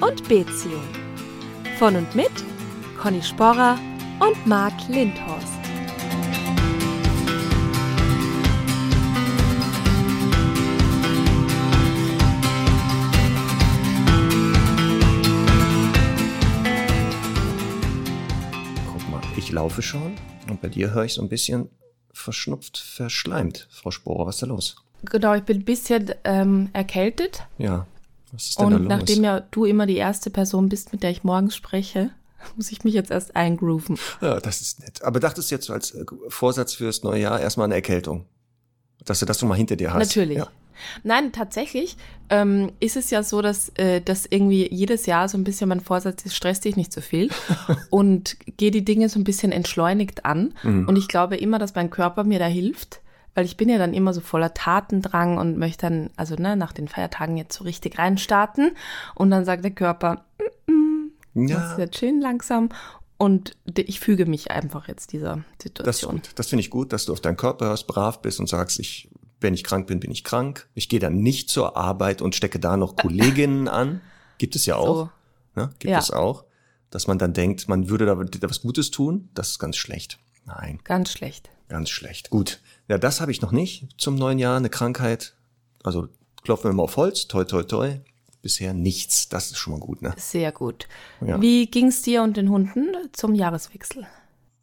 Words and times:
und 0.00 0.28
Beziehung. 0.28 0.82
Von 1.78 1.96
und 1.96 2.14
mit 2.14 2.30
Conny 2.98 3.22
Sporrer 3.22 3.78
und 4.20 4.46
Marc 4.46 4.72
Lindhorst. 4.88 5.52
Guck 18.92 19.10
mal, 19.10 19.20
ich 19.36 19.52
laufe 19.52 19.82
schon 19.82 20.14
und 20.48 20.60
bei 20.60 20.68
dir 20.68 20.92
höre 20.92 21.04
ich 21.04 21.14
so 21.14 21.22
ein 21.22 21.28
bisschen 21.28 21.68
verschnupft, 22.12 22.78
verschleimt. 22.78 23.68
Frau 23.70 23.90
Sporer, 23.90 24.26
was 24.26 24.36
ist 24.36 24.42
da 24.42 24.46
los? 24.46 24.76
Genau, 25.04 25.34
ich 25.34 25.42
bin 25.42 25.58
ein 25.58 25.64
bisschen 25.64 26.14
ähm, 26.24 26.70
erkältet. 26.72 27.42
Ja, 27.58 27.86
was 28.34 28.48
ist 28.48 28.58
denn 28.60 28.70
da 28.70 28.76
Und 28.76 28.82
los? 28.84 28.88
nachdem 28.88 29.24
ja 29.24 29.40
du 29.40 29.64
immer 29.64 29.86
die 29.86 29.96
erste 29.96 30.30
Person 30.30 30.68
bist, 30.68 30.92
mit 30.92 31.02
der 31.02 31.10
ich 31.10 31.24
morgens 31.24 31.54
spreche, 31.54 32.10
muss 32.56 32.72
ich 32.72 32.84
mich 32.84 32.94
jetzt 32.94 33.10
erst 33.10 33.36
eingrooven. 33.36 33.98
Ja, 34.20 34.40
das 34.40 34.60
ist 34.60 34.80
nett. 34.80 35.02
Aber 35.02 35.20
dachtest 35.20 35.50
du 35.50 35.54
jetzt 35.54 35.66
so 35.66 35.72
als 35.72 35.92
äh, 35.92 36.04
Vorsatz 36.28 36.74
fürs 36.74 37.02
neue 37.02 37.20
Jahr 37.22 37.40
erstmal 37.40 37.66
eine 37.66 37.74
Erkältung? 37.74 38.26
Dass 39.04 39.20
du 39.20 39.26
das 39.26 39.38
schon 39.40 39.48
mal 39.48 39.56
hinter 39.56 39.76
dir 39.76 39.92
hast? 39.92 40.08
Natürlich. 40.08 40.38
Ja. 40.38 40.48
Nein, 41.02 41.32
tatsächlich 41.32 41.96
ähm, 42.30 42.72
ist 42.80 42.96
es 42.96 43.10
ja 43.10 43.22
so, 43.22 43.42
dass, 43.42 43.70
äh, 43.76 44.00
dass 44.00 44.26
irgendwie 44.28 44.68
jedes 44.72 45.06
Jahr 45.06 45.28
so 45.28 45.38
ein 45.38 45.44
bisschen 45.44 45.68
mein 45.68 45.80
Vorsatz 45.80 46.24
ist, 46.24 46.34
stress 46.34 46.60
dich 46.60 46.76
nicht 46.76 46.92
so 46.92 47.00
viel 47.00 47.30
und 47.90 48.36
geh 48.56 48.70
die 48.70 48.84
Dinge 48.84 49.08
so 49.08 49.18
ein 49.18 49.24
bisschen 49.24 49.52
entschleunigt 49.52 50.24
an. 50.24 50.54
Mhm. 50.62 50.88
Und 50.88 50.96
ich 50.96 51.08
glaube 51.08 51.36
immer, 51.36 51.58
dass 51.58 51.74
mein 51.74 51.90
Körper 51.90 52.24
mir 52.24 52.38
da 52.38 52.46
hilft, 52.46 53.00
weil 53.34 53.44
ich 53.44 53.56
bin 53.56 53.68
ja 53.68 53.78
dann 53.78 53.94
immer 53.94 54.12
so 54.14 54.20
voller 54.20 54.54
Tatendrang 54.54 55.38
und 55.38 55.56
möchte 55.58 55.86
dann, 55.86 56.10
also 56.16 56.34
ne, 56.36 56.56
nach 56.56 56.72
den 56.72 56.88
Feiertagen 56.88 57.36
jetzt 57.36 57.56
so 57.56 57.64
richtig 57.64 57.98
reinstarten. 57.98 58.72
Und 59.14 59.30
dann 59.30 59.44
sagt 59.44 59.64
der 59.64 59.72
Körper, 59.72 60.24
ja. 61.36 61.46
Ja, 61.46 61.78
jetzt 61.78 61.98
schön 61.98 62.20
langsam. 62.20 62.68
Und 63.16 63.56
ich 63.76 64.00
füge 64.00 64.26
mich 64.26 64.50
einfach 64.50 64.86
jetzt 64.88 65.12
dieser 65.12 65.36
das 65.36 65.44
ist 65.46 65.62
Situation. 65.62 66.12
gut. 66.16 66.30
Das 66.36 66.46
finde 66.48 66.60
ich 66.60 66.70
gut, 66.70 66.92
dass 66.92 67.06
du 67.06 67.12
auf 67.12 67.20
deinen 67.20 67.36
Körper 67.36 67.66
hörst, 67.66 67.86
brav 67.86 68.20
bist 68.22 68.38
und 68.38 68.48
sagst, 68.48 68.78
ich, 68.78 69.08
wenn 69.40 69.54
ich 69.54 69.64
krank 69.64 69.86
bin, 69.86 69.98
bin 70.00 70.10
ich 70.10 70.22
krank. 70.24 70.68
Ich 70.74 70.88
gehe 70.88 71.00
dann 71.00 71.16
nicht 71.16 71.48
zur 71.50 71.76
Arbeit 71.76 72.22
und 72.22 72.34
stecke 72.34 72.60
da 72.60 72.76
noch 72.76 72.96
Kolleginnen 72.96 73.66
an. 73.80 74.00
Gibt 74.38 74.54
es 74.56 74.66
ja 74.66 74.76
auch. 74.76 75.10
So. 75.54 75.60
Ne? 75.60 75.70
Gibt 75.78 75.90
Ja. 75.90 75.98
es 75.98 76.10
auch. 76.10 76.44
Dass 76.90 77.06
man 77.08 77.18
dann 77.18 77.32
denkt, 77.32 77.68
man 77.68 77.88
würde 77.88 78.06
da, 78.06 78.14
da 78.14 78.50
was 78.50 78.62
Gutes 78.62 78.90
tun. 78.92 79.28
Das 79.34 79.50
ist 79.50 79.58
ganz 79.58 79.76
schlecht. 79.76 80.18
Nein. 80.44 80.78
Ganz 80.84 81.10
schlecht. 81.10 81.50
Ganz 81.68 81.90
schlecht. 81.90 82.30
Gut. 82.30 82.60
Ja, 82.88 82.98
das 82.98 83.20
habe 83.20 83.30
ich 83.32 83.40
noch 83.40 83.52
nicht 83.52 83.88
zum 83.98 84.14
neuen 84.16 84.38
Jahr, 84.38 84.56
eine 84.56 84.68
Krankheit. 84.70 85.34
Also 85.82 86.08
klopfen 86.42 86.70
wir 86.70 86.74
mal 86.74 86.82
auf 86.82 86.96
Holz, 86.96 87.26
toi, 87.28 87.44
toi, 87.44 87.62
toi. 87.62 87.96
Bisher 88.42 88.74
nichts. 88.74 89.28
Das 89.30 89.50
ist 89.50 89.56
schon 89.56 89.72
mal 89.72 89.80
gut, 89.80 90.02
ne? 90.02 90.14
Sehr 90.18 90.52
gut. 90.52 90.86
Ja. 91.26 91.40
Wie 91.40 91.66
ging's 91.66 92.02
dir 92.02 92.22
und 92.22 92.36
den 92.36 92.50
Hunden 92.50 92.88
zum 93.12 93.34
Jahreswechsel? 93.34 94.06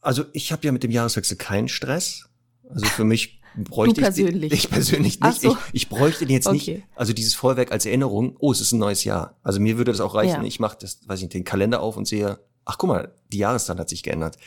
Also 0.02 0.26
ich 0.34 0.52
habe 0.52 0.64
ja 0.66 0.72
mit 0.72 0.84
dem 0.84 0.92
Jahreswechsel 0.92 1.36
keinen 1.38 1.68
Stress. 1.68 2.26
Also 2.70 2.86
für 2.86 3.04
mich 3.04 3.42
bräuchte 3.56 3.96
Du 3.96 4.02
ich 4.02 4.04
persönlich? 4.16 4.54
ich 4.54 4.70
persönlich 4.70 5.18
Ach 5.22 5.30
nicht. 5.30 5.42
so. 5.42 5.52
Ich, 5.74 5.84
ich 5.84 5.90
bräuchte 5.90 6.28
den 6.28 6.36
jetzt 6.36 6.46
Okay. 6.48 6.74
nicht. 6.76 6.84
Also 6.96 7.14
dieses 7.14 7.34
Feuerwerk 7.34 7.72
als 7.72 7.88
Erinnerung. 7.88 8.36
Oh, 8.40 8.52
es 8.52 8.62
ist 8.62 8.72
ein 8.72 8.78
neues 8.80 9.04
Jahr. 9.04 9.36
Also 9.42 9.60
mir 9.60 9.78
würde 9.78 9.92
das 9.92 10.00
auch 10.00 10.14
reichen. 10.14 10.42
Ja. 10.42 10.48
Ich 10.48 10.60
mache 10.60 10.78
das, 10.80 11.00
weiß 11.08 11.18
ich 11.20 11.24
nicht, 11.24 11.34
den 11.34 11.44
Kalender 11.44 11.82
auf 11.82 11.98
und 11.98 12.08
sehe, 12.08 12.40
ach 12.66 12.78
guck 12.78 12.88
mal, 12.90 13.12
die 13.34 13.40
Jahreszeit 13.40 13.80
hat 13.80 13.90
sich 13.90 14.04
geändert. 14.04 14.38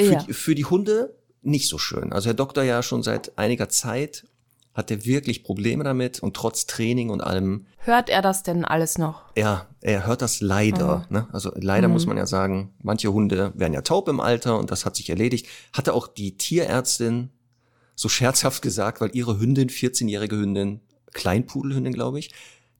Für, 0.00 0.12
Ja. 0.12 0.22
die, 0.22 0.32
für 0.32 0.54
die 0.54 0.64
Hunde 0.64 1.16
nicht 1.42 1.68
so 1.68 1.78
schön. 1.78 2.12
Also 2.12 2.28
Herr 2.28 2.34
Doktor 2.34 2.62
ja 2.64 2.82
schon 2.82 3.02
seit 3.02 3.38
einiger 3.38 3.68
Zeit 3.68 4.24
hat 4.74 4.92
er 4.92 5.04
wirklich 5.04 5.42
Probleme 5.42 5.82
damit 5.82 6.20
und 6.20 6.36
trotz 6.36 6.66
Training 6.66 7.10
und 7.10 7.20
allem 7.20 7.66
Hört 7.78 8.08
er 8.08 8.22
das 8.22 8.44
denn 8.44 8.64
alles 8.64 8.96
noch? 8.96 9.22
er, 9.34 9.66
er 9.80 10.06
hört 10.06 10.22
das 10.22 10.40
leider. 10.40 11.04
Ne? 11.10 11.26
Also 11.32 11.50
leider 11.56 11.88
muss 11.88 12.06
man 12.06 12.16
ja 12.16 12.26
sagen, 12.26 12.74
manche 12.80 13.12
Hunde 13.12 13.52
werden 13.56 13.72
ja 13.72 13.82
taub 13.82 14.08
im 14.08 14.20
Alter 14.20 14.56
und 14.56 14.70
das 14.70 14.84
hat 14.84 14.94
sich 14.94 15.10
erledigt. 15.10 15.48
Hatte 15.72 15.94
auch 15.94 16.06
die 16.06 16.36
Tierärztin 16.36 17.30
so 17.96 18.08
scherzhaft 18.08 18.62
gesagt, 18.62 19.00
weil 19.00 19.10
ihre 19.14 19.40
Hündin, 19.40 19.68
14-jährige 19.68 20.36
Hündin, 20.36 20.80
Kleinpudelhündin, 21.12 21.92
glaube 21.92 22.20
ich, 22.20 22.30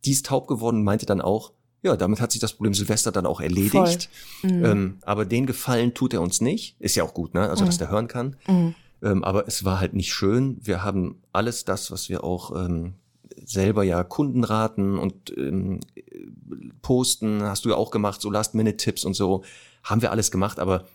die 0.05 0.13
ist 0.13 0.27
taub 0.27 0.47
geworden 0.47 0.77
und 0.77 0.85
meinte 0.85 1.07
dann 1.07 1.21
auch, 1.21 1.53
ja, 1.83 1.97
damit 1.97 2.21
hat 2.21 2.33
sich 2.33 2.41
das 2.41 2.55
Problem 2.55 2.75
Silvester 2.75 3.12
dann 3.12 3.27
auch 3.27 3.41
erledigt. 3.41 4.09
Ähm, 4.65 4.99
aber 5.03 5.25
den 5.25 5.47
Gefallen 5.47 5.94
tut 5.94 6.12
er 6.12 6.22
uns 6.22 6.41
nicht. 6.41 6.77
Ist 6.81 6.97
ja 6.97 7.05
auch 7.05 7.15
gut, 7.15 7.34
ne? 7.34 7.49
Also, 7.49 7.65
dass 7.66 7.78
der 7.78 7.91
hören 7.91 8.09
kann. 8.09 8.37
Ähm, 9.03 9.22
aber 9.22 9.47
es 9.47 9.65
war 9.65 9.78
halt 9.78 9.94
nicht 9.94 10.12
schön. 10.12 10.59
Wir 10.61 10.83
haben 10.83 11.22
alles 11.33 11.65
das, 11.65 11.91
was 11.91 12.09
wir 12.09 12.25
auch 12.25 12.55
ähm, 12.56 12.94
selber 13.44 13.84
ja 13.84 14.03
Kunden 14.03 14.44
raten 14.44 14.99
und 14.99 15.33
ähm, 15.37 15.81
posten, 16.83 17.43
hast 17.43 17.65
du 17.65 17.71
ja 17.71 17.77
auch 17.77 17.91
gemacht, 17.91 18.21
so 18.21 18.31
Last-Minute-Tipps 18.31 19.05
und 19.05 19.15
so, 19.15 19.45
haben 19.84 20.03
wir 20.03 20.10
alles 20.10 20.31
gemacht, 20.31 20.59
aber 20.59 20.87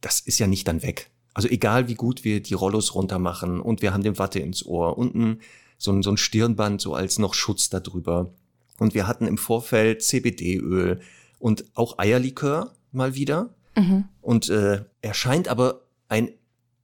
das 0.00 0.20
ist 0.20 0.38
ja 0.38 0.46
nicht 0.46 0.68
dann 0.68 0.82
weg. 0.82 1.10
Also 1.34 1.48
egal 1.48 1.88
wie 1.88 1.94
gut 1.94 2.24
wir 2.24 2.42
die 2.42 2.54
Rollos 2.54 2.94
runter 2.94 3.18
machen 3.18 3.60
und 3.60 3.80
wir 3.80 3.94
haben 3.94 4.02
dem 4.02 4.18
Watte 4.18 4.38
ins 4.40 4.66
Ohr 4.66 4.98
und 4.98 5.14
ein, 5.14 5.40
so, 5.78 5.92
ein, 5.92 6.02
so 6.02 6.10
ein 6.10 6.18
Stirnband 6.18 6.80
so 6.80 6.94
als 6.94 7.18
noch 7.18 7.34
Schutz 7.34 7.70
darüber. 7.70 8.30
Und 8.82 8.94
wir 8.94 9.06
hatten 9.06 9.26
im 9.28 9.38
Vorfeld 9.38 10.02
CBD-Öl 10.02 11.00
und 11.38 11.64
auch 11.74 11.98
Eierlikör 11.98 12.74
mal 12.90 13.14
wieder. 13.14 13.54
Und 14.20 14.48
äh, 14.50 14.84
er 15.00 15.14
scheint 15.14 15.46
aber 15.46 15.82
ein, 16.08 16.30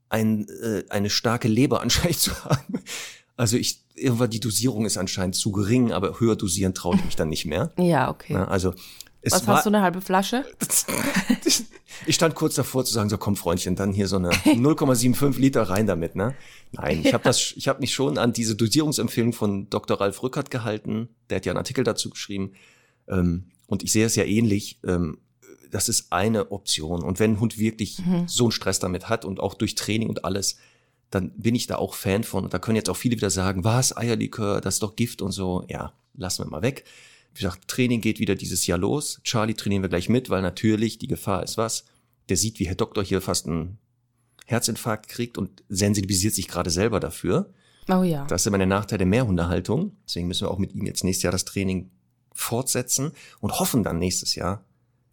ein, 0.09 0.47
äh, 0.63 0.85
eine 0.91 1.11
starke 1.11 1.49
Leber 1.49 1.81
anscheinend 1.83 2.19
zu 2.19 2.45
haben. 2.45 2.81
Also 3.37 3.57
ich, 3.57 3.85
irgendwann 3.95 4.31
die 4.31 4.41
Dosierung 4.41 4.87
ist 4.87 4.97
anscheinend 4.97 5.35
zu 5.35 5.51
gering, 5.51 5.93
aber 5.93 6.21
höher 6.21 6.37
dosieren 6.37 6.73
traue 6.73 6.97
ich 6.97 7.05
mich 7.05 7.17
dann 7.17 7.29
nicht 7.29 7.47
mehr. 7.47 7.73
Ja, 7.79 8.11
okay. 8.11 8.35
Ja, 8.35 8.47
also 8.47 8.75
es 9.21 9.33
Was 9.33 9.47
war, 9.47 9.57
hast 9.57 9.67
du, 9.67 9.71
eine 9.71 9.83
halbe 9.83 10.01
Flasche? 10.01 10.45
ich 12.07 12.15
stand 12.15 12.35
kurz 12.35 12.55
davor 12.55 12.85
zu 12.85 12.93
sagen, 12.93 13.09
so 13.09 13.19
komm 13.19 13.37
Freundchen, 13.37 13.75
dann 13.77 13.93
hier 13.93 14.07
so 14.07 14.17
eine 14.17 14.31
0,75 14.45 15.39
Liter 15.39 15.63
rein 15.63 15.87
damit, 15.87 16.15
ne? 16.15 16.35
Nein, 16.73 17.03
ich 17.05 17.13
habe 17.13 17.25
das, 17.25 17.53
ich 17.57 17.69
habe 17.69 17.81
mich 17.81 17.93
schon 17.93 18.19
an 18.19 18.33
diese 18.33 18.55
Dosierungsempfehlung 18.55 19.33
von 19.33 19.69
Dr. 19.71 20.01
Ralf 20.01 20.23
Rückert 20.23 20.51
gehalten. 20.51 21.09
Der 21.31 21.37
hat 21.37 21.47
ja 21.47 21.53
einen 21.53 21.59
Artikel 21.59 21.85
dazu 21.85 22.11
geschrieben. 22.11 22.53
Ähm, 23.09 23.51
und 23.67 23.83
ich 23.83 23.93
sehe 23.93 24.07
es 24.07 24.17
ja 24.17 24.25
ähnlich. 24.25 24.79
Ähm, 24.87 25.19
das 25.71 25.89
ist 25.89 26.13
eine 26.13 26.51
Option. 26.53 27.03
Und 27.03 27.19
wenn 27.19 27.33
ein 27.33 27.41
Hund 27.41 27.59
wirklich 27.59 28.01
so 28.27 28.45
einen 28.45 28.53
Stress 28.53 28.79
damit 28.79 29.11
hat 29.11 29.27
und 29.27 29.39
auch 29.39 29.53
durch 29.53 29.75
Training 29.75 30.09
und 30.09 30.25
alles, 30.25 30.57
dann 31.11 31.31
bin 31.37 31.55
ich 31.55 31.67
da 31.67 31.77
auch 31.77 31.95
Fan 31.95 32.25
von. 32.25 32.45
Und 32.45 32.55
da 32.55 32.59
können 32.59 32.77
jetzt 32.77 32.89
auch 32.89 32.97
viele 32.97 33.17
wieder 33.17 33.31
sagen, 33.31 33.65
was, 33.65 33.97
Eierlikör, 33.97 34.61
das 34.61 34.75
ist 34.75 34.83
doch 34.83 34.97
Gift 34.97 35.23
und 35.23 35.33
so. 35.33 35.65
Ja, 35.69 35.93
lassen 36.15 36.45
wir 36.45 36.51
mal 36.51 36.63
weg. 36.63 36.85
Wie 37.39 37.45
gesagt, 37.45 37.69
Training 37.69 38.01
geht 38.01 38.19
wieder 38.19 38.35
dieses 38.35 38.67
Jahr 38.67 38.79
los. 38.79 39.21
Charlie 39.23 39.55
trainieren 39.55 39.83
wir 39.83 39.89
gleich 39.89 40.09
mit, 40.09 40.29
weil 40.29 40.43
natürlich 40.43 40.99
die 40.99 41.07
Gefahr 41.07 41.45
ist 41.45 41.57
was. 41.57 41.85
Der 42.29 42.37
sieht, 42.37 42.59
wie 42.59 42.67
Herr 42.67 42.75
Doktor 42.75 43.05
hier 43.05 43.21
fast 43.21 43.47
einen 43.47 43.79
Herzinfarkt 44.47 45.07
kriegt 45.07 45.39
und 45.39 45.63
sensibilisiert 45.69 46.35
sich 46.35 46.49
gerade 46.49 46.71
selber 46.71 46.99
dafür. 46.99 47.53
Oh 47.89 48.03
ja. 48.03 48.27
Das 48.27 48.43
ist 48.43 48.47
immer 48.47 48.59
der 48.59 48.67
Nachteil 48.67 48.99
der 48.99 49.07
Mehrhundehaltung. 49.07 49.97
Deswegen 50.05 50.27
müssen 50.27 50.47
wir 50.47 50.51
auch 50.51 50.59
mit 50.59 50.75
ihm 50.75 50.85
jetzt 50.85 51.05
nächstes 51.05 51.23
Jahr 51.23 51.33
das 51.33 51.45
Training 51.45 51.93
fortsetzen 52.33 53.13
und 53.39 53.61
hoffen 53.61 53.85
dann 53.85 54.01
nächstes 54.01 54.35
Jahr 54.35 54.65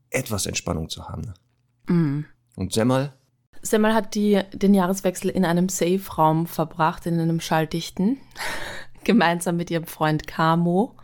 etwas 0.09 0.47
Entspannung 0.47 0.89
zu 0.89 1.07
haben. 1.07 1.21
Ne? 1.21 2.25
Und 2.55 2.73
Semmel, 2.73 3.13
Semmel 3.61 3.94
hat 3.94 4.15
die, 4.15 4.41
den 4.51 4.73
Jahreswechsel 4.73 5.29
in 5.29 5.45
einem 5.45 5.69
Safe-Raum 5.69 6.47
verbracht, 6.47 7.05
in 7.05 7.19
einem 7.19 7.39
schalldichten, 7.39 8.17
gemeinsam 9.03 9.57
mit 9.57 9.69
ihrem 9.69 9.85
Freund 9.85 10.25
Camo. 10.25 10.95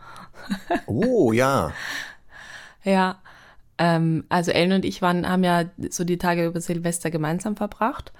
Oh 0.86 1.32
ja, 1.32 1.72
Ja, 2.84 3.18
ähm, 3.78 4.24
also 4.28 4.50
Ellen 4.50 4.72
und 4.72 4.84
ich 4.84 5.02
waren, 5.02 5.28
haben 5.28 5.44
ja 5.44 5.64
so 5.90 6.04
die 6.04 6.18
Tage 6.18 6.46
über 6.46 6.60
Silvester 6.60 7.10
gemeinsam 7.10 7.56
verbracht 7.56 8.12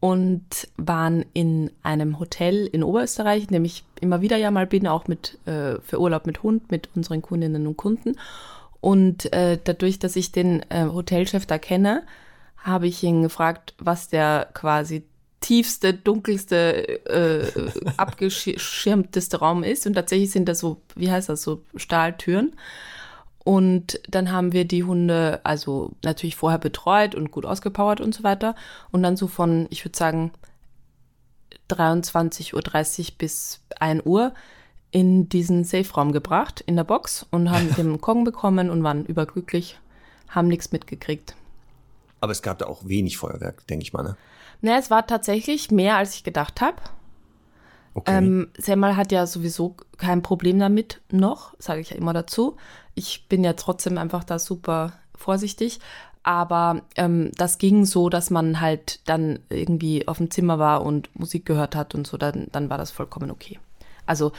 und 0.00 0.68
waren 0.76 1.24
in 1.32 1.70
einem 1.82 2.18
Hotel 2.18 2.66
in 2.66 2.82
Oberösterreich, 2.82 3.44
in 3.44 3.52
dem 3.52 3.64
ich 3.64 3.84
immer 4.00 4.20
wieder 4.20 4.36
ja 4.36 4.50
mal 4.50 4.66
bin, 4.66 4.86
auch 4.86 5.06
mit 5.08 5.38
äh, 5.46 5.80
für 5.80 6.00
Urlaub 6.00 6.26
mit 6.26 6.42
Hund, 6.42 6.70
mit 6.70 6.88
unseren 6.94 7.22
Kundinnen 7.22 7.66
und 7.66 7.76
Kunden. 7.76 8.16
Und 8.80 9.32
äh, 9.32 9.58
dadurch, 9.62 9.98
dass 10.00 10.16
ich 10.16 10.32
den 10.32 10.62
äh, 10.70 10.86
Hotelchef 10.86 11.46
da 11.46 11.58
kenne, 11.58 12.02
habe 12.56 12.88
ich 12.88 13.02
ihn 13.02 13.22
gefragt, 13.22 13.74
was 13.78 14.08
der 14.08 14.48
quasi 14.54 15.04
tiefste, 15.52 15.92
dunkelste, 15.92 17.04
äh, 17.04 17.70
abgeschirmteste 17.98 19.36
Raum 19.36 19.62
ist. 19.62 19.86
Und 19.86 19.92
tatsächlich 19.92 20.30
sind 20.30 20.48
das 20.48 20.60
so, 20.60 20.80
wie 20.96 21.10
heißt 21.10 21.28
das, 21.28 21.42
so 21.42 21.62
Stahltüren. 21.76 22.56
Und 23.44 24.00
dann 24.08 24.32
haben 24.32 24.54
wir 24.54 24.64
die 24.64 24.82
Hunde 24.82 25.40
also 25.44 25.90
natürlich 26.02 26.36
vorher 26.36 26.58
betreut 26.58 27.14
und 27.14 27.30
gut 27.30 27.44
ausgepowert 27.44 28.00
und 28.00 28.14
so 28.14 28.22
weiter. 28.22 28.54
Und 28.92 29.02
dann 29.02 29.18
so 29.18 29.26
von, 29.26 29.66
ich 29.68 29.84
würde 29.84 29.98
sagen, 29.98 30.32
23.30 31.68 32.54
Uhr 32.54 33.18
bis 33.18 33.60
1 33.78 34.06
Uhr 34.06 34.32
in 34.90 35.28
diesen 35.28 35.64
Safe-Raum 35.64 36.12
gebracht, 36.12 36.62
in 36.66 36.76
der 36.76 36.84
Box 36.84 37.26
und 37.30 37.50
haben 37.50 37.74
den 37.76 38.00
Kong 38.00 38.24
bekommen 38.24 38.70
und 38.70 38.82
waren 38.84 39.04
überglücklich, 39.04 39.78
haben 40.30 40.48
nichts 40.48 40.72
mitgekriegt. 40.72 41.36
Aber 42.20 42.32
es 42.32 42.40
gab 42.40 42.58
da 42.58 42.66
auch 42.66 42.86
wenig 42.86 43.18
Feuerwerk, 43.18 43.66
denke 43.66 43.82
ich 43.82 43.92
mal, 43.92 44.02
ne? 44.02 44.16
Naja, 44.62 44.78
es 44.78 44.90
war 44.90 45.06
tatsächlich 45.06 45.70
mehr, 45.70 45.96
als 45.96 46.14
ich 46.14 46.24
gedacht 46.24 46.60
habe. 46.60 46.76
Okay. 47.94 48.16
Ähm, 48.16 48.48
Semmel 48.56 48.96
hat 48.96 49.12
ja 49.12 49.26
sowieso 49.26 49.76
kein 49.98 50.22
Problem 50.22 50.58
damit 50.58 51.02
noch, 51.10 51.54
sage 51.58 51.80
ich 51.80 51.90
ja 51.90 51.96
immer 51.96 52.14
dazu. 52.14 52.56
Ich 52.94 53.28
bin 53.28 53.44
ja 53.44 53.52
trotzdem 53.52 53.98
einfach 53.98 54.24
da 54.24 54.38
super 54.38 54.94
vorsichtig. 55.14 55.80
Aber 56.22 56.82
ähm, 56.94 57.32
das 57.36 57.58
ging 57.58 57.84
so, 57.84 58.08
dass 58.08 58.30
man 58.30 58.60
halt 58.60 59.00
dann 59.08 59.40
irgendwie 59.48 60.06
auf 60.06 60.18
dem 60.18 60.30
Zimmer 60.30 60.58
war 60.58 60.84
und 60.84 61.10
Musik 61.18 61.44
gehört 61.44 61.74
hat 61.74 61.94
und 61.96 62.06
so, 62.06 62.16
dann, 62.16 62.46
dann 62.52 62.70
war 62.70 62.78
das 62.78 62.92
vollkommen 62.92 63.30
okay. 63.30 63.58
Also 64.06 64.30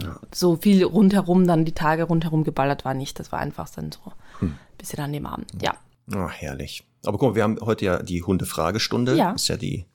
ja. 0.00 0.18
so 0.32 0.56
viel 0.56 0.84
rundherum, 0.84 1.46
dann 1.46 1.64
die 1.64 1.74
Tage 1.74 2.04
rundherum 2.04 2.44
geballert 2.44 2.84
war 2.84 2.94
nicht. 2.94 3.18
Das 3.18 3.32
war 3.32 3.40
einfach 3.40 3.68
dann 3.70 3.90
so 3.90 4.00
ein 4.06 4.12
hm. 4.38 4.58
bisschen 4.78 5.00
an 5.00 5.12
dem 5.12 5.26
Abend. 5.26 5.50
Ja. 5.60 5.74
Oh, 6.14 6.28
herrlich. 6.28 6.84
Aber 7.04 7.18
guck 7.18 7.30
mal, 7.30 7.34
wir 7.34 7.42
haben 7.42 7.58
heute 7.60 7.84
ja 7.84 8.02
die 8.02 8.22
Hundefragestunde. 8.22 9.16
Ja. 9.16 9.32
Ist 9.32 9.48
ja 9.48 9.56
die, 9.56 9.86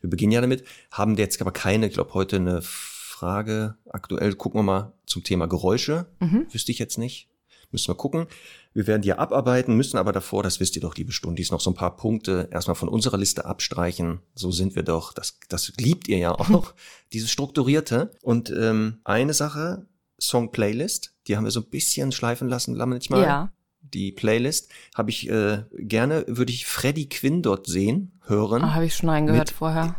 wir 0.00 0.10
beginnen 0.10 0.32
ja 0.32 0.40
damit. 0.40 0.64
Haben 0.90 1.16
jetzt 1.16 1.40
aber 1.40 1.52
keine, 1.52 1.86
ich 1.86 1.94
glaube, 1.94 2.14
heute 2.14 2.36
eine 2.36 2.62
Frage 2.62 3.76
aktuell. 3.88 4.34
Gucken 4.34 4.60
wir 4.60 4.64
mal 4.64 4.92
zum 5.06 5.24
Thema 5.24 5.46
Geräusche. 5.46 6.06
Mhm. 6.20 6.46
Wüsste 6.50 6.72
ich 6.72 6.78
jetzt 6.78 6.98
nicht. 6.98 7.28
Müssen 7.70 7.88
wir 7.88 7.94
gucken. 7.94 8.26
Wir 8.74 8.86
werden 8.86 9.02
die 9.02 9.08
ja 9.08 9.18
abarbeiten, 9.18 9.76
müssen 9.76 9.96
aber 9.96 10.12
davor, 10.12 10.42
das 10.42 10.60
wisst 10.60 10.76
ihr 10.76 10.82
doch, 10.82 10.94
liebe 10.94 11.12
Stundis, 11.12 11.50
noch 11.50 11.60
so 11.60 11.70
ein 11.70 11.74
paar 11.74 11.96
Punkte 11.96 12.48
erstmal 12.50 12.74
von 12.74 12.88
unserer 12.88 13.16
Liste 13.16 13.46
abstreichen. 13.46 14.20
So 14.34 14.50
sind 14.50 14.76
wir 14.76 14.82
doch. 14.82 15.14
Das, 15.14 15.38
das 15.48 15.72
liebt 15.78 16.06
ihr 16.08 16.18
ja 16.18 16.32
auch, 16.38 16.74
dieses 17.12 17.30
Strukturierte. 17.30 18.10
Und 18.22 18.50
ähm, 18.50 19.00
eine 19.04 19.34
Sache, 19.34 19.86
Song-Playlist, 20.20 21.14
die 21.26 21.36
haben 21.36 21.44
wir 21.44 21.50
so 21.50 21.60
ein 21.60 21.70
bisschen 21.70 22.12
schleifen 22.12 22.48
lassen, 22.48 22.76
manchmal. 22.76 23.22
Ja 23.22 23.52
die 23.82 24.12
Playlist, 24.12 24.70
habe 24.94 25.10
ich 25.10 25.28
äh, 25.28 25.64
gerne, 25.78 26.24
würde 26.28 26.52
ich 26.52 26.66
Freddie 26.66 27.08
Quinn 27.08 27.42
dort 27.42 27.66
sehen, 27.66 28.18
hören. 28.26 28.62
Ah, 28.62 28.74
habe 28.74 28.86
ich 28.86 28.94
schon 28.94 29.08
reingehört 29.08 29.50
vorher. 29.50 29.96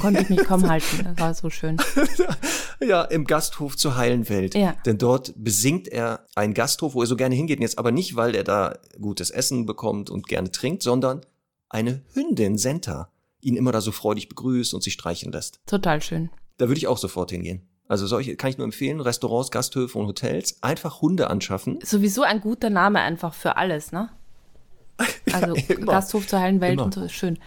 Konnte 0.00 0.22
ich 0.22 0.30
mich 0.30 0.44
kaum 0.44 0.68
halten, 0.68 1.04
das 1.04 1.18
war 1.18 1.34
so 1.34 1.50
schön. 1.50 1.76
ja, 2.80 3.02
im 3.02 3.24
Gasthof 3.26 3.76
zur 3.76 3.96
heilen 3.96 4.28
Welt. 4.28 4.54
Ja. 4.54 4.74
Denn 4.86 4.98
dort 4.98 5.34
besingt 5.36 5.88
er 5.88 6.26
einen 6.34 6.54
Gasthof, 6.54 6.94
wo 6.94 7.02
er 7.02 7.06
so 7.06 7.16
gerne 7.16 7.34
hingeht. 7.34 7.60
Jetzt 7.60 7.78
aber 7.78 7.92
nicht, 7.92 8.16
weil 8.16 8.34
er 8.34 8.44
da 8.44 8.78
gutes 9.00 9.30
Essen 9.30 9.66
bekommt 9.66 10.08
und 10.10 10.26
gerne 10.26 10.50
trinkt, 10.50 10.82
sondern 10.82 11.20
eine 11.68 12.02
Hündin, 12.14 12.56
Senta, 12.56 13.10
ihn 13.40 13.56
immer 13.56 13.72
da 13.72 13.80
so 13.80 13.92
freudig 13.92 14.28
begrüßt 14.28 14.72
und 14.74 14.82
sich 14.82 14.94
streicheln 14.94 15.32
lässt. 15.32 15.60
Total 15.66 16.00
schön. 16.00 16.30
Da 16.56 16.68
würde 16.68 16.78
ich 16.78 16.86
auch 16.86 16.98
sofort 16.98 17.30
hingehen. 17.30 17.67
Also 17.88 18.06
solche 18.06 18.36
kann 18.36 18.50
ich 18.50 18.58
nur 18.58 18.66
empfehlen, 18.66 19.00
Restaurants, 19.00 19.50
Gasthöfe 19.50 19.98
und 19.98 20.06
Hotels, 20.06 20.62
einfach 20.62 21.00
Hunde 21.00 21.30
anschaffen. 21.30 21.78
Sowieso 21.82 22.22
ein 22.22 22.40
guter 22.40 22.68
Name 22.68 23.00
einfach 23.00 23.34
für 23.34 23.56
alles, 23.56 23.92
ne? 23.92 24.10
Also 25.32 25.56
ja, 25.68 25.74
Gasthof 25.76 26.26
zur 26.26 26.40
heilen 26.40 26.60
Welt 26.60 26.74
immer. 26.74 26.84
und 26.84 26.94
so 26.94 27.02
ist 27.04 27.12
schön. 27.12 27.38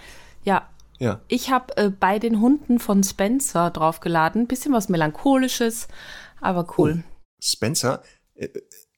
Ja. 0.43 0.67
ja. 0.97 1.21
Ich 1.27 1.51
habe 1.51 1.77
äh, 1.77 1.89
bei 1.89 2.17
den 2.17 2.41
Hunden 2.41 2.79
von 2.79 3.03
Spencer 3.03 3.69
draufgeladen, 3.69 4.47
bisschen 4.47 4.73
was 4.73 4.89
melancholisches, 4.89 5.87
aber 6.39 6.67
cool. 6.77 7.03
Oh, 7.05 7.09
Spencer, 7.39 8.01
äh, 8.35 8.47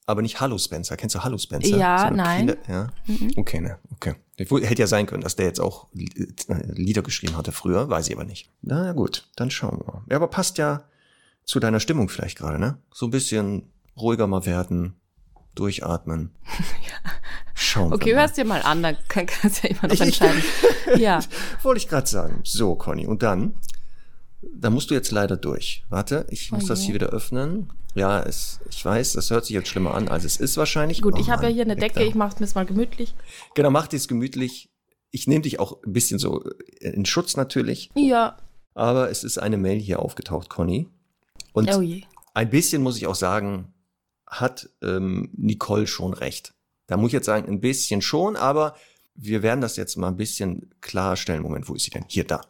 aber 0.06 0.22
nicht 0.22 0.40
Hallo 0.40 0.58
Spencer. 0.58 0.96
Kennst 0.96 1.16
du 1.16 1.24
Hallo 1.24 1.38
Spencer? 1.38 1.76
Ja, 1.78 2.10
nein. 2.10 2.40
Viele, 2.40 2.58
ja. 2.68 2.88
Mhm. 3.06 3.32
Okay, 3.36 3.60
ne, 3.60 3.80
okay. 3.92 4.16
Hätte 4.38 4.82
ja 4.82 4.88
sein 4.88 5.08
können, 5.08 5.24
dass 5.24 5.36
der 5.36 5.46
jetzt 5.46 5.60
auch 5.60 5.88
äh, 5.94 6.72
Lieder 6.72 7.02
geschrieben 7.02 7.36
hatte 7.36 7.52
früher, 7.52 7.90
weiß 7.90 8.08
ich 8.08 8.16
aber 8.16 8.26
nicht. 8.26 8.50
Na 8.62 8.86
ja, 8.86 8.94
gut, 8.94 9.30
dann 9.36 9.52
schauen 9.52 9.80
wir 9.80 9.94
mal. 9.94 10.04
Ja, 10.10 10.18
aber 10.18 10.28
passt 10.28 10.58
ja 10.58 10.84
zu 11.46 11.60
deiner 11.60 11.80
Stimmung 11.80 12.10
vielleicht 12.10 12.38
gerade, 12.38 12.60
ne? 12.60 12.78
So 12.94 13.08
ein 13.08 13.12
bisschen 13.12 13.72
ruhiger 13.98 14.28
mal 14.28 14.46
werden, 14.46 14.96
durchatmen. 15.56 16.32
ja. 16.50 17.12
Schauen 17.54 17.94
okay, 17.94 18.08
wir 18.08 18.16
mal. 18.16 18.22
hörst 18.22 18.38
dir 18.38 18.46
mal 18.46 18.62
an, 18.62 18.82
dann 18.82 18.98
kann, 19.08 19.26
kannst 19.26 19.64
du 19.64 19.68
ja 19.68 19.76
immer 19.76 19.94
noch 19.94 20.00
entscheiden. 20.06 20.42
ja. 20.98 21.20
Wollte 21.64 21.80
ich 21.80 21.88
gerade 21.88 22.08
sagen. 22.08 22.42
So, 22.44 22.76
Conny, 22.76 23.06
und 23.06 23.24
dann, 23.24 23.56
da 24.54 24.70
musst 24.70 24.90
du 24.90 24.94
jetzt 24.94 25.12
leider 25.12 25.38
durch. 25.38 25.86
Warte, 25.90 26.26
ich 26.30 26.52
muss 26.52 26.64
okay. 26.64 26.70
das 26.70 26.82
hier 26.82 26.96
wieder 26.96 27.08
öffnen. 27.08 27.72
Ja, 27.96 28.22
es, 28.22 28.60
ich 28.70 28.84
weiß, 28.84 29.14
das 29.14 29.30
hört 29.30 29.46
sich 29.46 29.54
jetzt 29.54 29.70
schlimmer 29.70 29.94
an, 29.94 30.08
als 30.08 30.24
es 30.24 30.38
ist 30.38 30.58
wahrscheinlich. 30.58 31.02
Gut, 31.02 31.14
oh, 31.16 31.20
ich 31.20 31.30
habe 31.30 31.44
ja 31.44 31.50
hier 31.50 31.64
eine 31.64 31.76
Decke, 31.76 32.00
da. 32.00 32.06
ich 32.06 32.16
mache 32.16 32.44
es 32.44 32.56
mal 32.56 32.66
gemütlich. 32.66 33.14
Genau, 33.54 33.70
mach 33.70 33.88
dir 33.88 33.98
es 33.98 34.08
gemütlich. 34.08 34.70
Ich 35.12 35.28
nehme 35.28 35.44
dich 35.44 35.60
auch 35.60 35.84
ein 35.84 35.94
bisschen 35.94 36.18
so 36.18 36.44
in 36.80 37.06
Schutz 37.06 37.38
natürlich. 37.38 37.92
Ja. 37.94 38.38
Aber 38.74 39.12
es 39.12 39.24
ist 39.24 39.38
eine 39.38 39.58
Mail 39.58 39.80
hier 39.80 40.00
aufgetaucht, 40.00 40.50
Conny. 40.50 40.90
Und 41.54 41.74
oh 41.74 41.84
ein 42.34 42.50
bisschen 42.50 42.82
muss 42.82 42.98
ich 42.98 43.08
auch 43.08 43.16
sagen, 43.16 43.74
hat 44.28 44.70
ähm, 44.82 45.30
Nicole 45.38 45.88
schon 45.88 46.14
recht. 46.14 46.54
Da 46.88 46.98
muss 46.98 47.10
ich 47.10 47.14
jetzt 47.14 47.28
sagen, 47.28 47.48
ein 47.48 47.62
bisschen 47.62 48.02
schon, 48.02 48.36
aber 48.36 48.76
wir 49.16 49.44
werden 49.44 49.62
das 49.62 49.78
jetzt 49.78 49.96
mal 49.96 50.08
ein 50.08 50.18
bisschen 50.18 50.72
klarstellen. 50.82 51.44
Moment, 51.44 51.70
wo 51.70 51.76
ist 51.76 51.84
sie 51.84 51.92
denn? 51.92 52.06
Hier, 52.08 52.26
da. 52.26 52.42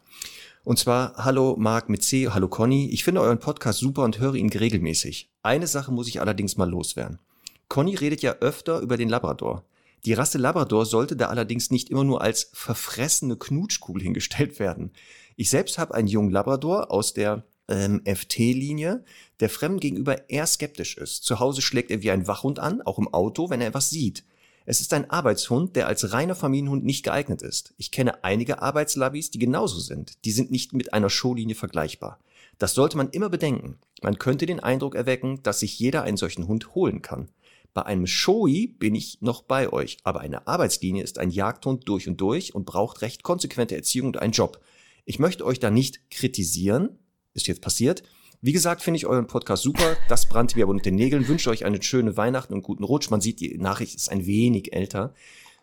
Und 0.63 0.79
zwar, 0.79 1.15
hallo 1.17 1.57
Marc 1.57 1.89
mit 1.89 2.03
C, 2.03 2.29
hallo 2.29 2.47
Conny. 2.47 2.89
Ich 2.89 3.03
finde 3.03 3.21
euren 3.21 3.39
Podcast 3.39 3.79
super 3.79 4.03
und 4.03 4.19
höre 4.19 4.35
ihn 4.35 4.49
regelmäßig. 4.49 5.29
Eine 5.43 5.67
Sache 5.67 5.91
muss 5.91 6.07
ich 6.07 6.21
allerdings 6.21 6.55
mal 6.55 6.69
loswerden. 6.69 7.19
Conny 7.67 7.95
redet 7.95 8.21
ja 8.21 8.37
öfter 8.39 8.79
über 8.79 8.95
den 8.95 9.09
Labrador. 9.09 9.65
Die 10.05 10.13
Rasse 10.13 10.37
Labrador 10.37 10.85
sollte 10.85 11.15
da 11.15 11.27
allerdings 11.27 11.69
nicht 11.69 11.89
immer 11.89 12.03
nur 12.03 12.21
als 12.21 12.49
verfressene 12.53 13.35
Knutschkugel 13.35 14.01
hingestellt 14.01 14.59
werden. 14.59 14.91
Ich 15.35 15.49
selbst 15.49 15.77
habe 15.77 15.93
einen 15.95 16.07
jungen 16.07 16.31
Labrador 16.31 16.91
aus 16.91 17.13
der 17.13 17.43
ähm, 17.67 18.01
FT-Linie, 18.05 19.03
der 19.39 19.49
Fremden 19.49 19.79
gegenüber 19.79 20.29
eher 20.29 20.47
skeptisch 20.47 20.97
ist. 20.97 21.23
Zu 21.23 21.39
Hause 21.39 21.61
schlägt 21.61 21.91
er 21.91 22.01
wie 22.01 22.11
ein 22.11 22.27
Wachhund 22.27 22.59
an, 22.59 22.81
auch 22.81 22.99
im 22.99 23.13
Auto, 23.13 23.49
wenn 23.49 23.61
er 23.61 23.67
etwas 23.67 23.89
sieht. 23.89 24.23
Es 24.65 24.79
ist 24.79 24.93
ein 24.93 25.09
Arbeitshund, 25.09 25.75
der 25.75 25.87
als 25.87 26.13
reiner 26.13 26.35
Familienhund 26.35 26.85
nicht 26.85 27.03
geeignet 27.03 27.41
ist. 27.41 27.73
Ich 27.77 27.91
kenne 27.91 28.23
einige 28.23 28.61
Arbeitslabis, 28.61 29.29
die 29.29 29.39
genauso 29.39 29.79
sind. 29.79 30.23
Die 30.23 30.31
sind 30.31 30.51
nicht 30.51 30.71
mit 30.71 30.93
einer 30.93 31.09
Showlinie 31.09 31.55
vergleichbar. 31.55 32.19
Das 32.59 32.73
sollte 32.73 32.95
man 32.95 33.09
immer 33.09 33.29
bedenken. 33.29 33.77
Man 34.01 34.19
könnte 34.19 34.45
den 34.45 34.61
Eindruck 34.61 34.95
erwecken, 34.95 35.41
dass 35.43 35.59
sich 35.59 35.77
jeder 35.79 36.03
einen 36.03 36.17
solchen 36.17 36.47
Hund 36.47 36.75
holen 36.75 37.01
kann. 37.01 37.29
Bei 37.73 37.83
einem 37.83 38.05
Showy 38.05 38.67
bin 38.67 38.93
ich 38.93 39.19
noch 39.21 39.41
bei 39.41 39.73
euch, 39.73 39.97
aber 40.03 40.21
eine 40.21 40.47
Arbeitslinie 40.47 41.03
ist 41.03 41.17
ein 41.17 41.31
Jagdhund 41.31 41.89
durch 41.89 42.07
und 42.07 42.21
durch 42.21 42.53
und 42.53 42.65
braucht 42.65 43.01
recht 43.01 43.23
konsequente 43.23 43.75
Erziehung 43.75 44.07
und 44.07 44.21
einen 44.21 44.33
Job. 44.33 44.61
Ich 45.05 45.19
möchte 45.19 45.45
euch 45.45 45.59
da 45.59 45.71
nicht 45.71 46.11
kritisieren, 46.11 46.99
ist 47.33 47.47
jetzt 47.47 47.61
passiert. 47.61 48.03
Wie 48.41 48.51
gesagt, 48.51 48.81
finde 48.81 48.97
ich 48.97 49.05
euren 49.05 49.27
Podcast 49.27 49.63
super. 49.63 49.95
Das 50.09 50.27
brannte 50.27 50.57
mir 50.57 50.63
aber 50.63 50.71
unter 50.71 50.83
den 50.83 50.95
Nägeln. 50.95 51.27
Wünsche 51.27 51.49
euch 51.49 51.63
eine 51.63 51.81
schöne 51.81 52.17
Weihnachten 52.17 52.53
und 52.53 52.61
guten 52.61 52.83
Rutsch. 52.83 53.09
Man 53.09 53.21
sieht, 53.21 53.39
die 53.39 53.57
Nachricht 53.57 53.95
ist 53.95 54.11
ein 54.11 54.25
wenig 54.25 54.73
älter. 54.73 55.13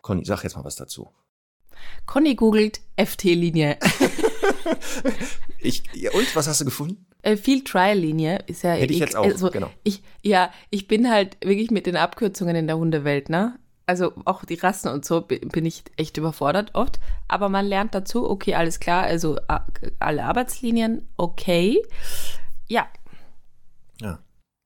Conny, 0.01 0.25
sag 0.25 0.43
jetzt 0.43 0.55
mal 0.55 0.63
was 0.63 0.75
dazu. 0.75 1.09
Conny 2.05 2.35
googelt 2.35 2.81
FT-Linie. 2.97 3.77
ich, 5.59 5.83
und 6.13 6.35
was 6.35 6.47
hast 6.47 6.61
du 6.61 6.65
gefunden? 6.65 7.05
Äh, 7.21 7.37
Field 7.37 7.65
Trial 7.65 7.97
Linie 7.99 8.43
ist 8.47 8.63
ja. 8.63 8.71
Hätte 8.71 8.85
ich, 8.85 8.93
ich 8.93 8.99
jetzt 8.99 9.15
auch, 9.15 9.25
also, 9.25 9.51
genau. 9.51 9.69
Ich, 9.83 10.01
ja, 10.23 10.51
ich 10.71 10.87
bin 10.87 11.09
halt 11.09 11.37
wirklich 11.43 11.69
mit 11.69 11.85
den 11.85 11.95
Abkürzungen 11.95 12.55
in 12.55 12.67
der 12.67 12.77
Hundewelt, 12.77 13.29
ne? 13.29 13.59
Also 13.91 14.13
auch 14.23 14.45
die 14.45 14.55
Rassen 14.55 14.89
und 14.89 15.03
so 15.03 15.19
bin 15.19 15.65
ich 15.65 15.83
echt 15.97 16.15
überfordert 16.15 16.75
oft. 16.75 16.99
Aber 17.27 17.49
man 17.49 17.65
lernt 17.65 17.93
dazu, 17.93 18.29
okay, 18.29 18.55
alles 18.55 18.79
klar, 18.79 19.03
also 19.03 19.37
alle 19.99 20.23
Arbeitslinien, 20.23 21.09
okay. 21.17 21.81
Ja. 22.69 22.87
Ja. 23.99 24.19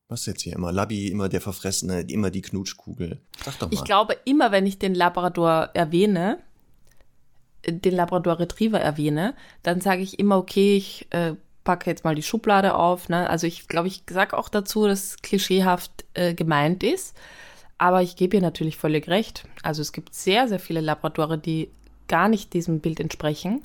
Was 0.08 0.28
jetzt 0.28 0.44
hier 0.44 0.54
immer? 0.54 0.72
Labi, 0.72 1.08
immer 1.08 1.28
der 1.28 1.42
Verfressene, 1.42 2.02
immer 2.02 2.30
die 2.30 2.44
Knutschkugel. 2.44 3.20
Sag 3.44 3.58
doch 3.58 3.72
mal. 3.72 3.74
Ich 3.74 3.84
glaube, 3.84 4.16
immer 4.26 4.52
wenn 4.52 4.68
ich 4.68 4.78
den 4.78 4.94
Labrador 4.94 5.72
erwähne, 5.74 6.38
den 7.68 7.96
Labrador 7.96 8.38
Retriever 8.38 8.80
erwähne, 8.80 9.34
dann 9.64 9.82
sage 9.82 10.04
ich 10.04 10.20
immer, 10.20 10.38
okay, 10.38 10.78
ich 10.78 11.08
äh, 11.10 11.34
packe 11.64 11.90
jetzt 11.90 12.04
mal 12.04 12.14
die 12.14 12.22
Schublade 12.22 12.76
auf. 12.76 13.10
Ne? 13.10 13.28
Also 13.28 13.48
ich 13.48 13.68
glaube, 13.68 13.88
ich 13.88 14.04
sage 14.08 14.38
auch 14.38 14.50
dazu, 14.50 14.86
dass 14.86 15.18
klischeehaft 15.24 16.06
äh, 16.14 16.36
gemeint 16.36 16.84
ist. 16.84 17.16
Aber 17.78 18.02
ich 18.02 18.16
gebe 18.16 18.38
ihr 18.38 18.42
natürlich 18.42 18.78
völlig 18.78 19.08
recht. 19.08 19.48
Also 19.64 19.82
es 19.82 19.92
gibt 19.92 20.14
sehr, 20.14 20.48
sehr 20.48 20.60
viele 20.60 20.82
Labradore, 20.82 21.38
die 21.38 21.70
gar 22.08 22.30
nicht 22.30 22.54
diesem 22.54 22.80
Bild 22.80 23.00
entsprechen. 23.00 23.62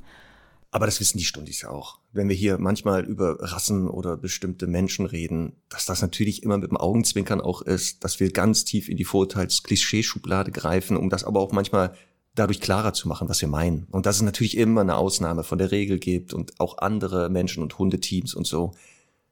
Aber 0.73 0.87
das 0.87 1.00
wissen 1.00 1.19
die 1.19 1.25
Stundis 1.25 1.62
ja 1.62 1.71
auch. 1.71 1.99
Wenn 2.12 2.29
wir 2.29 2.37
hier 2.37 2.59
manchmal 2.59 3.05
über 3.05 3.37
Rassen 3.40 3.88
oder 3.88 4.17
bestimmte 4.17 4.67
Menschen 4.67 5.07
reden, 5.07 5.57
dass 5.69 5.85
das 5.85 6.00
natürlich 6.00 6.43
immer 6.43 6.59
mit 6.59 6.71
dem 6.71 6.76
Augenzwinkern 6.76 7.40
auch 7.40 7.62
ist, 7.62 8.05
dass 8.05 8.21
wir 8.21 8.31
ganz 8.31 8.64
tief 8.64 8.88
in 8.88 8.97
die 8.97 9.05
Vorurteils-Klischeeschublade 9.05 10.52
greifen, 10.52 10.97
um 10.97 11.11
das 11.11 11.25
aber 11.25 11.40
auch 11.40 11.52
manchmal 11.52 11.95
dadurch 12.37 12.61
klarer 12.61 12.93
zu 12.93 13.09
machen, 13.09 13.29
was 13.29 13.40
wir 13.40 13.49
meinen. 13.49 13.87
Und 13.90 14.07
dass 14.07 14.17
es 14.17 14.23
natürlich 14.23 14.57
immer 14.57 14.83
eine 14.83 14.97
Ausnahme 14.97 15.43
von 15.43 15.59
der 15.59 15.73
Regel 15.73 15.99
gibt 15.99 16.33
und 16.33 16.59
auch 16.61 16.79
andere 16.79 17.29
Menschen- 17.29 17.62
und 17.62 17.76
Hundeteams 17.79 18.35
und 18.35 18.47
so. 18.47 18.73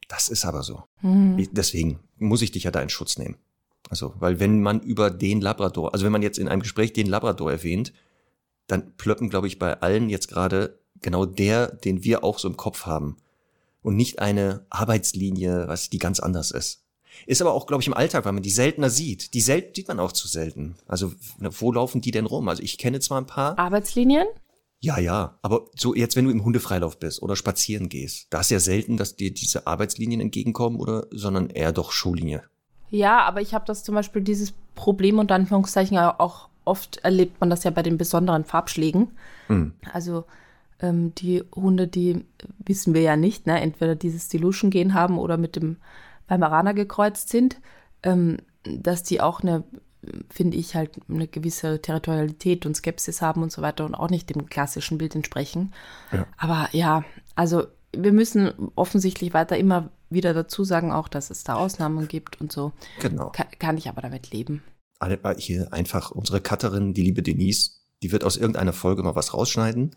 Das 0.08 0.28
ist 0.28 0.44
aber 0.44 0.62
so. 0.62 0.82
Mhm. 1.02 1.48
Deswegen 1.52 2.00
muss 2.16 2.42
ich 2.42 2.50
dich 2.50 2.64
ja 2.64 2.72
da 2.72 2.80
in 2.80 2.88
Schutz 2.88 3.16
nehmen. 3.18 3.36
Also, 3.88 4.14
weil 4.18 4.40
wenn 4.40 4.62
man 4.62 4.80
über 4.80 5.10
den 5.10 5.40
Labrador, 5.40 5.92
also 5.92 6.04
wenn 6.04 6.12
man 6.12 6.22
jetzt 6.22 6.38
in 6.38 6.48
einem 6.48 6.62
Gespräch 6.62 6.92
den 6.92 7.06
Labrador 7.06 7.50
erwähnt, 7.50 7.92
dann 8.66 8.92
plöppen, 8.96 9.30
glaube 9.30 9.46
ich, 9.46 9.58
bei 9.58 9.80
allen 9.80 10.10
jetzt 10.10 10.28
gerade 10.28 10.78
genau 11.00 11.24
der, 11.24 11.68
den 11.68 12.04
wir 12.04 12.22
auch 12.24 12.38
so 12.38 12.48
im 12.48 12.56
Kopf 12.56 12.86
haben. 12.86 13.16
Und 13.82 13.96
nicht 13.96 14.18
eine 14.18 14.66
Arbeitslinie, 14.70 15.68
was 15.68 15.88
die 15.88 15.98
ganz 15.98 16.20
anders 16.20 16.50
ist. 16.50 16.82
Ist 17.26 17.40
aber 17.40 17.52
auch, 17.52 17.66
glaube 17.66 17.82
ich, 17.82 17.86
im 17.86 17.94
Alltag, 17.94 18.24
weil 18.24 18.32
man 18.32 18.42
die 18.42 18.50
seltener 18.50 18.90
sieht. 18.90 19.34
Die 19.34 19.40
sel 19.40 19.70
sieht 19.74 19.88
man 19.88 20.00
auch 20.00 20.12
zu 20.12 20.28
selten. 20.28 20.76
Also, 20.86 21.12
wo 21.38 21.72
laufen 21.72 22.00
die 22.00 22.10
denn 22.10 22.26
rum? 22.26 22.48
Also, 22.48 22.62
ich 22.62 22.78
kenne 22.78 23.00
zwar 23.00 23.20
ein 23.20 23.26
paar. 23.26 23.58
Arbeitslinien? 23.58 24.26
Ja, 24.80 24.98
ja. 24.98 25.38
Aber 25.42 25.66
so 25.74 25.94
jetzt, 25.94 26.16
wenn 26.16 26.26
du 26.26 26.30
im 26.30 26.44
Hundefreilauf 26.44 26.98
bist 26.98 27.22
oder 27.22 27.34
spazieren 27.34 27.88
gehst, 27.88 28.26
da 28.30 28.40
ist 28.40 28.50
ja 28.50 28.60
selten, 28.60 28.96
dass 28.96 29.16
dir 29.16 29.32
diese 29.32 29.66
Arbeitslinien 29.66 30.20
entgegenkommen 30.20 30.78
oder, 30.78 31.06
sondern 31.10 31.50
eher 31.50 31.72
doch 31.72 31.90
Schullinie. 31.90 32.42
Ja, 32.90 33.22
aber 33.22 33.40
ich 33.40 33.54
habe 33.54 33.64
das 33.66 33.84
zum 33.84 33.94
Beispiel 33.94 34.22
dieses 34.22 34.52
Problem 34.74 35.18
unter 35.18 35.34
Anführungszeichen 35.34 35.98
auch 35.98 36.48
oft 36.64 36.98
erlebt 36.98 37.40
man 37.40 37.50
das 37.50 37.64
ja 37.64 37.70
bei 37.70 37.82
den 37.82 37.98
besonderen 37.98 38.44
Farbschlägen. 38.44 39.12
Mhm. 39.48 39.72
Also 39.92 40.24
ähm, 40.80 41.14
die 41.14 41.42
Hunde, 41.54 41.88
die 41.88 42.24
wissen 42.58 42.94
wir 42.94 43.00
ja 43.00 43.16
nicht, 43.16 43.46
ne? 43.46 43.60
entweder 43.60 43.94
dieses 43.94 44.28
Dilution-Gen 44.28 44.94
haben 44.94 45.18
oder 45.18 45.36
mit 45.36 45.56
dem 45.56 45.76
Weimaraner 46.28 46.74
gekreuzt 46.74 47.30
sind, 47.30 47.58
ähm, 48.02 48.36
dass 48.62 49.02
die 49.02 49.20
auch 49.20 49.40
eine, 49.40 49.64
finde 50.28 50.56
ich, 50.56 50.76
halt 50.76 50.90
eine 51.08 51.26
gewisse 51.26 51.80
Territorialität 51.80 52.66
und 52.66 52.76
Skepsis 52.76 53.22
haben 53.22 53.42
und 53.42 53.50
so 53.50 53.62
weiter 53.62 53.84
und 53.84 53.94
auch 53.94 54.10
nicht 54.10 54.30
dem 54.30 54.46
klassischen 54.46 54.98
Bild 54.98 55.14
entsprechen. 55.14 55.72
Ja. 56.12 56.26
Aber 56.36 56.68
ja, 56.72 57.02
also 57.34 57.64
wir 57.96 58.12
müssen 58.12 58.52
offensichtlich 58.74 59.32
weiter 59.32 59.56
immer 59.56 59.88
wieder 60.10 60.34
dazu 60.34 60.64
sagen, 60.64 60.92
auch 60.92 61.08
dass 61.08 61.30
es 61.30 61.44
da 61.44 61.54
Ausnahmen 61.54 62.08
gibt 62.08 62.40
und 62.40 62.52
so. 62.52 62.72
Genau. 63.00 63.30
Kann, 63.30 63.46
kann 63.58 63.78
ich 63.78 63.88
aber 63.88 64.00
damit 64.00 64.30
leben. 64.30 64.62
Hier 65.36 65.72
einfach 65.72 66.10
unsere 66.10 66.40
Cutterin, 66.40 66.92
die 66.92 67.02
liebe 67.02 67.22
Denise, 67.22 67.70
die 68.02 68.12
wird 68.12 68.24
aus 68.24 68.36
irgendeiner 68.36 68.72
Folge 68.72 69.02
mal 69.02 69.14
was 69.14 69.34
rausschneiden 69.34 69.94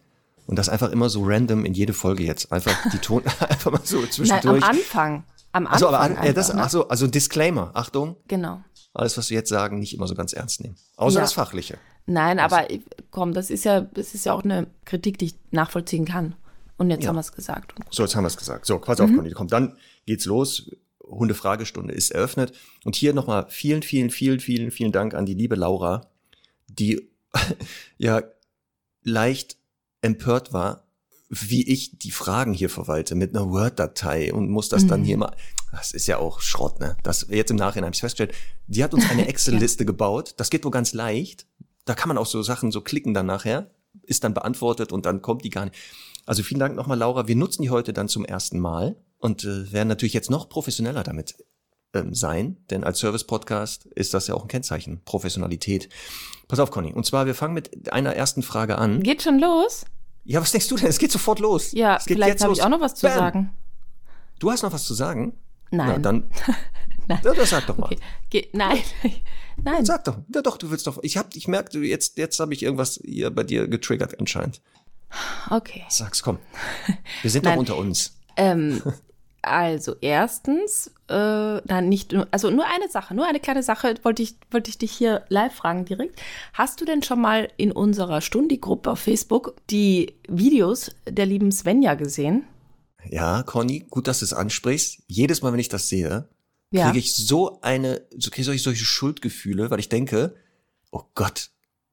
und 0.48 0.60
das 0.60 0.70
einfach 0.70 0.92
immer 0.92 1.10
so 1.10 1.24
random 1.24 1.66
in 1.66 1.74
jede 1.74 1.94
Folge 1.94 2.24
jetzt. 2.24 2.52
Einfach 2.52 2.76
die 2.92 2.98
Ton, 3.02 3.24
einfach 3.40 3.72
mal 3.72 3.82
so 3.84 4.06
zwischendurch. 4.06 4.62
Nein, 4.62 4.64
am 4.64 4.70
Anfang. 4.70 5.24
Am 5.54 5.68
Anfang. 5.68 5.74
Also, 5.74 5.88
aber 5.88 6.00
an, 6.00 6.18
ja, 6.24 6.34
das, 6.34 6.54
ne? 6.54 6.62
also, 6.62 6.88
also 6.88 7.08
Disclaimer, 7.08 7.72
Achtung. 7.74 8.16
Genau. 8.28 8.62
Alles, 8.94 9.18
was 9.18 9.30
wir 9.30 9.38
jetzt 9.38 9.50
sagen, 9.50 9.80
nicht 9.80 9.94
immer 9.94 10.08
so 10.08 10.16
ganz 10.16 10.34
ernst 10.34 10.62
nehmen. 10.62 10.76
Außer 10.98 11.16
ja. 11.16 11.22
das 11.22 11.34
Fachliche. 11.34 11.78
Nein, 12.06 12.40
also. 12.40 12.56
aber 12.56 12.68
komm, 13.10 13.34
das 13.34 13.50
ist 13.50 13.64
ja, 13.64 13.82
das 13.82 14.14
ist 14.14 14.26
ja 14.26 14.34
auch 14.34 14.44
eine 14.44 14.68
Kritik, 14.86 15.18
die 15.18 15.26
ich 15.26 15.36
nachvollziehen 15.52 16.06
kann. 16.06 16.36
Und 16.78 16.90
jetzt 16.90 17.04
ja. 17.04 17.10
haben 17.10 17.16
wir 17.16 17.22
es 17.22 17.32
gesagt. 17.32 17.74
So, 17.92 18.04
jetzt 18.04 18.16
haben 18.16 18.24
wir 18.24 18.28
es 18.28 18.38
gesagt. 18.38 18.66
So, 18.66 18.80
pass 18.80 19.00
auf, 19.00 19.10
mhm. 19.10 19.18
Conny, 19.18 19.32
komm, 19.32 19.48
dann 19.48 19.78
geht's 20.06 20.26
los. 20.26 20.72
Hundefragestunde 21.04 21.94
ist 21.94 22.12
eröffnet. 22.12 22.54
Und 22.84 22.96
hier 22.96 23.14
nochmal 23.14 23.46
vielen, 23.50 23.84
vielen, 23.84 24.10
vielen, 24.10 24.40
vielen, 24.40 24.72
vielen 24.72 24.92
Dank 24.92 25.14
an 25.14 25.26
die 25.26 25.34
liebe 25.34 25.56
Laura, 25.56 26.10
die 26.68 27.10
ja 27.98 28.24
leicht 29.04 29.58
empört 30.02 30.54
war, 30.54 30.88
wie 31.30 31.68
ich 31.68 31.98
die 31.98 32.12
Fragen 32.12 32.54
hier 32.54 32.70
verwalte 32.70 33.16
mit 33.16 33.36
einer 33.36 33.50
Word-Datei 33.50 34.34
und 34.34 34.50
muss 34.50 34.70
das 34.70 34.84
mhm. 34.84 34.88
dann 34.88 35.04
hier 35.04 35.18
mal. 35.18 35.36
Das 35.72 35.94
ist 35.94 36.08
ja 36.08 36.18
auch 36.18 36.42
Schrott, 36.42 36.82
ne? 36.82 36.98
Das 37.04 37.28
jetzt 37.30 37.52
im 37.52 37.56
Nachhinein 37.56 37.86
habe 37.86 37.96
ich 37.96 38.02
festgestellt. 38.02 38.36
Die 38.68 38.84
hat 38.84 38.94
uns 38.94 39.10
eine 39.10 39.28
Excel-Liste 39.30 39.84
ja. 39.84 39.88
gebaut. 39.88 40.34
Das 40.38 40.50
geht 40.50 40.66
wohl 40.66 40.72
ganz 40.72 40.94
leicht. 40.94 41.46
Da 41.86 41.96
kann 41.96 42.10
man 42.10 42.18
auch 42.18 42.26
so 42.26 42.44
Sachen 42.44 42.72
so 42.72 42.82
klicken 42.82 43.14
dann 43.14 43.26
nachher, 43.26 43.72
ist 44.04 44.26
dann 44.26 44.34
beantwortet 44.34 44.92
und 44.92 45.06
dann 45.06 45.22
kommt 45.22 45.46
die 45.46 45.50
gar 45.50 45.66
nicht. 45.66 45.78
Also 46.26 46.44
vielen 46.44 46.60
Dank 46.60 46.76
nochmal, 46.76 46.98
Laura. 46.98 47.28
Wir 47.28 47.38
nutzen 47.38 47.62
die 47.62 47.70
heute 47.70 47.94
dann 47.94 48.10
zum 48.10 48.26
ersten 48.26 48.60
Mal 48.60 48.98
und 49.22 49.44
äh, 49.44 49.72
werden 49.72 49.88
natürlich 49.88 50.14
jetzt 50.14 50.30
noch 50.30 50.50
professioneller 50.50 51.04
damit 51.04 51.36
ähm, 51.94 52.14
sein, 52.14 52.58
denn 52.70 52.84
als 52.84 53.00
Service-Podcast 53.00 53.86
ist 53.86 54.14
das 54.14 54.28
ja 54.28 54.36
auch 54.36 54.44
ein 54.44 54.48
Kennzeichen, 54.48 55.02
Professionalität. 55.06 55.90
Pass 56.48 56.60
auf, 56.60 56.72
Conny. 56.72 56.92
Und 56.94 57.06
zwar, 57.06 57.26
wir 57.26 57.36
fangen 57.36 57.54
mit 57.54 57.92
einer 57.94 58.16
ersten 58.16 58.44
Frage 58.44 58.78
an. 58.78 59.04
Geht 59.04 59.22
schon 59.22 59.40
los? 59.40 59.86
Ja, 60.24 60.42
was 60.42 60.52
denkst 60.52 60.68
du 60.68 60.76
denn? 60.76 60.88
Es 60.88 61.00
geht 61.00 61.12
sofort 61.12 61.40
los. 61.40 61.72
Ja, 61.72 61.98
es 61.98 62.06
geht 62.06 62.18
vielleicht 62.18 62.42
habe 62.42 62.54
ich 62.54 62.62
auch 62.62 62.70
noch 62.70 62.82
was 62.82 62.96
zu 62.96 63.08
Bam. 63.08 63.18
sagen. 63.18 63.50
Du 64.40 64.52
hast 64.52 64.64
noch 64.64 64.72
was 64.72 64.86
zu 64.86 64.94
sagen? 64.94 65.38
Nein. 65.72 65.88
Na, 65.88 66.00
dann. 66.00 66.24
nein. 67.08 67.20
Ja, 67.24 67.34
das 67.34 67.50
sag 67.50 67.68
doch 67.68 67.78
mal. 67.78 67.86
Okay. 67.88 68.00
Ge 68.30 68.48
nein. 68.54 68.80
nein. 69.64 69.86
Sag 69.86 70.04
doch. 70.06 70.18
Ja, 70.34 70.42
doch, 70.42 70.58
du 70.58 70.70
willst 70.70 70.88
doch. 70.88 71.00
Ich 71.02 71.18
hab, 71.18 71.36
ich 71.36 71.48
merke, 71.48 71.80
jetzt, 71.80 72.18
jetzt 72.18 72.40
habe 72.40 72.54
ich 72.54 72.64
irgendwas 72.64 73.00
hier 73.04 73.32
bei 73.32 73.44
dir 73.44 73.68
getriggert 73.68 74.20
anscheinend. 74.20 74.62
Okay. 75.50 75.84
Sag's, 75.90 76.22
komm. 76.22 76.40
Wir 77.22 77.32
sind 77.32 77.46
doch 77.46 77.56
unter 77.56 77.78
uns. 77.78 78.18
Ähm, 78.38 78.82
also 79.42 79.96
erstens, 80.02 80.92
äh, 81.10 81.58
nein, 81.62 81.90
nicht, 81.90 82.16
also 82.32 82.50
nur 82.52 82.66
eine 82.66 82.90
Sache, 82.90 83.16
nur 83.16 83.28
eine 83.28 83.40
kleine 83.40 83.64
Sache 83.64 83.96
wollte 84.04 84.22
ich, 84.22 84.36
wollte 84.52 84.70
ich 84.70 84.78
dich 84.78 84.92
hier 84.92 85.24
live 85.30 85.54
fragen 85.54 85.86
direkt. 85.86 86.22
Hast 86.54 86.80
du 86.80 86.86
denn 86.86 87.02
schon 87.02 87.20
mal 87.20 87.50
in 87.58 87.72
unserer 87.72 88.22
Stundi-Gruppe 88.22 88.92
auf 88.92 89.00
Facebook 89.00 89.56
die 89.70 90.14
Videos 90.28 90.92
der 91.08 91.26
lieben 91.26 91.52
Svenja 91.52 91.96
gesehen? 91.96 92.44
Ja, 93.10 93.42
Conny, 93.44 93.86
gut, 93.90 94.08
dass 94.08 94.20
du 94.20 94.26
es 94.26 94.34
ansprichst. 94.34 95.02
Jedes 95.08 95.42
Mal, 95.42 95.52
wenn 95.54 95.60
ich 95.60 95.70
das 95.70 95.90
sehe, 95.90 96.28
ja. 96.72 96.86
kriege 96.86 97.00
ich 97.00 97.16
so 97.16 97.62
eine, 97.62 98.02
so 98.16 98.30
kriege 98.30 98.54
ich 98.54 98.64
solche 98.64 98.86
Schuldgefühle, 98.86 99.72
weil 99.72 99.80
ich 99.80 99.90
denke, 99.90 100.36
oh 100.92 101.04
Gott, 101.16 101.50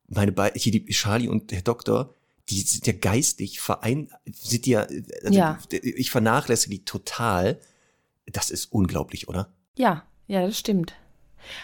meine 0.07 0.33
beiden, 0.33 0.61
hier 0.61 0.73
die 0.73 0.85
Charlie 0.87 1.29
und 1.29 1.51
der 1.51 1.63
Doktor, 1.63 2.15
die 2.51 2.61
sind 2.61 2.87
ja 2.87 2.93
geistig 2.93 3.61
verein, 3.61 4.11
sind 4.33 4.67
ja, 4.67 4.81
also 4.81 5.39
ja. 5.39 5.59
ich 5.71 6.11
vernachlässige 6.11 6.77
die 6.77 6.85
total. 6.85 7.59
Das 8.27 8.51
ist 8.51 8.73
unglaublich, 8.73 9.29
oder? 9.29 9.49
Ja, 9.77 10.05
ja, 10.27 10.45
das 10.45 10.59
stimmt. 10.59 10.95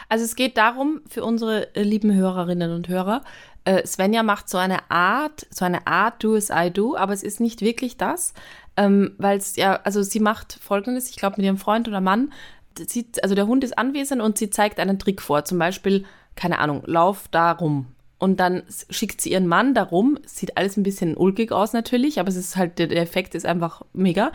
Also 0.08 0.24
es 0.24 0.36
geht 0.36 0.56
darum, 0.56 1.02
für 1.08 1.24
unsere 1.24 1.74
äh, 1.74 1.82
lieben 1.82 2.14
Hörerinnen 2.14 2.72
und 2.72 2.88
Hörer, 2.88 3.22
äh, 3.64 3.86
Svenja 3.86 4.22
macht 4.22 4.48
so 4.48 4.58
eine 4.58 4.90
Art, 4.90 5.46
so 5.50 5.64
eine 5.64 5.86
Art 5.86 6.22
Do 6.22 6.36
as 6.36 6.50
I 6.50 6.70
Do, 6.70 6.96
aber 6.96 7.12
es 7.12 7.22
ist 7.22 7.40
nicht 7.40 7.60
wirklich 7.60 7.96
das, 7.96 8.34
ähm, 8.76 9.14
weil 9.18 9.38
es 9.38 9.56
ja, 9.56 9.76
also 9.84 10.02
sie 10.02 10.20
macht 10.20 10.58
folgendes, 10.62 11.10
ich 11.10 11.16
glaube 11.16 11.36
mit 11.36 11.46
ihrem 11.46 11.58
Freund 11.58 11.88
oder 11.88 12.00
Mann, 12.00 12.32
sie, 12.78 13.06
also 13.22 13.34
der 13.34 13.46
Hund 13.46 13.64
ist 13.64 13.76
anwesend 13.78 14.22
und 14.22 14.38
sie 14.38 14.50
zeigt 14.50 14.78
einen 14.80 14.98
Trick 14.98 15.22
vor, 15.22 15.44
zum 15.44 15.58
Beispiel, 15.58 16.04
keine 16.34 16.58
Ahnung, 16.58 16.82
lauf 16.86 17.28
da 17.30 17.52
rum 17.52 17.93
und 18.18 18.40
dann 18.40 18.62
schickt 18.90 19.20
sie 19.20 19.32
ihren 19.32 19.46
Mann 19.46 19.74
darum. 19.74 20.18
Sieht 20.24 20.56
alles 20.56 20.76
ein 20.76 20.82
bisschen 20.82 21.16
ulkig 21.16 21.52
aus 21.52 21.72
natürlich, 21.72 22.20
aber 22.20 22.28
es 22.28 22.36
ist 22.36 22.56
halt, 22.56 22.78
der 22.78 22.90
Effekt 22.90 23.34
ist 23.34 23.46
einfach 23.46 23.82
mega. 23.92 24.32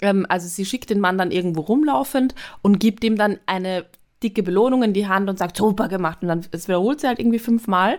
Ähm, 0.00 0.26
also 0.28 0.48
sie 0.48 0.64
schickt 0.64 0.90
den 0.90 1.00
Mann 1.00 1.18
dann 1.18 1.30
irgendwo 1.30 1.62
rumlaufend 1.62 2.34
und 2.62 2.78
gibt 2.78 3.04
ihm 3.04 3.16
dann 3.16 3.38
eine 3.46 3.86
dicke 4.22 4.42
Belohnung 4.42 4.82
in 4.82 4.92
die 4.92 5.06
Hand 5.06 5.28
und 5.28 5.38
sagt, 5.38 5.56
super 5.56 5.88
gemacht. 5.88 6.18
Und 6.22 6.28
dann 6.28 6.44
das 6.50 6.68
wiederholt 6.68 7.00
sie 7.00 7.06
halt 7.06 7.18
irgendwie 7.18 7.38
fünfmal. 7.38 7.98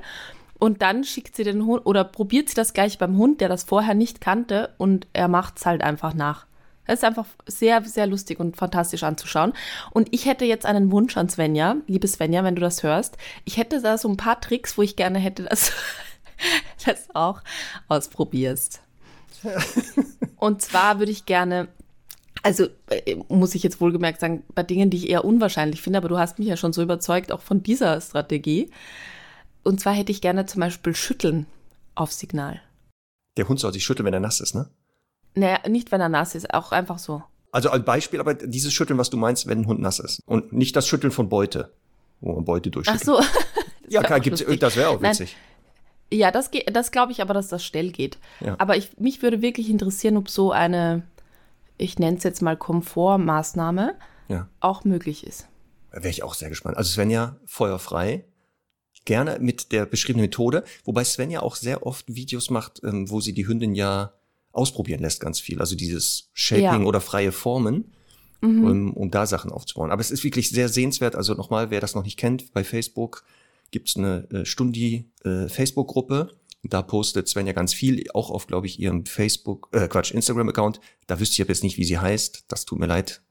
Und 0.58 0.82
dann 0.82 1.06
schickt 1.06 1.36
sie 1.36 1.46
den 1.46 1.66
Hund 1.66 1.86
oder 1.86 2.04
probiert 2.04 2.50
sie 2.50 2.56
das 2.56 2.74
gleich 2.74 2.98
beim 2.98 3.18
Hund, 3.18 3.40
der 3.40 3.48
das 3.48 3.64
vorher 3.64 3.96
nicht 3.96 4.20
kannte, 4.20 4.74
und 4.78 5.08
er 5.14 5.30
macht 5.30 5.58
es 5.58 5.66
halt 5.66 5.82
einfach 5.82 6.14
nach. 6.14 6.46
Das 6.90 7.02
ist 7.02 7.04
einfach 7.04 7.28
sehr, 7.46 7.84
sehr 7.84 8.08
lustig 8.08 8.40
und 8.40 8.58
fantastisch 8.58 9.04
anzuschauen. 9.04 9.54
Und 9.92 10.08
ich 10.10 10.26
hätte 10.26 10.44
jetzt 10.44 10.66
einen 10.66 10.92
Wunsch 10.92 11.18
an 11.18 11.30
Svenja, 11.30 11.76
liebe 11.86 12.08
Svenja, 12.08 12.44
wenn 12.44 12.56
du 12.56 12.62
das 12.62 12.82
hörst. 12.82 13.16
Ich 13.46 13.58
hätte 13.58 13.80
da 13.80 14.00
so 14.00 14.10
ein 14.10 14.18
paar 14.18 14.42
Tricks, 14.42 14.76
wo 14.76 14.82
ich 14.82 14.96
gerne 14.96 15.20
hätte, 15.20 15.44
dass 15.44 15.68
du 15.68 15.74
das 16.88 17.14
auch 17.14 17.42
ausprobierst. 17.90 18.82
und 20.38 20.64
zwar 20.64 20.98
würde 20.98 21.12
ich 21.12 21.28
gerne 21.28 21.68
also 22.42 22.68
äh, 22.90 23.18
muss 23.28 23.54
ich 23.54 23.62
jetzt 23.62 23.82
wohlgemerkt 23.82 24.20
sagen, 24.20 24.44
bei 24.56 24.64
Dingen, 24.64 24.90
die 24.90 24.98
ich 24.98 25.10
eher 25.10 25.26
unwahrscheinlich 25.26 25.84
finde, 25.84 25.98
aber 25.98 26.10
du 26.10 26.18
hast 26.18 26.40
mich 26.40 26.48
ja 26.48 26.58
schon 26.58 26.74
so 26.74 26.82
überzeugt, 26.82 27.32
auch 27.32 27.42
von 27.42 27.62
dieser 27.62 28.02
Strategie. 28.02 28.72
Und 29.62 29.80
zwar 29.80 29.94
hätte 29.94 30.12
ich 30.12 30.22
gerne 30.22 30.48
zum 30.48 30.62
Beispiel 30.62 30.96
Schütteln 30.96 31.46
auf 31.94 32.12
Signal. 32.12 32.62
Der 33.38 33.48
Hund 33.48 33.60
soll 33.60 33.74
sich 33.74 33.84
schütteln, 33.84 34.08
wenn 34.08 34.14
er 34.14 34.22
nass 34.22 34.40
ist, 34.40 34.56
ne? 34.56 34.70
Naja, 35.40 35.60
nicht 35.70 35.92
wenn 35.92 36.02
er 36.02 36.10
nass 36.10 36.36
ist, 36.36 36.54
auch 36.54 36.72
einfach 36.72 37.00
so. 37.00 37.24
Also 37.52 37.70
als 37.70 37.84
Beispiel, 37.84 38.20
aber 38.20 38.34
dieses 38.34 38.74
Schütteln, 38.74 39.00
was 39.00 39.10
du 39.10 39.18
meinst, 39.18 39.48
wenn 39.48 39.62
ein 39.62 39.68
Hund 39.68 39.80
nass 39.80 40.00
ist. 40.00 40.22
Und 40.26 40.54
nicht 40.54 40.76
das 40.76 40.88
Schütteln 40.88 41.12
von 41.12 41.30
Beute, 41.30 41.72
wo 42.20 42.34
man 42.34 42.46
Beute 42.46 42.70
durchschüttelt. 42.70 43.10
Ach 43.10 43.24
so. 43.24 43.40
ja, 43.90 44.04
klar, 44.04 44.20
gibt's, 44.20 44.44
das 44.60 44.76
wäre 44.76 44.90
auch 44.90 45.02
witzig. 45.02 45.36
Nein. 45.36 46.20
Ja, 46.20 46.32
das, 46.32 46.50
das 46.72 46.92
glaube 46.92 47.12
ich 47.12 47.22
aber, 47.22 47.34
dass 47.34 47.48
das 47.48 47.64
schnell 47.64 47.92
geht. 47.92 48.18
Ja. 48.40 48.56
Aber 48.58 48.76
ich, 48.76 48.98
mich 48.98 49.22
würde 49.22 49.42
wirklich 49.42 49.70
interessieren, 49.70 50.18
ob 50.18 50.30
so 50.30 50.52
eine, 50.52 51.04
ich 51.78 52.00
nenne 52.00 52.18
es 52.18 52.24
jetzt 52.24 52.42
mal 52.42 52.58
Komfortmaßnahme, 52.58 53.96
ja. 54.28 54.48
auch 54.60 54.84
möglich 54.84 55.26
ist. 55.26 55.48
Wäre 55.92 56.10
ich 56.10 56.24
auch 56.24 56.34
sehr 56.34 56.50
gespannt. 56.50 56.78
Also 56.78 56.92
Svenja, 56.92 57.38
feuerfrei. 57.46 58.26
Gerne 59.06 59.38
mit 59.40 59.72
der 59.72 59.86
beschriebenen 59.86 60.26
Methode, 60.26 60.64
wobei 60.84 61.04
Svenja 61.04 61.42
auch 61.42 61.56
sehr 61.56 61.86
oft 61.86 62.14
Videos 62.14 62.50
macht, 62.50 62.82
ähm, 62.84 63.10
wo 63.10 63.22
sie 63.22 63.34
die 63.34 63.48
Hündin 63.48 63.74
ja 63.74 64.14
ausprobieren 64.52 65.02
lässt 65.02 65.20
ganz 65.20 65.40
viel. 65.40 65.60
Also 65.60 65.76
dieses 65.76 66.30
Shaping 66.34 66.64
ja. 66.82 66.88
oder 66.88 67.02
freie 67.02 67.32
Formen, 67.32 67.94
mhm. 68.42 68.64
um, 68.64 68.94
um 68.94 69.12
da 69.12 69.26
Sachen 69.26 69.52
aufzubauen. 69.52 69.92
Aber 69.92 70.02
es 70.02 70.12
ist 70.12 70.24
wirklich 70.24 70.50
sehr 70.50 70.70
sehenswert. 70.70 71.16
Also 71.16 71.34
nochmal, 71.34 71.72
wer 71.72 71.82
das 71.82 71.96
noch 71.96 72.04
nicht 72.04 72.18
kennt, 72.18 72.54
bei 72.54 72.64
Facebook 72.64 73.24
gibt's 73.72 73.96
eine 73.98 74.28
äh, 74.32 74.46
Stundi 74.46 75.12
äh. 75.24 76.30
Da 76.64 76.82
postet 76.82 77.30
Sven 77.30 77.48
ja 77.48 77.54
ganz 77.54 77.74
viel, 77.74 78.04
auch 78.14 78.30
auf, 78.30 78.48
glaube 78.48 78.68
ich, 78.68 78.80
ihrem 78.80 79.06
Facebook, 79.06 79.70
äh, 79.72 79.88
Quatsch, 79.88 80.12
Instagram-Account. 80.12 80.82
Da 81.08 81.20
wüsste 81.20 81.42
ich 81.42 81.48
jetzt 81.48 81.64
nicht, 81.64 81.78
wie 81.78 81.86
sie 81.86 82.00
heißt. 82.00 82.46
Das 82.50 82.66
tut 82.66 82.80
mir 82.80 82.86
leid. 82.86 83.22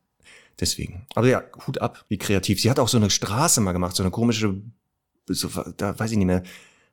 Deswegen. 0.58 1.06
Aber 1.14 1.28
ja, 1.28 1.44
Hut 1.66 1.80
ab, 1.80 2.04
wie 2.08 2.18
kreativ. 2.18 2.60
Sie 2.60 2.70
hat 2.70 2.78
auch 2.78 2.88
so 2.88 2.96
eine 2.96 3.10
Straße 3.10 3.60
mal 3.60 3.72
gemacht, 3.72 3.94
so 3.94 4.02
eine 4.02 4.10
komische, 4.10 4.60
so, 5.26 5.48
da 5.76 5.98
weiß 5.98 6.10
ich 6.12 6.16
nicht 6.16 6.26
mehr, 6.26 6.42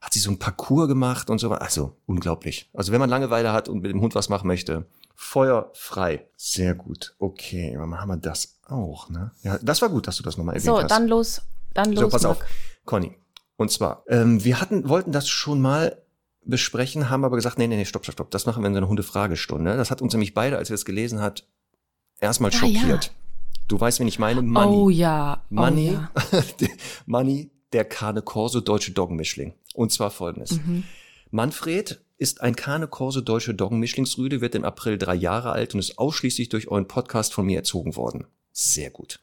hat 0.05 0.13
sie 0.13 0.19
so 0.19 0.29
ein 0.31 0.39
Parcours 0.39 0.87
gemacht 0.87 1.29
und 1.29 1.39
so 1.39 1.49
weiter. 1.49 1.61
Also 1.63 1.95
unglaublich. 2.05 2.69
Also 2.73 2.91
wenn 2.91 2.99
man 2.99 3.09
Langeweile 3.09 3.51
hat 3.51 3.67
und 3.69 3.81
mit 3.81 3.91
dem 3.91 4.01
Hund 4.01 4.15
was 4.15 4.29
machen 4.29 4.47
möchte, 4.47 4.85
feuerfrei. 5.15 6.25
Sehr 6.37 6.75
gut. 6.75 7.15
Okay, 7.19 7.73
dann 7.73 7.99
haben 7.99 8.09
wir 8.09 8.17
das 8.17 8.59
auch, 8.67 9.09
ne? 9.09 9.31
Ja, 9.43 9.57
das 9.61 9.81
war 9.81 9.89
gut, 9.89 10.07
dass 10.07 10.17
du 10.17 10.23
das 10.23 10.37
nochmal 10.37 10.55
erwähnt 10.55 10.65
so, 10.65 10.75
hast. 10.77 10.83
So, 10.83 10.87
dann 10.87 11.07
los, 11.07 11.41
dann 11.73 11.91
los. 11.91 11.99
So, 12.01 12.09
pass 12.09 12.23
Marc. 12.23 12.37
auf, 12.41 12.45
Conny. 12.85 13.15
Und 13.57 13.71
zwar, 13.71 14.03
ähm, 14.07 14.43
wir 14.43 14.59
hatten, 14.61 14.87
wollten 14.89 15.11
das 15.11 15.27
schon 15.29 15.61
mal 15.61 16.01
besprechen, 16.43 17.09
haben 17.09 17.23
aber 17.25 17.35
gesagt, 17.37 17.57
nee, 17.57 17.67
nee, 17.67 17.77
nee, 17.77 17.85
stopp, 17.85 18.03
stopp, 18.03 18.13
stopp, 18.13 18.31
das 18.31 18.45
machen 18.45 18.61
wir 18.63 18.67
in 18.67 18.73
so 18.73 18.77
einer 18.79 18.87
Hundefragestunde. 18.89 19.77
Das 19.77 19.91
hat 19.91 20.01
uns 20.01 20.13
nämlich 20.13 20.33
beide, 20.33 20.57
als 20.57 20.69
wir 20.69 20.75
es 20.75 20.85
gelesen 20.85 21.21
hat, 21.21 21.47
erstmal 22.19 22.51
Ah, 22.51 22.53
schockiert. 22.53 23.05
ja. 23.05 23.11
Du 23.67 23.79
weißt, 23.79 23.99
wen 23.99 24.07
ich 24.07 24.19
meine? 24.19 24.41
Money. 24.43 24.75
Oh 24.75 24.89
ja. 24.89 25.41
Money, 25.49 25.97
Oh, 25.97 26.21
ja. 26.35 26.69
Money, 27.07 27.49
der 27.73 27.85
Cane 27.85 28.21
Corso 28.21 28.61
Deutsche 28.61 28.91
Doggenmischling. 28.91 29.53
Und 29.73 29.91
zwar 29.91 30.11
folgendes. 30.11 30.51
Mhm. 30.51 30.83
Manfred 31.31 31.99
ist 32.17 32.41
ein 32.41 32.55
Cane 32.55 32.87
Corso 32.87 33.21
Deutsche 33.21 33.53
Doggenmischlingsrüde, 33.53 34.41
wird 34.41 34.55
im 34.55 34.63
April 34.63 34.97
drei 34.97 35.15
Jahre 35.15 35.51
alt 35.51 35.73
und 35.73 35.79
ist 35.79 35.97
ausschließlich 35.97 36.49
durch 36.49 36.69
euren 36.69 36.87
Podcast 36.87 37.33
von 37.33 37.45
mir 37.45 37.57
erzogen 37.57 37.95
worden. 37.95 38.25
Sehr 38.51 38.89
gut. 38.89 39.19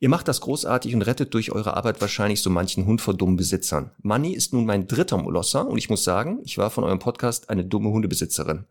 Ihr 0.00 0.08
macht 0.08 0.28
das 0.28 0.40
großartig 0.40 0.94
und 0.94 1.02
rettet 1.02 1.34
durch 1.34 1.52
eure 1.52 1.76
Arbeit 1.76 2.00
wahrscheinlich 2.00 2.42
so 2.42 2.50
manchen 2.50 2.86
Hund 2.86 3.00
vor 3.00 3.14
dummen 3.14 3.36
Besitzern. 3.36 3.90
Manny 4.02 4.32
ist 4.32 4.52
nun 4.52 4.66
mein 4.66 4.86
dritter 4.86 5.16
Molosser 5.16 5.66
und 5.66 5.78
ich 5.78 5.88
muss 5.88 6.04
sagen, 6.04 6.40
ich 6.44 6.58
war 6.58 6.70
von 6.70 6.84
eurem 6.84 6.98
Podcast 6.98 7.48
eine 7.48 7.64
dumme 7.64 7.90
Hundebesitzerin. 7.90 8.64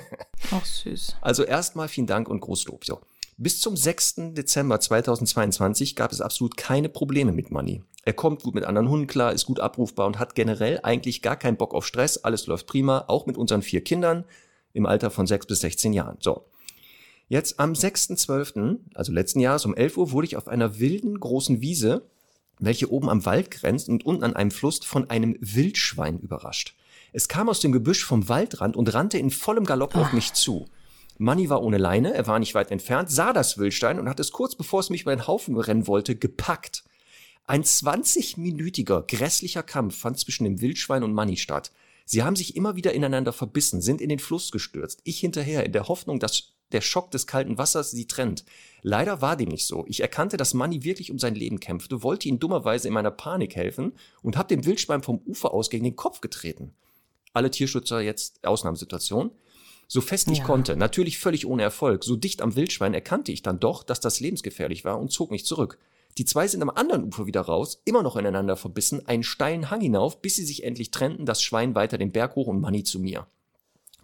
Ach, 0.50 0.64
süß. 0.64 1.16
Also 1.20 1.42
erstmal 1.44 1.88
vielen 1.88 2.06
Dank 2.06 2.28
und 2.28 2.40
Großlob. 2.40 2.84
So. 2.84 3.00
Bis 3.36 3.60
zum 3.60 3.76
6. 3.76 4.32
Dezember 4.32 4.80
2022 4.80 5.94
gab 5.94 6.12
es 6.12 6.20
absolut 6.20 6.56
keine 6.56 6.88
Probleme 6.88 7.32
mit 7.32 7.50
Money. 7.50 7.82
Er 8.08 8.14
kommt 8.14 8.42
gut 8.42 8.54
mit 8.54 8.64
anderen 8.64 8.88
Hunden 8.88 9.06
klar, 9.06 9.34
ist 9.34 9.44
gut 9.44 9.60
abrufbar 9.60 10.06
und 10.06 10.18
hat 10.18 10.34
generell 10.34 10.80
eigentlich 10.82 11.20
gar 11.20 11.36
keinen 11.36 11.58
Bock 11.58 11.74
auf 11.74 11.86
Stress. 11.86 12.16
Alles 12.16 12.46
läuft 12.46 12.66
prima, 12.66 13.04
auch 13.06 13.26
mit 13.26 13.36
unseren 13.36 13.60
vier 13.60 13.84
Kindern 13.84 14.24
im 14.72 14.86
Alter 14.86 15.10
von 15.10 15.26
6 15.26 15.44
bis 15.44 15.60
16 15.60 15.92
Jahren. 15.92 16.16
So. 16.20 16.46
Jetzt 17.28 17.60
am 17.60 17.74
6.12., 17.74 18.78
also 18.94 19.12
letzten 19.12 19.40
Jahres 19.40 19.66
um 19.66 19.76
11 19.76 19.98
Uhr, 19.98 20.10
wurde 20.12 20.26
ich 20.26 20.38
auf 20.38 20.48
einer 20.48 20.78
wilden 20.78 21.20
großen 21.20 21.60
Wiese, 21.60 22.06
welche 22.58 22.90
oben 22.90 23.10
am 23.10 23.26
Wald 23.26 23.50
grenzt 23.50 23.90
und 23.90 24.06
unten 24.06 24.24
an 24.24 24.36
einem 24.36 24.52
Fluss, 24.52 24.78
von 24.78 25.10
einem 25.10 25.36
Wildschwein 25.40 26.18
überrascht. 26.18 26.76
Es 27.12 27.28
kam 27.28 27.50
aus 27.50 27.60
dem 27.60 27.72
Gebüsch 27.72 28.06
vom 28.06 28.26
Waldrand 28.26 28.74
und 28.74 28.94
rannte 28.94 29.18
in 29.18 29.28
vollem 29.28 29.66
Galopp 29.66 29.94
auf 29.94 30.14
mich 30.14 30.32
zu. 30.32 30.64
Manny 31.18 31.50
war 31.50 31.62
ohne 31.62 31.76
Leine, 31.76 32.14
er 32.14 32.26
war 32.26 32.38
nicht 32.38 32.54
weit 32.54 32.70
entfernt, 32.70 33.10
sah 33.10 33.34
das 33.34 33.58
Wildstein 33.58 34.00
und 34.00 34.08
hat 34.08 34.18
es 34.18 34.32
kurz 34.32 34.54
bevor 34.54 34.80
es 34.80 34.88
mich 34.88 35.02
über 35.02 35.14
den 35.14 35.26
Haufen 35.26 35.58
rennen 35.58 35.86
wollte, 35.86 36.16
gepackt. 36.16 36.84
Ein 37.48 37.62
20-minütiger 37.62 39.00
grässlicher 39.06 39.62
Kampf 39.62 39.96
fand 39.96 40.18
zwischen 40.18 40.44
dem 40.44 40.60
Wildschwein 40.60 41.02
und 41.02 41.14
Manny 41.14 41.38
statt. 41.38 41.72
Sie 42.04 42.22
haben 42.22 42.36
sich 42.36 42.56
immer 42.56 42.76
wieder 42.76 42.92
ineinander 42.92 43.32
verbissen, 43.32 43.80
sind 43.80 44.02
in 44.02 44.10
den 44.10 44.18
Fluss 44.18 44.50
gestürzt. 44.50 45.00
Ich 45.04 45.18
hinterher, 45.18 45.64
in 45.64 45.72
der 45.72 45.88
Hoffnung, 45.88 46.20
dass 46.20 46.52
der 46.72 46.82
Schock 46.82 47.10
des 47.10 47.26
kalten 47.26 47.56
Wassers 47.56 47.90
sie 47.90 48.06
trennt. 48.06 48.44
Leider 48.82 49.22
war 49.22 49.34
dem 49.34 49.48
nicht 49.48 49.66
so. 49.66 49.86
Ich 49.88 50.00
erkannte, 50.00 50.36
dass 50.36 50.52
Manny 50.52 50.84
wirklich 50.84 51.10
um 51.10 51.18
sein 51.18 51.34
Leben 51.34 51.58
kämpfte, 51.58 52.02
wollte 52.02 52.28
ihm 52.28 52.38
dummerweise 52.38 52.86
in 52.86 52.92
meiner 52.92 53.10
Panik 53.10 53.56
helfen 53.56 53.92
und 54.20 54.36
habe 54.36 54.48
dem 54.48 54.66
Wildschwein 54.66 55.02
vom 55.02 55.16
Ufer 55.24 55.54
aus 55.54 55.70
gegen 55.70 55.84
den 55.84 55.96
Kopf 55.96 56.20
getreten. 56.20 56.74
Alle 57.32 57.50
Tierschützer 57.50 58.02
jetzt 58.02 58.46
Ausnahmesituation. 58.46 59.30
So 59.86 60.02
fest 60.02 60.28
ich 60.30 60.38
Ja. 60.38 60.44
konnte, 60.44 60.76
natürlich 60.76 61.16
völlig 61.16 61.46
ohne 61.46 61.62
Erfolg. 61.62 62.04
So 62.04 62.14
dicht 62.14 62.42
am 62.42 62.56
Wildschwein 62.56 62.92
erkannte 62.92 63.32
ich 63.32 63.40
dann 63.40 63.58
doch, 63.58 63.84
dass 63.84 64.00
das 64.00 64.20
lebensgefährlich 64.20 64.84
war 64.84 65.00
und 65.00 65.10
zog 65.10 65.30
mich 65.30 65.46
zurück. 65.46 65.78
Die 66.18 66.24
zwei 66.24 66.48
sind 66.48 66.62
am 66.62 66.70
anderen 66.70 67.04
Ufer 67.04 67.26
wieder 67.26 67.42
raus, 67.42 67.80
immer 67.84 68.02
noch 68.02 68.16
ineinander 68.16 68.56
verbissen, 68.56 69.06
einen 69.06 69.22
steilen 69.22 69.70
Hang 69.70 69.80
hinauf, 69.80 70.20
bis 70.20 70.34
sie 70.34 70.44
sich 70.44 70.64
endlich 70.64 70.90
trennten, 70.90 71.26
das 71.26 71.40
Schwein 71.40 71.76
weiter 71.76 71.96
den 71.96 72.10
Berg 72.10 72.34
hoch 72.34 72.48
und 72.48 72.60
Manny 72.60 72.82
zu 72.82 72.98
mir. 72.98 73.28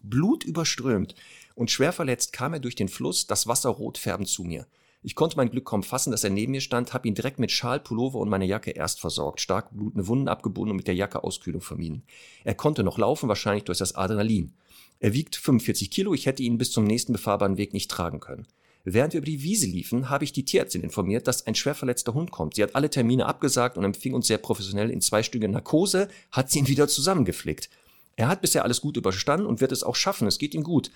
Blut 0.01 0.45
überströmt 0.45 1.17
und 1.57 1.73
schwer 1.73 1.93
verletzt 1.93 2.33
kam 2.33 2.53
er 2.53 2.61
durch 2.61 2.77
den 2.77 2.89
Fluss, 2.89 3.27
das 3.27 3.49
Wasser 3.49 3.71
rot 3.71 3.99
färbend 3.99 4.29
zu 4.29 4.45
mir. 4.45 4.69
Ich 5.03 5.17
konnte 5.17 5.37
mein 5.37 5.51
Glück 5.51 5.65
kaum 5.65 5.83
fassen, 5.83 6.13
dass 6.13 6.23
er 6.23 6.31
neben 6.31 6.53
mir 6.53 6.61
stand, 6.61 6.95
hab 6.95 7.05
ihn 7.05 7.17
direkt 7.17 7.41
mit 7.41 7.51
Schal, 7.51 7.81
Pullover 7.81 8.21
und 8.21 8.29
meine 8.29 8.47
Jacke 8.47 8.71
erst 8.71 9.01
versorgt, 9.01 9.41
stark 9.41 9.75
blutende 9.77 10.07
Wunden 10.07 10.29
abgebunden 10.29 10.71
und 10.71 10.77
mit 10.77 10.87
der 10.87 10.95
Jacke 10.95 11.25
Auskühlung 11.25 11.63
vermieden. 11.63 12.05
Er 12.45 12.55
konnte 12.55 12.85
noch 12.85 12.97
laufen, 12.97 13.29
wahrscheinlich 13.29 13.65
durch 13.65 13.79
das 13.79 13.97
Adrenalin. 13.97 14.55
Er 15.01 15.15
wiegt 15.15 15.35
45 15.35 15.91
Kilo, 15.91 16.15
ich 16.15 16.27
hätte 16.27 16.45
ihn 16.45 16.59
bis 16.59 16.71
zum 16.71 16.85
nächsten 16.85 17.13
befahrbaren 17.13 17.57
Weg 17.57 17.73
nicht 17.73 17.91
tragen 17.91 18.21
können. 18.21 18.47
Während 18.85 19.15
wir 19.15 19.19
über 19.19 19.27
die 19.27 19.43
Wiese 19.43 19.67
liefen, 19.67 20.11
habe 20.11 20.25
ich 20.25 20.33
die 20.33 20.45
Tierärztin 20.45 20.83
informiert, 20.83 21.27
dass 21.27 21.47
ein 21.47 21.55
schwer 21.55 21.75
verletzter 21.75 22.13
Hund 22.13 22.31
kommt. 22.31 22.55
Sie 22.55 22.63
hat 22.63 22.75
alle 22.75 22.91
Termine 22.91 23.25
abgesagt 23.25 23.79
und 23.79 23.85
empfing 23.85 24.13
uns 24.13 24.27
sehr 24.27 24.37
professionell 24.37 24.91
in 24.91 25.01
zweistündiger 25.01 25.51
Narkose, 25.51 26.09
hat 26.31 26.51
sie 26.51 26.59
ihn 26.59 26.69
wieder 26.69 26.87
zusammengeflickt. 26.87 27.71
Er 28.17 28.29
hat 28.29 28.43
bisher 28.43 28.63
alles 28.63 28.83
gut 28.83 28.99
überstanden 28.99 29.47
und 29.47 29.63
wird 29.63 29.73
es 29.73 29.83
auch 29.83 29.97
schaffen. 29.97 30.29
Es 30.29 30.39
geht 30.39 30.55
ihm 30.55 30.63
gut. 30.63 30.91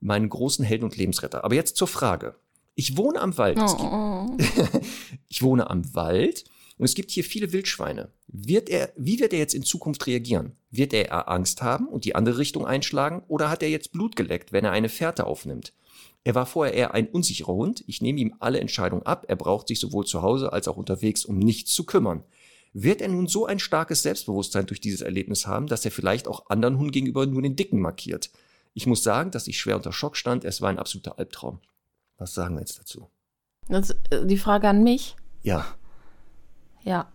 Meinen 0.00 0.28
großen 0.28 0.64
Helden 0.64 0.84
und 0.84 0.96
Lebensretter. 0.96 1.44
Aber 1.44 1.54
jetzt 1.54 1.76
zur 1.76 1.88
Frage. 1.88 2.34
Ich 2.74 2.96
wohne 2.96 3.20
am 3.20 3.36
Wald. 3.38 3.58
Es 3.58 3.76
gibt, 3.76 3.88
Oh. 3.90 4.36
ich 5.28 5.42
wohne 5.42 5.70
am 5.70 5.94
Wald 5.94 6.44
und 6.76 6.84
es 6.84 6.94
gibt 6.94 7.10
hier 7.10 7.24
viele 7.24 7.52
Wildschweine. 7.52 8.10
Wird 8.26 8.68
er, 8.68 8.92
wie 8.96 9.20
wird 9.20 9.32
er 9.32 9.38
jetzt 9.38 9.54
in 9.54 9.62
Zukunft 9.62 10.06
reagieren? 10.06 10.52
Wird 10.70 10.92
er 10.92 11.28
Angst 11.28 11.62
haben 11.62 11.88
und 11.88 12.04
die 12.04 12.14
andere 12.14 12.38
Richtung 12.38 12.66
einschlagen 12.66 13.22
oder 13.28 13.48
hat 13.48 13.62
er 13.62 13.70
jetzt 13.70 13.92
Blut 13.92 14.16
geleckt, 14.16 14.52
wenn 14.52 14.64
er 14.64 14.72
eine 14.72 14.88
Fährte 14.88 15.26
aufnimmt? 15.26 15.72
Er 16.28 16.34
war 16.34 16.44
vorher 16.44 16.74
eher 16.74 16.92
ein 16.92 17.08
unsicherer 17.08 17.54
Hund. 17.54 17.82
Ich 17.86 18.02
nehme 18.02 18.20
ihm 18.20 18.34
alle 18.38 18.60
Entscheidungen 18.60 19.06
ab. 19.06 19.24
Er 19.28 19.36
braucht 19.36 19.66
sich 19.66 19.80
sowohl 19.80 20.04
zu 20.04 20.20
Hause 20.20 20.52
als 20.52 20.68
auch 20.68 20.76
unterwegs 20.76 21.24
um 21.24 21.38
nichts 21.38 21.72
zu 21.72 21.84
kümmern. 21.84 22.22
Wird 22.74 23.00
er 23.00 23.08
nun 23.08 23.28
so 23.28 23.46
ein 23.46 23.58
starkes 23.58 24.02
Selbstbewusstsein 24.02 24.66
durch 24.66 24.82
dieses 24.82 25.00
Erlebnis 25.00 25.46
haben, 25.46 25.68
dass 25.68 25.86
er 25.86 25.90
vielleicht 25.90 26.28
auch 26.28 26.50
anderen 26.50 26.76
Hunden 26.76 26.92
gegenüber 26.92 27.24
nur 27.24 27.40
den 27.40 27.56
Dicken 27.56 27.80
markiert? 27.80 28.30
Ich 28.74 28.86
muss 28.86 29.02
sagen, 29.02 29.30
dass 29.30 29.48
ich 29.48 29.58
schwer 29.58 29.76
unter 29.76 29.90
Schock 29.90 30.18
stand. 30.18 30.44
Es 30.44 30.60
war 30.60 30.68
ein 30.68 30.78
absoluter 30.78 31.18
Albtraum. 31.18 31.60
Was 32.18 32.34
sagen 32.34 32.56
wir 32.56 32.60
jetzt 32.60 32.78
dazu? 32.78 33.08
Das, 33.70 33.92
äh, 34.10 34.26
die 34.26 34.36
Frage 34.36 34.68
an 34.68 34.82
mich. 34.82 35.16
Ja, 35.42 35.64
Ja. 36.84 37.10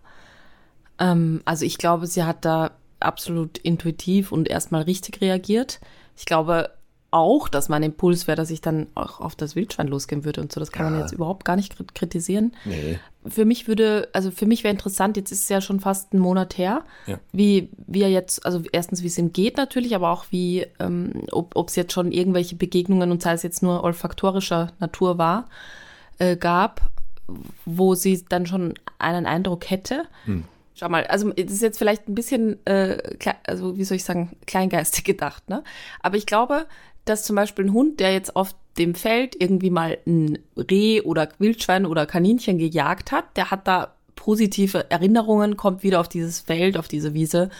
Ähm, 0.98 1.40
also 1.44 1.64
ich 1.64 1.78
glaube, 1.78 2.08
sie 2.08 2.24
hat 2.24 2.44
da 2.44 2.72
absolut 2.98 3.58
intuitiv 3.58 4.32
und 4.32 4.48
erstmal 4.48 4.82
richtig 4.82 5.20
reagiert. 5.20 5.78
Ich 6.16 6.24
glaube 6.24 6.70
auch, 7.14 7.48
dass 7.48 7.68
mein 7.68 7.82
Impuls 7.82 8.26
wäre, 8.26 8.36
dass 8.36 8.50
ich 8.50 8.60
dann 8.60 8.88
auch 8.94 9.20
auf 9.20 9.34
das 9.36 9.54
Wildschwein 9.56 9.86
losgehen 9.88 10.24
würde 10.24 10.40
und 10.40 10.52
so. 10.52 10.58
Das 10.60 10.72
kann 10.72 10.84
man 10.86 10.94
Ja. 10.94 11.00
jetzt 11.00 11.12
überhaupt 11.12 11.44
gar 11.44 11.56
nicht 11.56 11.72
krit- 11.74 11.94
kritisieren. 11.94 12.52
nee. 12.64 12.98
Für 13.26 13.46
mich 13.46 13.66
würde, 13.68 14.08
also 14.12 14.30
für 14.30 14.44
mich 14.44 14.64
wäre 14.64 14.72
interessant, 14.74 15.16
jetzt 15.16 15.32
ist 15.32 15.44
es 15.44 15.48
ja 15.48 15.62
schon 15.62 15.80
fast 15.80 16.12
ein 16.12 16.18
Monat 16.18 16.58
her, 16.58 16.82
Ja. 17.06 17.18
wie, 17.32 17.70
wie 17.86 18.02
er 18.02 18.10
jetzt, 18.10 18.44
also 18.44 18.60
erstens, 18.70 19.02
wie 19.02 19.06
es 19.06 19.16
ihm 19.16 19.32
geht 19.32 19.56
natürlich, 19.56 19.94
aber 19.94 20.10
auch 20.10 20.26
wie, 20.30 20.66
ähm, 20.78 21.22
ob 21.32 21.68
es 21.68 21.74
jetzt 21.76 21.94
schon 21.94 22.12
irgendwelche 22.12 22.54
Begegnungen 22.56 23.10
und 23.10 23.22
sei 23.22 23.32
es 23.32 23.42
jetzt 23.42 23.62
nur 23.62 23.82
olfaktorischer 23.82 24.72
Natur 24.78 25.16
war, 25.16 25.46
äh, 26.18 26.36
gab, 26.36 26.82
wo 27.64 27.94
sie 27.94 28.24
dann 28.28 28.44
schon 28.44 28.74
einen 28.98 29.24
Eindruck 29.24 29.70
hätte. 29.70 30.04
Schau 30.74 30.88
mal, 30.90 31.06
also 31.06 31.30
das 31.30 31.52
ist 31.52 31.62
jetzt 31.62 31.78
vielleicht 31.78 32.08
ein 32.08 32.14
bisschen, 32.14 32.58
äh, 32.66 32.98
also 33.46 33.78
wie 33.78 33.84
soll 33.84 33.96
ich 33.96 34.04
sagen, 34.04 34.36
kleingeistig 34.46 35.04
gedacht, 35.04 35.48
ne? 35.48 35.62
Aber 36.00 36.16
ich 36.18 36.26
glaube, 36.26 36.66
dass 37.04 37.24
zum 37.24 37.36
Beispiel 37.36 37.66
ein 37.66 37.72
Hund, 37.72 38.00
der 38.00 38.12
jetzt 38.12 38.34
auf 38.36 38.54
dem 38.78 38.94
Feld 38.94 39.36
irgendwie 39.40 39.70
mal 39.70 39.98
ein 40.06 40.38
Reh 40.56 41.00
oder 41.02 41.28
Wildschwein 41.38 41.86
oder 41.86 42.06
Kaninchen 42.06 42.58
gejagt 42.58 43.12
hat, 43.12 43.36
der 43.36 43.50
hat 43.50 43.68
da 43.68 43.94
positive 44.16 44.90
Erinnerungen, 44.90 45.56
kommt 45.56 45.82
wieder 45.82 46.00
auf 46.00 46.08
dieses 46.08 46.40
Feld, 46.40 46.76
auf 46.76 46.88
diese 46.88 47.14
Wiese 47.14 47.50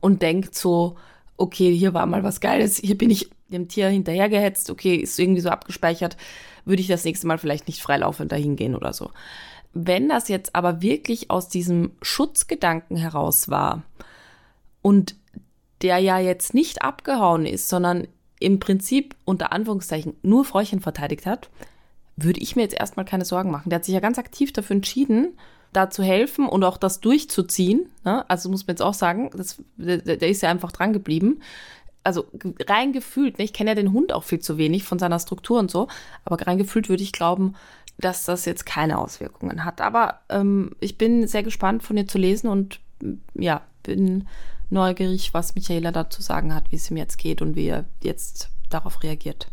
und 0.00 0.22
denkt 0.22 0.54
so, 0.54 0.96
okay, 1.36 1.74
hier 1.74 1.94
war 1.94 2.06
mal 2.06 2.24
was 2.24 2.40
Geiles, 2.40 2.78
hier 2.78 2.96
bin 2.96 3.10
ich 3.10 3.30
dem 3.48 3.68
Tier 3.68 3.88
hinterhergehetzt, 3.88 4.70
okay, 4.70 4.96
ist 4.96 5.18
irgendwie 5.18 5.40
so 5.40 5.50
abgespeichert, 5.50 6.16
würde 6.64 6.80
ich 6.80 6.88
das 6.88 7.04
nächste 7.04 7.26
Mal 7.26 7.38
vielleicht 7.38 7.66
nicht 7.68 7.82
freilaufend 7.82 8.32
dahin 8.32 8.56
gehen 8.56 8.74
oder 8.74 8.92
so. 8.92 9.10
Wenn 9.72 10.08
das 10.08 10.28
jetzt 10.28 10.54
aber 10.54 10.82
wirklich 10.82 11.30
aus 11.30 11.48
diesem 11.48 11.92
Schutzgedanken 12.00 12.96
heraus 12.96 13.48
war 13.48 13.82
und 14.82 15.16
der 15.82 15.98
ja 15.98 16.18
jetzt 16.18 16.54
nicht 16.54 16.82
abgehauen 16.82 17.44
ist, 17.44 17.68
sondern 17.68 18.06
im 18.40 18.58
Prinzip 18.60 19.14
unter 19.24 19.52
Anführungszeichen 19.52 20.14
nur 20.22 20.44
Fräuchen 20.44 20.80
verteidigt 20.80 21.26
hat, 21.26 21.50
würde 22.16 22.40
ich 22.40 22.56
mir 22.56 22.62
jetzt 22.62 22.78
erstmal 22.78 23.04
keine 23.04 23.24
Sorgen 23.24 23.50
machen. 23.50 23.70
Der 23.70 23.76
hat 23.78 23.84
sich 23.84 23.94
ja 23.94 24.00
ganz 24.00 24.18
aktiv 24.18 24.52
dafür 24.52 24.76
entschieden, 24.76 25.36
da 25.72 25.90
zu 25.90 26.02
helfen 26.02 26.48
und 26.48 26.62
auch 26.64 26.76
das 26.76 27.00
durchzuziehen. 27.00 27.90
Ne? 28.04 28.28
Also 28.30 28.48
muss 28.48 28.66
man 28.66 28.74
jetzt 28.74 28.82
auch 28.82 28.94
sagen, 28.94 29.30
das, 29.36 29.62
der, 29.76 29.98
der 29.98 30.28
ist 30.28 30.42
ja 30.42 30.50
einfach 30.50 30.72
dran 30.72 30.92
geblieben. 30.92 31.40
Also 32.04 32.26
rein 32.68 32.92
gefühlt, 32.92 33.38
ne? 33.38 33.44
ich 33.44 33.52
kenne 33.52 33.70
ja 33.70 33.74
den 33.74 33.92
Hund 33.92 34.12
auch 34.12 34.24
viel 34.24 34.38
zu 34.38 34.58
wenig 34.58 34.84
von 34.84 34.98
seiner 34.98 35.18
Struktur 35.18 35.58
und 35.58 35.70
so, 35.70 35.88
aber 36.24 36.40
rein 36.46 36.58
gefühlt 36.58 36.88
würde 36.88 37.02
ich 37.02 37.12
glauben, 37.12 37.54
dass 37.98 38.24
das 38.24 38.44
jetzt 38.44 38.66
keine 38.66 38.98
Auswirkungen 38.98 39.64
hat. 39.64 39.80
Aber 39.80 40.20
ähm, 40.28 40.76
ich 40.80 40.98
bin 40.98 41.26
sehr 41.26 41.42
gespannt 41.42 41.82
von 41.82 41.96
dir 41.96 42.06
zu 42.06 42.18
lesen 42.18 42.48
und 42.48 42.80
ja, 43.34 43.62
bin 43.82 44.26
neugierig, 44.70 45.34
was 45.34 45.54
Michaela 45.54 45.92
dazu 45.92 46.22
sagen 46.22 46.54
hat, 46.54 46.70
wie 46.70 46.76
es 46.76 46.90
ihm 46.90 46.96
jetzt 46.96 47.18
geht 47.18 47.42
und 47.42 47.56
wie 47.56 47.66
er 47.68 47.84
jetzt 48.02 48.50
darauf 48.70 49.02
reagiert. 49.02 49.48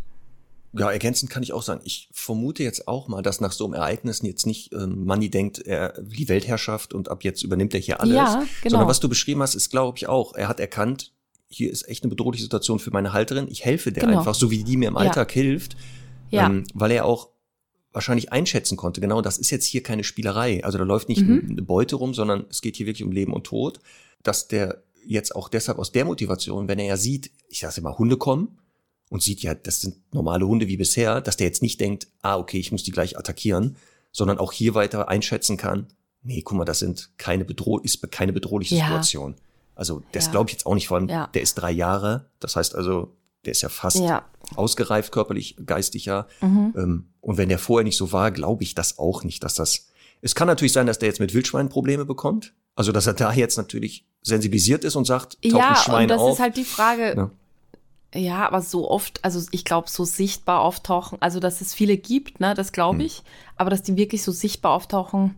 Ja, 0.73 0.89
ergänzend 0.89 1.29
kann 1.29 1.43
ich 1.43 1.51
auch 1.51 1.63
sagen, 1.63 1.81
ich 1.83 2.07
vermute 2.13 2.63
jetzt 2.63 2.87
auch 2.87 3.09
mal, 3.09 3.21
dass 3.21 3.41
nach 3.41 3.51
so 3.51 3.65
einem 3.65 3.73
Ereignis 3.73 4.21
jetzt 4.21 4.45
nicht 4.45 4.71
ähm, 4.73 5.03
Manni 5.05 5.29
denkt, 5.29 5.59
er 5.59 6.01
die 6.01 6.29
Weltherrschaft 6.29 6.93
und 6.93 7.09
ab 7.09 7.25
jetzt 7.25 7.43
übernimmt 7.43 7.73
er 7.73 7.81
hier 7.81 7.99
alles. 7.99 8.15
Ja, 8.15 8.45
genau. 8.63 8.69
Sondern 8.71 8.87
was 8.87 9.01
du 9.01 9.09
beschrieben 9.09 9.41
hast, 9.41 9.53
ist, 9.55 9.69
glaube 9.69 9.97
ich, 9.97 10.07
auch, 10.07 10.33
er 10.33 10.47
hat 10.47 10.61
erkannt, 10.61 11.11
hier 11.49 11.69
ist 11.69 11.89
echt 11.89 12.03
eine 12.03 12.09
bedrohliche 12.09 12.43
Situation 12.43 12.79
für 12.79 12.91
meine 12.91 13.11
Halterin. 13.11 13.49
Ich 13.49 13.65
helfe 13.65 13.91
der 13.91 14.03
Genau. 14.05 14.19
einfach, 14.19 14.33
so 14.33 14.49
wie 14.49 14.63
die 14.63 14.77
mir 14.77 14.87
im 14.87 14.93
Ja. 14.93 15.01
Alltag 15.01 15.33
hilft. 15.33 15.75
Ja. 16.29 16.45
Ähm, 16.45 16.63
weil 16.73 16.91
er 16.91 17.03
auch 17.03 17.27
wahrscheinlich 17.91 18.31
einschätzen 18.31 18.77
konnte, 18.77 19.01
genau, 19.01 19.21
das 19.21 19.37
ist 19.37 19.49
jetzt 19.49 19.65
hier 19.65 19.83
keine 19.83 20.05
Spielerei. 20.05 20.63
Also 20.63 20.77
da 20.77 20.85
läuft 20.85 21.09
nicht 21.09 21.27
Mhm. 21.27 21.47
eine 21.49 21.61
Beute 21.61 21.97
rum, 21.97 22.13
sondern 22.13 22.45
es 22.49 22.61
geht 22.61 22.77
hier 22.77 22.85
wirklich 22.85 23.03
um 23.03 23.11
Leben 23.11 23.33
und 23.33 23.43
Tod. 23.43 23.81
Dass 24.23 24.47
der 24.47 24.81
jetzt 25.05 25.35
auch 25.35 25.49
deshalb 25.49 25.79
aus 25.79 25.91
der 25.91 26.05
Motivation, 26.05 26.67
wenn 26.67 26.79
er 26.79 26.85
ja 26.85 26.97
sieht, 26.97 27.31
ich 27.49 27.59
sage 27.59 27.75
immer, 27.81 27.97
Hunde 27.97 28.17
kommen 28.17 28.59
und 29.09 29.21
sieht 29.21 29.41
ja, 29.41 29.53
das 29.55 29.81
sind 29.81 29.95
normale 30.13 30.47
Hunde 30.47 30.67
wie 30.67 30.77
bisher, 30.77 31.21
dass 31.21 31.37
der 31.37 31.47
jetzt 31.47 31.61
nicht 31.61 31.79
denkt, 31.79 32.07
ah, 32.21 32.37
okay, 32.37 32.59
ich 32.59 32.71
muss 32.71 32.83
die 32.83 32.91
gleich 32.91 33.17
attackieren, 33.17 33.75
sondern 34.11 34.37
auch 34.37 34.51
hier 34.51 34.73
weiter 34.75 35.09
einschätzen 35.09 35.57
kann, 35.57 35.87
nee, 36.23 36.41
guck 36.41 36.57
mal, 36.57 36.65
das 36.65 36.79
sind 36.79 37.11
keine 37.17 37.45
Bedroh 37.45 37.79
ist 37.79 38.09
keine 38.11 38.33
bedrohliche 38.33 38.75
Ja. 38.75 38.85
Situation. 38.85 39.35
Also 39.75 40.03
das 40.11 40.25
Ja. 40.25 40.31
glaube 40.31 40.49
ich 40.49 40.53
jetzt 40.53 40.65
auch 40.65 40.75
nicht, 40.75 40.87
vor 40.87 40.97
allem 40.97 41.09
Ja. 41.09 41.27
der 41.33 41.41
ist 41.41 41.55
drei 41.55 41.71
Jahre, 41.71 42.29
das 42.39 42.55
heißt 42.55 42.75
also, 42.75 43.15
der 43.45 43.51
ist 43.53 43.61
ja 43.61 43.69
fast 43.69 43.97
Ja. 43.97 44.25
ausgereift, 44.55 45.11
körperlich, 45.11 45.55
geistig 45.65 46.05
ja. 46.05 46.27
Mhm. 46.41 46.73
Ähm, 46.77 47.05
und 47.21 47.37
wenn 47.37 47.49
der 47.49 47.57
vorher 47.59 47.83
nicht 47.83 47.97
so 47.97 48.11
war, 48.11 48.31
glaube 48.31 48.63
ich 48.63 48.75
das 48.75 48.99
auch 48.99 49.23
nicht, 49.23 49.43
dass 49.43 49.55
das. 49.55 49.87
Es 50.21 50.35
kann 50.35 50.47
natürlich 50.47 50.73
sein, 50.73 50.85
dass 50.85 50.99
der 50.99 51.07
jetzt 51.09 51.19
mit 51.19 51.33
Wildschweinen 51.33 51.69
Probleme 51.69 52.05
bekommt. 52.05 52.53
Also 52.75 52.91
dass 52.91 53.07
er 53.07 53.13
da 53.13 53.33
jetzt 53.33 53.57
natürlich 53.57 54.05
sensibilisiert 54.21 54.83
ist 54.83 54.95
und 54.95 55.05
sagt, 55.05 55.33
taucht 55.41 55.53
ein 55.53 55.57
Ja, 55.57 55.75
Schwein 55.75 56.01
und 56.03 56.07
das 56.09 56.21
auf. 56.21 56.33
ist 56.33 56.39
halt 56.39 56.57
die 56.57 56.65
Frage. 56.65 57.15
Ja. 57.17 57.31
Ja, 58.13 58.45
aber 58.45 58.61
so 58.61 58.91
oft, 58.91 59.23
also 59.23 59.41
ich 59.51 59.63
glaube, 59.63 59.89
so 59.89 60.03
sichtbar 60.03 60.59
auftauchen, 60.59 61.17
also 61.21 61.39
dass 61.39 61.61
es 61.61 61.73
viele 61.73 61.95
gibt, 61.95 62.41
ne, 62.41 62.53
das 62.53 62.67
Hm. 62.67 62.73
glaube 62.73 63.03
ich, 63.03 63.23
aber 63.55 63.69
dass 63.69 63.83
die 63.83 63.95
wirklich 63.95 64.21
so 64.23 64.33
sichtbar 64.33 64.73
auftauchen, 64.73 65.35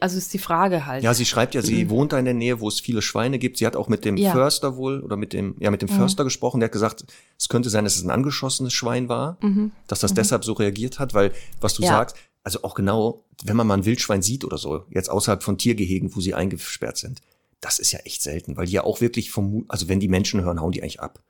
also 0.00 0.18
ist 0.18 0.34
die 0.34 0.38
Frage 0.38 0.84
halt. 0.84 1.02
ja, 1.04 1.14
sie 1.14 1.24
schreibt 1.24 1.54
ja, 1.54 1.62
sie 1.62 1.88
wohnt 1.88 2.12
da 2.12 2.18
in 2.18 2.24
der 2.26 2.34
Nähe, 2.34 2.60
wo 2.60 2.68
es 2.68 2.80
viele 2.80 3.00
Schweine 3.00 3.38
gibt. 3.38 3.56
Sie 3.58 3.66
hat 3.66 3.76
auch 3.76 3.88
mit 3.88 4.04
dem 4.04 4.16
Ja. 4.16 4.32
Förster 4.32 4.76
wohl 4.76 5.00
oder 5.00 5.16
mit 5.16 5.32
dem, 5.32 5.54
ja, 5.58 5.70
mit 5.70 5.80
dem 5.80 5.88
Förster 5.88 6.22
gesprochen. 6.24 6.60
Der 6.60 6.66
hat 6.66 6.72
gesagt, 6.72 7.06
es 7.38 7.48
könnte 7.48 7.70
sein, 7.70 7.84
dass 7.84 7.96
es 7.96 8.02
ein 8.02 8.10
angeschossenes 8.10 8.72
Schwein 8.74 9.08
war, 9.08 9.38
dass 9.86 10.00
das 10.00 10.12
deshalb 10.12 10.44
so 10.44 10.52
reagiert 10.54 10.98
hat, 10.98 11.14
weil, 11.14 11.32
was 11.60 11.72
du 11.74 11.82
Ja. 11.82 11.88
sagst, 11.90 12.16
also 12.42 12.62
auch 12.62 12.74
genau, 12.74 13.24
wenn 13.44 13.56
man 13.56 13.66
mal 13.66 13.74
ein 13.78 13.86
Wildschwein 13.86 14.20
sieht 14.22 14.44
oder 14.44 14.58
so, 14.58 14.84
jetzt 14.90 15.08
außerhalb 15.10 15.42
von 15.42 15.56
Tiergehegen, 15.56 16.14
wo 16.14 16.20
sie 16.20 16.34
eingesperrt 16.34 16.98
sind, 16.98 17.22
das 17.64 17.78
ist 17.78 17.92
ja 17.92 17.98
echt 18.00 18.22
selten, 18.22 18.56
weil 18.56 18.66
die 18.66 18.72
ja 18.72 18.84
auch 18.84 19.00
wirklich 19.00 19.30
vom, 19.30 19.64
also 19.68 19.88
wenn 19.88 20.00
die 20.00 20.08
Menschen 20.08 20.42
hören, 20.42 20.60
hauen 20.60 20.72
die 20.72 20.82
eigentlich 20.82 21.00
ab. 21.00 21.22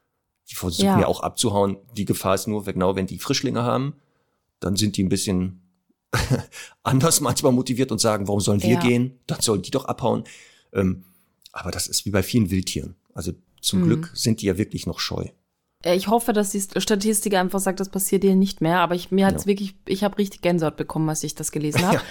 Die 0.51 0.55
versuchen 0.57 0.87
ja, 0.87 1.01
Ja. 1.01 1.07
auch 1.07 1.21
abzuhauen. 1.21 1.77
Die 1.97 2.05
Gefahr 2.05 2.35
ist 2.35 2.49
nur, 2.49 2.65
genau, 2.65 2.97
wenn 2.97 3.07
die 3.07 3.19
Frischlinge 3.19 3.63
haben, 3.63 3.95
dann 4.61 4.77
sind 4.77 4.97
die 4.97 5.05
ein 5.05 5.09
bisschen 5.09 5.61
anders 6.83 7.21
manchmal 7.21 7.53
motiviert 7.53 7.93
und 7.93 8.01
sagen, 8.01 8.29
warum 8.29 8.41
sollen 8.41 8.63
wir 8.63 8.71
Ja. 8.75 8.81
gehen? 8.81 9.19
Dann 9.27 9.41
sollen 9.41 9.63
die 9.63 9.71
doch 9.71 9.85
abhauen. 9.87 10.25
Ähm, 10.73 11.05
aber 11.53 11.71
das 11.71 11.87
ist 11.87 12.05
wie 12.05 12.11
bei 12.11 12.23
vielen 12.23 12.51
Wildtieren. 12.51 12.97
Also 13.15 13.33
zum 13.61 13.81
Mhm. 13.81 13.85
Glück 13.85 14.11
sind 14.15 14.41
die 14.43 14.47
ja 14.47 14.59
wirklich 14.59 14.87
noch 14.87 14.99
scheu. 15.01 15.27
Ich 15.87 16.09
hoffe, 16.09 16.33
dass 16.33 16.51
die 16.51 16.61
Statistik 16.63 17.35
einfach 17.35 17.61
sagt, 17.61 17.79
das 17.79 17.91
passiert 17.91 18.23
dir 18.23 18.35
nicht 18.37 18.63
mehr, 18.63 18.79
aber 18.81 18.95
ich, 18.95 19.11
mir 19.11 19.27
hat's 19.27 19.45
Ja. 19.45 19.49
wirklich, 19.49 19.75
ich 19.87 20.03
habe 20.03 20.17
richtig 20.17 20.41
Gänsehaut 20.41 20.77
bekommen, 20.77 21.09
als 21.11 21.23
ich 21.23 21.35
das 21.35 21.53
gelesen 21.53 21.83
habe. 21.87 21.97
Ja. 21.97 22.03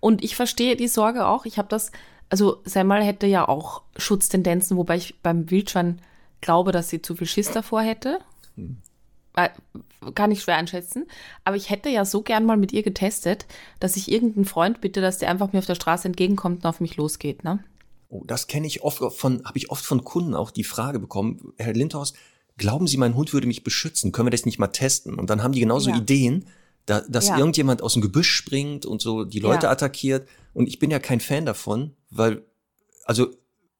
Und 0.00 0.22
ich 0.22 0.36
verstehe 0.36 0.76
die 0.76 0.88
Sorge 0.88 1.26
auch. 1.26 1.46
Ich 1.46 1.56
habe 1.58 1.68
das, 1.68 1.90
also 2.32 2.62
Semmel 2.64 3.02
hätte 3.02 3.26
ja 3.26 3.46
auch 3.46 3.82
Schutztendenzen, 3.98 4.78
wobei 4.78 4.96
ich 4.96 5.20
beim 5.22 5.50
Wildschwein 5.50 6.00
glaube, 6.40 6.72
dass 6.72 6.88
sie 6.88 7.02
zu 7.02 7.14
viel 7.14 7.26
Schiss 7.26 7.50
davor 7.50 7.82
hätte. 7.82 8.20
Hm. 8.56 8.78
Äh, 9.36 9.50
Kann 10.14 10.30
ich 10.30 10.40
schwer 10.40 10.56
einschätzen. 10.56 11.04
Aber 11.44 11.56
ich 11.56 11.68
hätte 11.68 11.90
ja 11.90 12.06
so 12.06 12.22
gern 12.22 12.46
mal 12.46 12.56
mit 12.56 12.72
ihr 12.72 12.82
getestet, 12.82 13.44
dass 13.80 13.96
ich 13.96 14.10
irgendeinen 14.10 14.46
Freund 14.46 14.80
bitte, 14.80 15.02
dass 15.02 15.18
der 15.18 15.28
einfach 15.28 15.52
mir 15.52 15.58
auf 15.58 15.66
der 15.66 15.74
Straße 15.74 16.08
entgegenkommt 16.08 16.64
und 16.64 16.66
auf 16.66 16.80
mich 16.80 16.96
losgeht. 16.96 17.44
Ne? 17.44 17.62
Oh, 18.08 18.22
das 18.26 18.46
kenne 18.46 18.66
ich 18.66 18.82
oft 18.82 19.02
von, 19.14 19.44
habe 19.44 19.58
ich 19.58 19.70
oft 19.70 19.84
von 19.84 20.02
Kunden 20.02 20.34
auch 20.34 20.50
die 20.50 20.64
Frage 20.64 21.00
bekommen, 21.00 21.52
Herr 21.58 21.74
Lindhaus, 21.74 22.14
glauben 22.56 22.86
Sie, 22.86 22.96
mein 22.96 23.14
Hund 23.14 23.34
würde 23.34 23.46
mich 23.46 23.62
beschützen? 23.62 24.10
Können 24.10 24.28
wir 24.28 24.30
das 24.30 24.46
nicht 24.46 24.58
mal 24.58 24.68
testen? 24.68 25.16
Und 25.16 25.28
dann 25.28 25.42
haben 25.42 25.52
die 25.52 25.60
genauso 25.60 25.90
Ja. 25.90 25.96
Ideen, 25.96 26.46
da, 26.86 27.00
dass 27.08 27.28
Ja. 27.28 27.38
irgendjemand 27.38 27.82
aus 27.82 27.92
dem 27.94 28.02
Gebüsch 28.02 28.30
springt 28.32 28.86
und 28.86 29.00
so 29.00 29.24
die 29.24 29.40
Leute 29.40 29.66
Ja. 29.66 29.72
attackiert. 29.72 30.26
Und 30.54 30.66
ich 30.66 30.78
bin 30.78 30.90
ja 30.90 30.98
kein 30.98 31.20
Fan 31.20 31.46
davon, 31.46 31.94
weil, 32.10 32.42
also, 33.04 33.28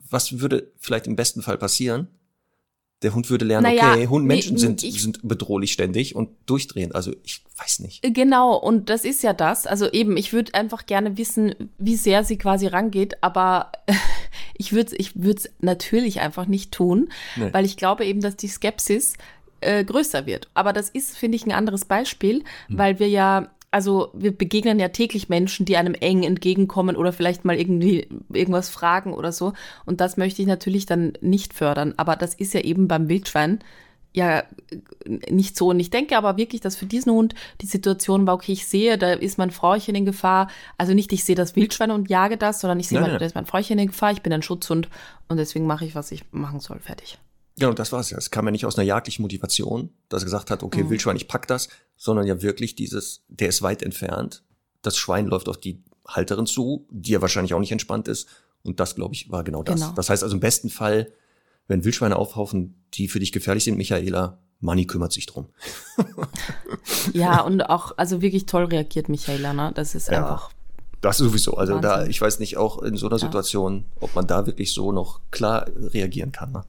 was 0.09 0.41
würde 0.41 0.73
vielleicht 0.79 1.07
im 1.07 1.17
besten 1.17 1.43
Fall 1.43 1.59
passieren? 1.59 2.09
Der 3.03 3.15
Hund 3.15 3.29
würde 3.31 3.45
lernen, 3.45 3.65
Naja, 3.65 3.93
okay, 3.95 4.07
Hund, 4.07 4.27
nee, 4.27 4.35
Menschen 4.35 4.59
sind, 4.59 4.85
ich- 4.85 5.03
sind 5.03 5.19
bedrohlich 5.27 5.73
ständig 5.73 6.15
und 6.15 6.31
durchdrehend. 6.47 6.95
Also 6.95 7.13
ich 7.25 7.43
weiß 7.59 7.81
nicht. 7.81 8.01
Genau, 8.15 8.55
und 8.57 8.91
das 8.91 9.05
ist 9.05 9.23
ja 9.25 9.33
das. 9.33 9.67
Also 9.67 9.91
eben, 9.91 10.17
ich 10.17 10.33
würde 10.33 10.55
einfach 10.55 10.87
gerne 10.87 11.17
wissen, 11.19 11.53
wie 11.79 11.97
sehr 11.97 12.23
sie 12.23 12.39
quasi 12.39 12.69
rangeht, 12.69 13.15
aber 13.23 13.73
ich 14.57 14.73
würde 14.73 14.95
ich 14.97 15.17
würde 15.21 15.43
natürlich 15.61 16.21
einfach 16.21 16.47
nicht 16.47 16.71
tun, 16.71 17.11
Nee. 17.37 17.53
weil 17.53 17.65
ich 17.65 17.77
glaube 17.77 18.05
eben, 18.05 18.21
dass 18.21 18.37
die 18.37 18.47
Skepsis 18.49 19.15
äh, 19.63 19.85
größer 19.85 20.27
wird. 20.27 20.49
Aber 20.55 20.73
das 20.73 20.89
ist, 20.91 21.17
finde 21.17 21.37
ich, 21.37 21.47
ein 21.47 21.53
anderes 21.53 21.85
Beispiel, 21.85 22.45
Hm. 22.69 22.79
weil 22.79 22.99
wir 22.99 23.09
ja, 23.09 23.49
also 23.71 24.11
wir 24.13 24.37
begegnen 24.37 24.79
ja 24.79 24.89
täglich 24.89 25.29
Menschen, 25.29 25.65
die 25.65 25.77
einem 25.77 25.95
eng 25.95 26.23
entgegenkommen 26.25 26.97
oder 26.97 27.13
vielleicht 27.13 27.45
mal 27.45 27.57
irgendwie 27.59 28.07
irgendwas 28.33 28.69
fragen 28.69 29.15
oder 29.15 29.33
so. 29.33 29.55
Und 29.87 30.01
das 30.01 30.17
möchte 30.19 30.43
ich 30.43 30.49
natürlich 30.49 30.85
dann 30.87 31.15
nicht 31.21 31.55
fördern. 31.55 31.95
Aber 31.97 32.17
das 32.17 32.35
ist 32.35 32.53
ja 32.55 32.61
eben 32.61 32.87
beim 32.89 33.09
Wildschwein 33.09 33.61
ja 34.15 34.43
nicht 35.31 35.57
so. 35.57 35.69
Und 35.71 35.81
ich 35.81 35.89
denke 35.89 36.19
aber 36.19 36.37
wirklich, 36.37 36.61
dass 36.61 36.77
für 36.77 36.85
diesen 36.85 37.13
Hund 37.13 37.35
die 37.63 37.67
Situation 37.67 38.27
war, 38.27 38.35
okay, 38.35 38.53
ich 38.53 38.67
sehe, 38.67 38.99
da 38.99 39.15
ist 39.15 39.39
mein 39.39 39.51
Frauchen 39.51 39.95
in 39.95 40.05
Gefahr. 40.05 40.49
Also 40.77 40.93
nicht, 40.93 41.11
ich 41.15 41.25
sehe 41.25 41.35
das 41.35 41.57
Wildschwein 41.57 41.91
und 41.91 42.11
jage 42.11 42.37
das, 42.37 42.61
sondern 42.61 42.79
ich 42.79 42.89
sehe, 42.89 42.97
Nein, 42.99 43.05
mein, 43.05 43.11
nein. 43.13 43.21
da 43.21 43.25
ist 43.27 43.35
mein 43.35 43.47
Frauchen 43.47 43.79
in 43.79 43.87
Gefahr, 43.87 44.13
ich 44.13 44.21
bin 44.21 44.35
ein 44.35 44.43
Schutzhund 44.43 44.91
und 45.29 45.39
deswegen 45.39 45.65
mache 45.67 45.87
ich, 45.87 45.95
was 45.95 46.13
ich 46.13 46.25
machen 46.31 46.61
soll. 46.61 46.79
Fertig. 46.81 47.17
Genau, 47.59 47.73
das 47.75 47.93
war's 47.93 48.11
ja. 48.11 48.19
Es 48.19 48.31
kam 48.31 48.47
ja 48.47 48.51
nicht 48.51 48.65
aus 48.67 48.77
einer 48.79 48.87
jagdlichen 48.87 49.23
Motivation, 49.23 49.91
dass 50.09 50.23
er 50.23 50.27
gesagt 50.27 50.51
hat, 50.51 50.63
Mhm. 50.63 50.67
okay, 50.67 50.91
Wildschwein, 50.91 51.17
ich 51.17 51.29
pack 51.29 51.47
das, 51.47 51.69
sondern 51.97 52.27
ja 52.27 52.41
wirklich 52.43 52.75
dieses, 52.75 53.23
der 53.29 53.49
ist 53.49 53.63
weit 53.63 53.83
entfernt. 53.83 54.43
Das 54.83 54.97
Schwein 54.97 55.27
läuft 55.27 55.49
auf 55.49 55.59
die 55.59 55.83
Halterin 56.09 56.47
zu, 56.47 56.87
die 56.91 57.13
ja 57.13 57.21
wahrscheinlich 57.21 57.55
auch 57.55 57.61
nicht 57.61 57.73
entspannt 57.73 58.09
ist. 58.09 58.29
Und 58.65 58.81
das, 58.81 58.95
glaube 58.95 59.15
ich, 59.15 59.31
war 59.31 59.45
genau 59.45 59.63
das. 59.63 59.81
Genau. 59.81 59.93
Das 59.93 60.09
heißt 60.11 60.23
also 60.23 60.35
im 60.35 60.41
besten 60.41 60.71
Fall, 60.71 61.13
wenn 61.69 61.85
Wildschweine 61.85 62.17
aufhaufen, 62.17 62.75
die 62.95 63.09
für 63.09 63.19
dich 63.21 63.33
gefährlich 63.33 63.65
sind, 63.65 63.77
Michaela, 63.77 64.39
Manni 64.61 64.87
kümmert 64.87 65.13
sich 65.13 65.27
drum. 65.27 65.47
Ja, 67.13 67.41
und 67.43 67.63
auch, 67.63 67.93
also 67.97 68.23
wirklich 68.23 68.47
toll 68.47 68.65
reagiert 68.65 69.09
Michaela, 69.09 69.53
ne? 69.53 69.73
Das 69.75 69.95
ist 69.95 70.09
Ja. 70.09 70.23
einfach. 70.23 70.51
Das 71.01 71.19
sowieso. 71.19 71.57
Also 71.57 71.81
da, 71.81 71.91
Wahnsinn. 71.97 72.11
ich 72.11 72.21
weiß 72.21 72.39
nicht, 72.39 72.57
auch 72.57 72.81
in 72.83 72.97
so 72.97 73.07
einer 73.09 73.17
Ja. 73.17 73.27
Situation, 73.27 73.85
ob 74.01 74.15
man 74.15 74.27
da 74.27 74.47
wirklich 74.47 74.73
so 74.73 74.93
noch 74.93 75.21
klar 75.33 75.67
reagieren 75.77 76.31
kann. 76.33 76.53
Ne? 76.53 76.63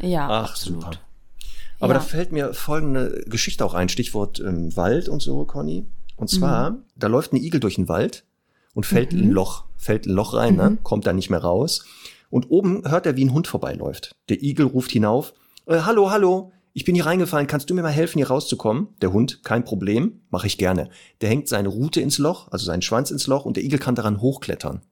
Ja, 0.00 0.28
Ach, 0.28 0.50
absolut. 0.50 0.82
super. 0.84 0.96
Aber 1.80 1.92
Ja. 1.94 1.98
da 2.00 2.04
fällt 2.04 2.32
mir 2.32 2.54
folgende 2.54 3.24
Geschichte 3.26 3.64
auch 3.64 3.74
ein, 3.74 3.88
Stichwort 3.88 4.40
ähm, 4.40 4.74
Wald 4.76 5.08
und 5.08 5.20
so, 5.20 5.44
Conny. 5.44 5.86
Und 6.16 6.28
zwar, 6.30 6.70
Mhm. 6.70 6.76
da 6.96 7.06
läuft 7.08 7.32
ein 7.32 7.36
Igel 7.36 7.60
durch 7.60 7.74
den 7.74 7.88
Wald 7.88 8.24
und 8.74 8.86
fällt 8.86 9.12
in 9.12 9.20
ein 9.24 9.30
Loch, 9.30 9.64
fällt 9.76 10.06
in 10.06 10.12
ein 10.12 10.16
Loch 10.16 10.34
rein, 10.34 10.52
Mhm. 10.54 10.58
ne? 10.58 10.78
kommt 10.82 11.06
da 11.06 11.12
nicht 11.12 11.28
mehr 11.30 11.40
raus. 11.42 11.84
Und 12.30 12.50
oben 12.50 12.88
hört 12.88 13.06
er, 13.06 13.16
wie 13.16 13.24
ein 13.24 13.32
Hund 13.32 13.46
vorbeiläuft. 13.46 14.16
Der 14.28 14.42
Igel 14.42 14.66
ruft 14.66 14.90
hinauf, 14.90 15.34
äh, 15.66 15.80
hallo, 15.80 16.10
hallo, 16.10 16.52
ich 16.72 16.84
bin 16.84 16.94
hier 16.94 17.06
reingefallen, 17.06 17.46
kannst 17.46 17.68
du 17.70 17.74
mir 17.74 17.82
mal 17.82 17.90
helfen, 17.92 18.18
hier 18.18 18.28
rauszukommen? 18.28 18.88
Der 19.00 19.12
Hund, 19.12 19.42
kein 19.44 19.64
Problem, 19.64 20.20
mache 20.30 20.46
ich 20.46 20.58
gerne. 20.58 20.90
Der 21.20 21.28
hängt 21.28 21.48
seine 21.48 21.68
Rute 21.68 22.00
ins 22.00 22.18
Loch, 22.18 22.48
also 22.50 22.64
seinen 22.66 22.82
Schwanz 22.82 23.10
ins 23.10 23.26
Loch 23.26 23.44
und 23.44 23.56
der 23.56 23.64
Igel 23.64 23.78
kann 23.78 23.94
daran 23.94 24.20
hochklettern. 24.20 24.82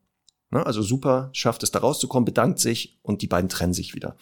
Ne? 0.51 0.65
Also 0.65 0.83
super, 0.83 1.31
schafft 1.33 1.63
es 1.63 1.71
da 1.73 1.81
rauszukommen, 1.81 2.25
bedankt 2.25 2.59
sich 2.59 2.99
und 3.03 3.21
die 3.23 3.27
beiden 3.27 3.49
trennen 3.49 3.75
sich 3.75 3.95
wieder. 3.95 4.17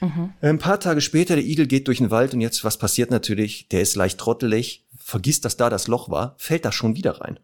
Mhm. 0.00 0.32
Ein 0.40 0.58
paar 0.58 0.80
Tage 0.80 1.00
später, 1.00 1.34
der 1.36 1.44
Igel 1.44 1.66
geht 1.66 1.88
durch 1.88 1.98
den 1.98 2.10
Wald 2.10 2.34
und 2.34 2.40
jetzt, 2.40 2.64
was 2.64 2.78
passiert 2.78 3.10
natürlich? 3.10 3.68
Der 3.68 3.80
ist 3.82 3.96
leicht 3.96 4.18
trottelig, 4.18 4.84
vergisst, 4.96 5.44
dass 5.44 5.56
da 5.56 5.70
das 5.70 5.88
Loch 5.88 6.08
war, 6.10 6.34
fällt 6.38 6.64
da 6.64 6.72
schon 6.72 6.96
wieder 6.96 7.20
rein. 7.20 7.38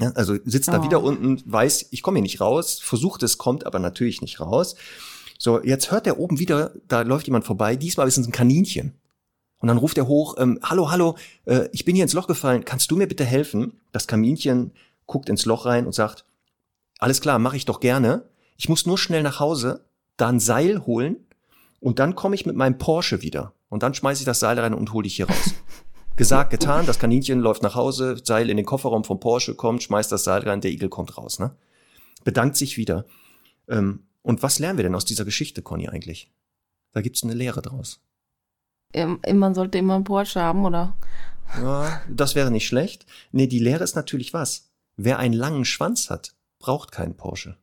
Ja, 0.00 0.10
also 0.12 0.36
sitzt 0.44 0.68
da 0.68 0.80
Oh. 0.80 0.84
wieder 0.84 1.02
unten, 1.02 1.42
weiß, 1.44 1.88
ich 1.90 2.02
komme 2.02 2.18
hier 2.18 2.22
nicht 2.22 2.40
raus, 2.40 2.78
versucht 2.80 3.22
es, 3.22 3.36
kommt 3.38 3.66
aber 3.66 3.78
natürlich 3.78 4.20
nicht 4.22 4.40
raus. 4.40 4.76
So, 5.38 5.62
jetzt 5.62 5.90
hört 5.90 6.06
er 6.06 6.18
oben 6.18 6.38
wieder, 6.38 6.72
da 6.88 7.02
läuft 7.02 7.26
jemand 7.26 7.44
vorbei, 7.44 7.76
diesmal 7.76 8.08
ist 8.08 8.18
es 8.18 8.26
ein 8.26 8.32
Kaninchen. 8.32 8.94
Und 9.60 9.68
dann 9.68 9.78
ruft 9.78 9.98
er 9.98 10.06
hoch, 10.06 10.36
ähm, 10.38 10.60
hallo, 10.62 10.90
hallo, 10.90 11.16
äh, 11.46 11.68
ich 11.72 11.84
bin 11.84 11.96
hier 11.96 12.04
ins 12.04 12.12
Loch 12.12 12.28
gefallen, 12.28 12.64
kannst 12.64 12.90
du 12.90 12.96
mir 12.96 13.08
bitte 13.08 13.24
helfen? 13.24 13.72
Das 13.92 14.06
Kaninchen 14.06 14.70
guckt 15.06 15.28
ins 15.28 15.46
Loch 15.46 15.66
rein 15.66 15.84
und 15.86 15.94
sagt, 15.94 16.24
alles 17.00 17.20
klar, 17.20 17.38
mache 17.38 17.56
ich 17.56 17.64
doch 17.64 17.80
gerne. 17.80 18.22
Ich 18.56 18.68
muss 18.68 18.86
nur 18.86 18.98
schnell 18.98 19.22
nach 19.22 19.40
Hause, 19.40 19.84
da 20.16 20.28
ein 20.28 20.40
Seil 20.40 20.86
holen 20.86 21.16
und 21.80 21.98
dann 21.98 22.14
komme 22.14 22.34
ich 22.34 22.46
mit 22.46 22.56
meinem 22.56 22.78
Porsche 22.78 23.22
wieder. 23.22 23.52
Und 23.68 23.82
dann 23.82 23.94
schmeiße 23.94 24.22
ich 24.22 24.26
das 24.26 24.40
Seil 24.40 24.58
rein 24.58 24.74
und 24.74 24.92
hole 24.92 25.04
dich 25.04 25.16
hier 25.16 25.28
raus. 25.28 25.54
Gesagt, 26.16 26.50
getan, 26.50 26.86
das 26.86 26.98
Kaninchen 26.98 27.38
läuft 27.38 27.62
nach 27.62 27.76
Hause, 27.76 28.20
Seil 28.24 28.50
in 28.50 28.56
den 28.56 28.66
Kofferraum 28.66 29.04
vom 29.04 29.20
Porsche, 29.20 29.54
kommt, 29.54 29.84
schmeißt 29.84 30.10
das 30.10 30.24
Seil 30.24 30.42
rein, 30.42 30.60
der 30.60 30.72
Igel 30.72 30.88
kommt 30.88 31.16
raus, 31.16 31.38
ne? 31.38 31.54
Bedankt 32.24 32.56
sich 32.56 32.76
wieder. 32.76 33.04
Ähm, 33.68 34.08
und 34.22 34.42
was 34.42 34.58
lernen 34.58 34.78
wir 34.78 34.82
denn 34.82 34.96
aus 34.96 35.04
dieser 35.04 35.24
Geschichte, 35.24 35.62
Conny, 35.62 35.88
eigentlich? 35.88 36.32
Da 36.92 37.02
gibt's 37.02 37.22
eine 37.22 37.34
Lehre 37.34 37.62
draus. 37.62 38.00
Man 38.94 39.54
sollte 39.54 39.78
immer 39.78 39.94
einen 39.94 40.04
Porsche 40.04 40.40
haben, 40.40 40.64
oder? 40.64 40.96
Ja, 41.56 42.02
das 42.08 42.34
wäre 42.34 42.50
nicht 42.50 42.66
schlecht. 42.66 43.06
Nee, 43.32 43.46
die 43.46 43.58
Lehre 43.58 43.84
ist 43.84 43.96
natürlich 43.96 44.32
was. 44.32 44.70
Wer 44.96 45.18
einen 45.18 45.34
langen 45.34 45.64
Schwanz 45.64 46.10
hat, 46.10 46.34
braucht 46.58 46.90
keinen 46.90 47.16
Porsche. 47.16 47.56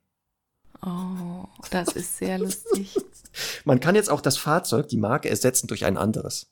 Oh, 0.81 1.45
das 1.71 1.89
ist 1.89 2.17
sehr 2.17 2.39
lustig. 2.39 2.95
Man 3.63 3.79
kann 3.79 3.95
jetzt 3.95 4.09
auch 4.09 4.21
das 4.21 4.37
Fahrzeug, 4.37 4.87
die 4.87 4.97
Marke, 4.97 5.29
ersetzen 5.29 5.67
durch 5.67 5.85
ein 5.85 5.97
anderes. 5.97 6.47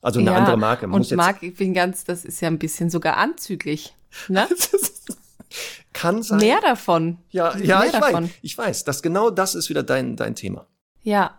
Also 0.00 0.18
eine 0.18 0.32
ja, 0.32 0.36
andere 0.36 0.56
Marke. 0.56 0.86
Man 0.86 1.00
und 1.00 1.10
Marke, 1.12 1.46
ich 1.46 1.54
bin 1.54 1.74
ganz, 1.74 2.04
das 2.04 2.24
ist 2.24 2.40
ja 2.40 2.48
ein 2.48 2.58
bisschen 2.58 2.90
sogar 2.90 3.16
anzüglich. 3.16 3.94
Ne? 4.28 4.48
kann 5.92 6.22
sein. 6.22 6.38
Mehr 6.38 6.60
davon. 6.60 7.18
Ja, 7.30 7.56
ja, 7.58 7.78
Mehr 7.78 7.86
ich 7.86 7.92
davon. 7.92 8.24
weiß. 8.24 8.30
Ich 8.42 8.58
weiß, 8.58 8.84
dass 8.84 9.02
genau 9.02 9.30
das 9.30 9.54
ist 9.54 9.68
wieder 9.68 9.82
dein, 9.82 10.16
dein 10.16 10.34
Thema. 10.34 10.66
Ja. 11.02 11.38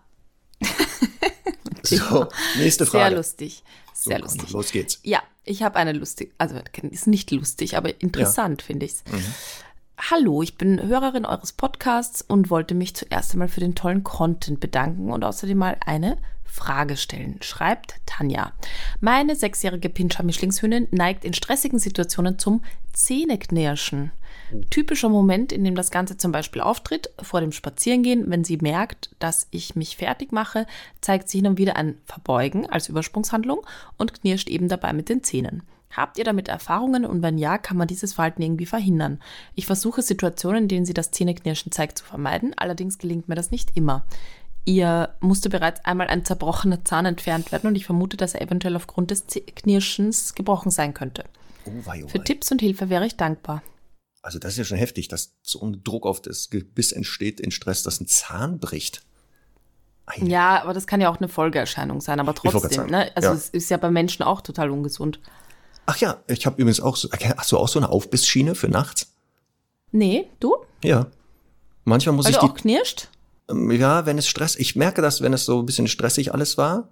so, 1.84 2.28
nächste 2.58 2.86
Frage. 2.86 3.10
Sehr 3.10 3.18
lustig. 3.18 3.64
Sehr 3.94 4.18
so, 4.18 4.24
lustig. 4.24 4.50
Los 4.52 4.72
geht's. 4.72 5.00
Ja, 5.04 5.22
ich 5.44 5.64
habe 5.64 5.76
eine 5.76 5.94
lustig, 5.94 6.34
also 6.38 6.56
ist 6.90 7.08
nicht 7.08 7.32
lustig, 7.32 7.76
aber 7.76 8.02
interessant 8.02 8.62
ja. 8.62 8.66
finde 8.66 8.86
ich's. 8.86 9.04
Mhm. 9.12 9.34
Hallo, 9.98 10.42
ich 10.42 10.58
bin 10.58 10.82
Hörerin 10.82 11.26
eures 11.26 11.54
Podcasts 11.54 12.22
und 12.22 12.50
wollte 12.50 12.74
mich 12.74 12.96
zuerst 12.96 13.34
einmal 13.34 13.48
für 13.48 13.60
den 13.60 13.76
tollen 13.76 14.04
Content 14.04 14.60
bedanken 14.60 15.12
und 15.12 15.24
außerdem 15.24 15.58
mal 15.58 15.78
eine 15.86 16.18
Frage 16.44 16.98
stellen, 16.98 17.38
schreibt 17.42 17.96
Tanja. 18.06 18.54
Meine 19.00 19.36
sechsjährige 19.36 19.90
Pinscher-Mischlingshündin 19.90 20.88
neigt 20.92 21.26
in 21.26 21.34
stressigen 21.34 21.80
Situationen 21.80 22.40
zum 22.40 22.64
Zähneknirschen. 22.92 24.12
Typischer 24.72 25.10
Moment, 25.10 25.52
in 25.52 25.64
dem 25.64 25.76
das 25.76 25.92
Ganze 25.92 26.18
zum 26.18 26.32
Beispiel 26.32 26.62
auftritt, 26.62 27.10
vor 27.22 27.42
dem 27.42 27.52
Spazierengehen, 27.52 28.30
wenn 28.30 28.44
sie 28.44 28.58
merkt, 28.58 29.12
dass 29.20 29.48
ich 29.52 29.76
mich 29.76 29.98
fertig 29.98 30.32
mache, 30.32 30.66
zeigt 31.02 31.30
sie 31.30 31.40
hin 31.40 31.48
und 31.48 31.58
wieder 31.58 31.76
ein 31.76 31.98
Verbeugen 32.06 32.68
als 32.70 32.90
Übersprungshandlung 32.90 33.66
und 33.98 34.14
knirscht 34.14 34.50
eben 34.50 34.68
dabei 34.68 34.92
mit 34.94 35.10
den 35.10 35.24
Zähnen. 35.24 35.64
Habt 35.96 36.18
ihr 36.18 36.24
damit 36.24 36.48
Erfahrungen 36.48 37.06
und 37.06 37.22
wenn 37.22 37.38
ja, 37.38 37.58
kann 37.58 37.78
man 37.78 37.88
dieses 37.88 38.14
Verhalten 38.14 38.42
irgendwie 38.42 38.66
verhindern? 38.66 39.22
Ich 39.54 39.68
versuche 39.68 40.02
Situationen, 40.02 40.64
in 40.64 40.68
denen 40.68 40.86
sie 40.86 40.94
das 40.94 41.12
Zähneknirschen 41.12 41.72
zeigt, 41.72 42.00
zu 42.00 42.06
vermeiden, 42.06 42.54
allerdings 42.58 42.98
gelingt 42.98 43.30
mir 43.30 43.36
das 43.36 43.52
nicht 43.52 43.78
immer. 43.78 44.06
Ihr 44.66 45.14
musste 45.20 45.50
bereits 45.50 45.84
einmal 45.86 46.08
ein 46.08 46.26
zerbrochener 46.26 46.84
Zahn 46.86 47.06
entfernt 47.06 47.52
werden 47.52 47.68
und 47.68 47.76
ich 47.76 47.86
vermute, 47.86 48.18
dass 48.18 48.34
er 48.34 48.42
eventuell 48.42 48.76
aufgrund 48.76 49.12
des 49.12 49.26
Knirschens 49.56 50.36
gebrochen 50.36 50.72
sein 50.72 50.94
könnte. 50.94 51.26
Oh 51.66 51.72
wei, 51.84 52.04
oh 52.04 52.08
wei. 52.08 52.10
Für 52.10 52.24
Tipps 52.24 52.52
und 52.52 52.62
Hilfe 52.62 52.90
wäre 52.90 53.06
ich 53.06 53.18
dankbar. 53.18 53.62
Also 54.22 54.40
das 54.40 54.54
ist 54.54 54.58
ja 54.58 54.64
schon 54.64 54.78
heftig, 54.78 55.10
dass 55.10 55.36
so 55.42 55.62
ein 55.62 55.84
Druck 55.84 56.06
auf 56.06 56.22
das 56.22 56.50
Gebiss 56.50 56.94
entsteht 56.94 57.42
in 57.42 57.52
Stress, 57.52 57.84
dass 57.84 58.00
ein 58.00 58.08
Zahn 58.08 58.60
bricht. 58.60 59.04
Eine. 60.06 60.30
Ja, 60.30 60.62
aber 60.62 60.74
das 60.74 60.88
kann 60.88 61.02
ja 61.02 61.10
auch 61.10 61.18
eine 61.18 61.28
Folgeerscheinung 61.28 62.02
sein, 62.02 62.20
aber 62.20 62.34
trotzdem, 62.34 62.88
ne? 62.88 63.12
Also 63.16 63.30
ja. 63.30 63.36
es 63.36 63.50
ist 63.50 63.70
ja 63.70 63.78
bei 63.78 63.92
Menschen 63.92 64.24
auch 64.24 64.42
total 64.42 64.70
ungesund. 64.70 65.20
Ach 65.86 65.98
ja, 65.98 66.22
ich 66.28 66.46
habe 66.46 66.62
übrigens 66.62 66.80
auch 66.80 66.96
so, 66.96 67.10
hast 67.12 67.52
du 67.52 67.58
auch 67.58 67.68
so 67.68 67.80
eine 67.80 67.90
Aufbissschiene 67.90 68.56
für 68.56 68.70
nachts? 68.70 69.14
Nee, 69.92 70.30
du? 70.40 70.56
Ja. 70.84 71.08
Manchmal 71.84 72.16
muss 72.16 72.26
Weil 72.26 72.32
ich 72.32 72.38
du 72.38 72.46
die. 72.48 72.52
auch 72.52 72.56
knirscht? 72.56 73.10
Ähm, 73.50 73.72
ja, 73.72 74.06
wenn 74.06 74.18
es 74.18 74.28
Stress, 74.28 74.56
ich 74.56 74.76
merke 74.76 75.02
das, 75.02 75.22
wenn 75.22 75.34
es 75.34 75.46
so 75.46 75.60
ein 75.60 75.66
bisschen 75.66 75.88
stressig 75.88 76.34
alles 76.34 76.58
war 76.58 76.90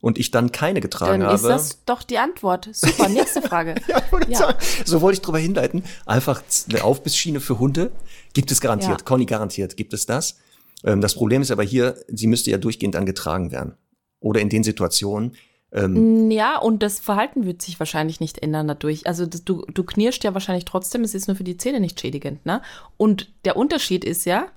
und 0.00 0.18
ich 0.18 0.30
dann 0.30 0.52
keine 0.52 0.80
getragen 0.80 1.20
dann 1.20 1.30
habe. 1.30 1.42
Dann 1.42 1.56
ist 1.56 1.70
das 1.72 1.84
doch 1.84 2.02
die 2.02 2.18
Antwort. 2.18 2.68
Super, 2.72 3.08
nächste 3.08 3.42
Frage. 3.42 3.74
ja, 3.88 4.02
ja. 4.28 4.38
Sagen, 4.38 4.58
so 4.84 5.00
wollte 5.00 5.16
ich 5.16 5.22
drüber 5.22 5.38
hinleiten. 5.38 5.82
Einfach 6.06 6.42
eine 6.70 6.84
Aufbissschiene 6.84 7.40
für 7.40 7.58
Hunde 7.58 7.90
gibt 8.32 8.52
es 8.52 8.60
garantiert. 8.60 9.00
Ja. 9.00 9.04
Conny 9.04 9.26
garantiert 9.26 9.76
gibt 9.76 9.92
es 9.92 10.06
das. 10.06 10.36
Ähm, 10.84 11.00
das 11.00 11.14
Problem 11.14 11.42
ist 11.42 11.50
aber 11.50 11.64
hier, 11.64 11.96
sie 12.08 12.28
müsste 12.28 12.50
ja 12.50 12.58
durchgehend 12.58 12.94
dann 12.94 13.06
getragen 13.06 13.50
werden. 13.50 13.74
Oder 14.20 14.40
in 14.40 14.48
den 14.48 14.64
Situationen, 14.64 15.36
ähm, 15.72 16.30
ja, 16.30 16.58
und 16.58 16.82
das 16.82 16.98
Verhalten 16.98 17.44
wird 17.44 17.60
sich 17.60 17.78
wahrscheinlich 17.78 18.20
nicht 18.20 18.38
ändern 18.38 18.68
dadurch. 18.68 19.06
Also 19.06 19.26
du, 19.26 19.64
du 19.66 19.84
knirschst 19.84 20.24
ja 20.24 20.32
wahrscheinlich 20.32 20.64
trotzdem, 20.64 21.04
es 21.04 21.14
ist 21.14 21.28
nur 21.28 21.36
für 21.36 21.44
die 21.44 21.58
Zähne 21.58 21.80
nicht 21.80 22.00
schädigend, 22.00 22.44
ne? 22.46 22.62
Und 22.96 23.30
der 23.44 23.56
Unterschied 23.56 24.04
ist 24.04 24.24
ja, 24.24 24.48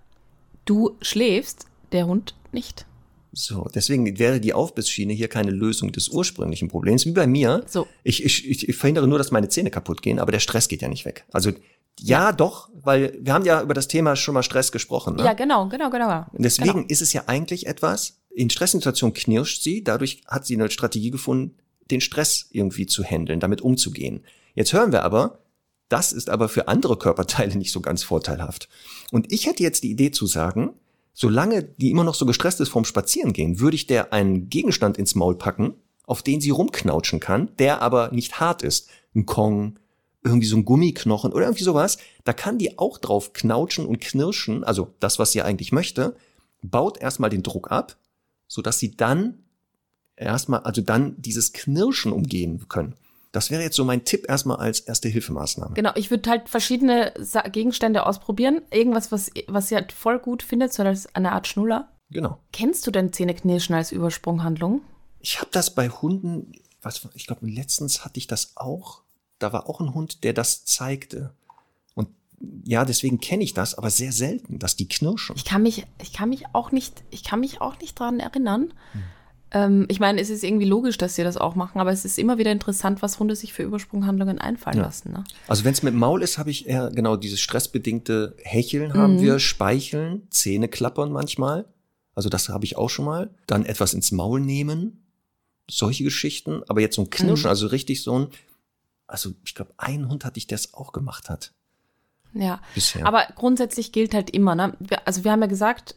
du 0.66 0.96
schläfst, 1.02 1.66
der 1.92 2.08
Hund 2.08 2.36
nicht. 2.52 2.86
So, 3.34 3.68
deswegen 3.74 4.20
wäre 4.20 4.42
die 4.42 4.54
Aufbissschiene 4.54 5.14
hier 5.14 5.30
keine 5.30 5.52
Lösung 5.52 5.92
des 5.92 6.10
ursprünglichen 6.10 6.68
Problems. 6.68 7.06
Wie 7.06 7.12
bei 7.12 7.28
mir. 7.28 7.64
So. 7.68 7.88
Ich, 8.04 8.24
ich, 8.24 8.68
ich 8.68 8.76
verhindere 8.76 9.08
nur, 9.08 9.18
dass 9.18 9.32
meine 9.32 9.48
Zähne 9.48 9.72
kaputt 9.72 10.02
gehen, 10.02 10.20
aber 10.20 10.32
der 10.34 10.40
Stress 10.40 10.68
geht 10.68 10.82
ja 10.82 10.90
nicht 10.90 11.06
weg. 11.06 11.26
Also 11.32 11.52
ja, 12.00 12.30
ja, 12.30 12.32
doch, 12.32 12.70
weil 12.74 13.18
wir 13.22 13.34
haben 13.34 13.46
ja 13.46 13.62
über 13.62 13.74
das 13.74 13.88
Thema 13.88 14.16
schon 14.16 14.34
mal 14.34 14.44
Stress 14.44 14.72
gesprochen. 14.72 15.16
Ne? 15.16 15.24
Ja, 15.24 15.34
genau, 15.34 15.68
genau, 15.68 15.90
genau. 15.90 16.26
Deswegen 16.34 16.74
genau. 16.74 16.88
ist 16.88 17.02
es 17.02 17.14
ja 17.14 17.24
eigentlich 17.28 17.68
etwas, 17.68 18.21
in 18.34 18.50
Stresssituationen 18.50 19.14
knirscht 19.14 19.62
sie, 19.62 19.84
dadurch 19.84 20.22
hat 20.28 20.46
sie 20.46 20.56
eine 20.56 20.70
Strategie 20.70 21.12
gefunden, 21.12 21.56
den 21.90 22.02
Stress 22.02 22.48
irgendwie 22.52 22.86
zu 22.86 23.04
handeln, 23.04 23.40
damit 23.40 23.62
umzugehen. 23.62 24.24
Jetzt 24.56 24.74
hören 24.74 24.92
wir 24.92 25.04
aber, 25.04 25.40
das 25.90 26.14
ist 26.14 26.30
aber 26.30 26.48
für 26.48 26.68
andere 26.68 26.98
Körperteile 26.98 27.56
nicht 27.58 27.72
so 27.72 27.82
ganz 27.82 28.04
vorteilhaft. 28.04 28.70
Und 29.12 29.32
ich 29.32 29.46
hätte 29.46 29.64
jetzt 29.64 29.84
die 29.84 29.92
Idee 29.92 30.12
zu 30.12 30.26
sagen, 30.26 30.74
solange 31.14 31.64
die 31.64 31.92
immer 31.92 32.04
noch 32.04 32.16
so 32.16 32.26
gestresst 32.26 32.62
ist 32.62 32.70
vom 32.70 32.86
Spazierengehen, 32.86 33.60
würde 33.60 33.76
ich 33.76 33.88
der 33.88 34.14
einen 34.14 34.50
Gegenstand 34.50 34.98
ins 34.98 35.16
Maul 35.16 35.38
packen, 35.38 35.76
auf 36.06 36.24
den 36.24 36.42
sie 36.42 36.50
rumknautschen 36.50 37.20
kann, 37.20 37.52
der 37.60 37.82
aber 37.82 38.12
nicht 38.12 38.40
hart 38.40 38.64
ist. 38.64 38.90
Ein 39.14 39.26
Kong, 39.26 39.78
irgendwie 40.24 40.48
so 40.48 40.56
ein 40.56 40.66
Gummiknochen 40.66 41.34
oder 41.34 41.46
irgendwie 41.46 41.64
sowas. 41.64 41.98
Da 42.24 42.34
kann 42.34 42.58
die 42.58 42.78
auch 42.78 42.98
drauf 42.98 43.34
knautschen 43.34 43.86
und 43.86 44.00
knirschen, 44.00 44.64
also 44.64 44.94
das, 45.00 45.20
was 45.20 45.32
sie 45.32 45.42
eigentlich 45.42 45.72
möchte, 45.72 46.16
baut 46.62 47.00
erstmal 47.00 47.30
den 47.30 47.44
Druck 47.44 47.72
ab, 47.72 47.98
so 48.52 48.62
dass 48.62 48.80
sie 48.80 48.92
dann 48.92 49.46
erstmal, 50.18 50.60
also 50.64 50.82
dann 50.82 51.16
dieses 51.22 51.54
Knirschen 51.54 52.12
umgehen 52.12 52.68
können. 52.68 52.96
Das 53.32 53.50
wäre 53.50 53.64
jetzt 53.64 53.78
so 53.78 53.86
mein 53.86 54.04
Tipp 54.04 54.26
erstmal 54.28 54.58
als 54.58 54.82
erste 54.82 55.08
Hilfemaßnahme. 55.08 55.74
Genau, 55.74 55.92
ich 55.96 56.12
würde 56.12 56.30
halt 56.30 56.50
verschiedene 56.50 57.14
Gegenstände 57.54 58.06
ausprobieren. 58.06 58.62
Irgendwas, 58.70 59.10
was, 59.14 59.32
was 59.48 59.70
sie 59.70 59.76
halt 59.76 59.94
voll 59.94 60.20
gut 60.20 60.44
findet, 60.44 60.74
so 60.74 60.84
als 60.84 61.16
eine 61.16 61.32
Art 61.32 61.48
Schnuller. 61.48 61.94
Genau. 62.10 62.40
Kennst 62.52 62.86
du 62.86 62.92
denn 62.92 63.14
Zähneknirschen 63.14 63.74
als 63.74 63.94
Übersprunghandlung? 63.94 64.82
Ich 65.22 65.40
habe 65.40 65.50
das 65.54 65.74
bei 65.74 65.88
Hunden, 65.88 66.52
was, 66.82 67.08
ich 67.14 67.28
glaube, 67.28 67.48
letztens 67.48 68.04
hatte 68.04 68.18
ich 68.18 68.28
das 68.28 68.58
auch. 68.58 69.04
Da 69.40 69.54
war 69.54 69.70
auch 69.70 69.80
ein 69.80 69.94
Hund, 69.94 70.26
der 70.26 70.34
das 70.34 70.66
zeigte 70.66 71.34
ja, 72.66 72.86
deswegen 72.86 73.20
kenne 73.20 73.44
ich 73.44 73.54
das, 73.54 73.76
aber 73.76 73.90
sehr 73.90 74.12
selten, 74.12 74.60
dass 74.60 74.76
die 74.76 74.88
knirschen. 74.88 75.36
Ich 75.36 75.46
kann 75.46 75.64
mich, 75.64 75.86
ich 76.02 76.14
kann 76.14 76.30
mich 76.30 76.46
auch 76.54 76.72
nicht, 76.72 77.04
ich 77.12 77.24
kann 77.24 77.40
mich 77.40 77.62
auch 77.62 77.80
nicht 77.80 78.00
dran 78.00 78.20
erinnern. 78.20 78.74
Hm. 78.94 79.02
Ähm, 79.52 79.86
ich 79.90 80.00
meine, 80.00 80.22
es 80.22 80.30
ist 80.30 80.44
irgendwie 80.44 80.66
logisch, 80.66 80.98
dass 80.98 81.16
sie 81.16 81.24
das 81.24 81.38
auch 81.38 81.56
machen, 81.56 81.80
aber 81.80 81.92
es 81.92 82.06
ist 82.06 82.18
immer 82.18 82.38
wieder 82.38 82.52
interessant, 82.52 83.02
was 83.02 83.20
Hunde 83.20 83.36
sich 83.36 83.54
für 83.54 83.64
Übersprunghandlungen 83.64 84.40
einfallen 84.40 84.78
ja. 84.78 84.84
lassen. 84.84 85.12
Ne? 85.12 85.24
Also 85.48 85.66
wenn 85.66 85.74
es 85.74 85.84
mit 85.84 85.94
Maul 85.94 86.24
ist, 86.24 86.38
habe 86.38 86.50
ich 86.50 86.68
eher 86.68 86.90
genau 86.90 87.18
dieses 87.18 87.42
stressbedingte 87.42 88.36
Hecheln 88.44 88.94
haben 88.94 89.16
mhm. 89.16 89.22
wir, 89.22 89.40
Speicheln, 89.40 90.24
Zähne 90.30 90.70
klappern 90.70 91.12
manchmal. 91.12 91.66
Also 92.16 92.30
das 92.30 92.50
habe 92.50 92.66
ich 92.66 92.78
auch 92.78 92.90
schon 92.90 93.06
mal. 93.06 93.30
Dann 93.46 93.66
etwas 93.66 93.94
ins 93.94 94.12
Maul 94.12 94.40
nehmen, 94.40 95.06
solche 95.70 96.04
Geschichten. 96.04 96.62
Aber 96.68 96.80
jetzt 96.80 96.96
so 96.96 97.02
ein 97.02 97.10
Knirschen, 97.10 97.48
mhm. 97.48 97.50
also 97.50 97.68
richtig 97.68 98.04
so 98.04 98.18
ein, 98.18 98.28
also 99.08 99.32
ich 99.44 99.54
glaube, 99.54 99.74
ein 99.78 100.08
Hund 100.08 100.24
hatte 100.24 100.38
ich, 100.38 100.48
der 100.48 100.56
es 100.56 100.74
auch 100.74 100.94
gemacht 100.94 101.30
hat. 101.30 101.54
Ja, 102.34 102.60
Bisher. 102.74 103.06
aber 103.06 103.26
grundsätzlich 103.36 103.92
gilt 103.92 104.14
halt 104.14 104.30
immer, 104.30 104.56
ne? 104.56 104.74
also 105.06 105.24
wir 105.24 105.32
haben 105.32 105.42
ja 105.42 105.48
gesagt, 105.48 105.96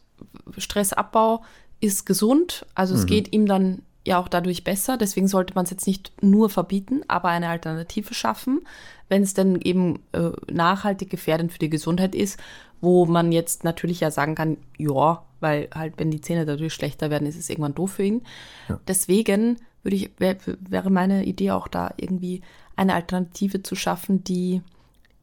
Stressabbau 0.57 1.43
ist 1.79 2.05
gesund, 2.05 2.65
also 2.75 2.93
mhm. 2.93 2.99
es 2.99 3.05
geht 3.05 3.33
ihm 3.33 3.45
dann 3.45 3.81
ja 4.05 4.19
auch 4.19 4.27
dadurch 4.27 4.63
besser, 4.63 4.97
deswegen 4.97 5.27
sollte 5.27 5.55
man 5.55 5.65
es 5.65 5.71
jetzt 5.71 5.87
nicht 5.87 6.11
nur 6.21 6.49
verbieten, 6.49 7.01
aber 7.07 7.29
eine 7.29 7.49
Alternative 7.49 8.13
schaffen, 8.13 8.61
wenn 9.09 9.23
es 9.23 9.33
denn 9.33 9.59
eben 9.61 9.99
äh, 10.11 10.31
nachhaltig 10.51 11.09
gefährdend 11.09 11.51
für 11.51 11.59
die 11.59 11.69
Gesundheit 11.69 12.15
ist, 12.15 12.39
wo 12.81 13.05
man 13.05 13.31
jetzt 13.31 13.63
natürlich 13.63 13.99
ja 13.99 14.11
sagen 14.11 14.35
kann, 14.35 14.57
ja, 14.77 15.23
weil 15.39 15.69
halt 15.73 15.95
wenn 15.97 16.11
die 16.11 16.21
Zähne 16.21 16.45
dadurch 16.45 16.73
schlechter 16.73 17.09
werden, 17.09 17.27
ist 17.27 17.37
es 17.37 17.49
irgendwann 17.49 17.75
doof 17.75 17.93
für 17.93 18.03
ihn. 18.03 18.21
Ja. 18.69 18.79
Deswegen 18.87 19.57
würde 19.83 19.95
ich 19.95 20.11
wär, 20.17 20.37
wäre 20.59 20.89
meine 20.89 21.25
Idee 21.25 21.51
auch 21.51 21.67
da 21.67 21.93
irgendwie 21.97 22.41
eine 22.75 22.93
Alternative 22.93 23.63
zu 23.63 23.75
schaffen, 23.75 24.23
die 24.23 24.61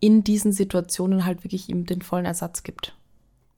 in 0.03 0.25
diesen 0.25 0.53
Situationen 0.53 1.25
halt 1.25 1.45
wirklich 1.45 1.69
ihm 1.69 1.87
den 1.87 2.03
vollen 2.03 2.25
Ersatz 2.25 2.65
gibt. 2.65 2.97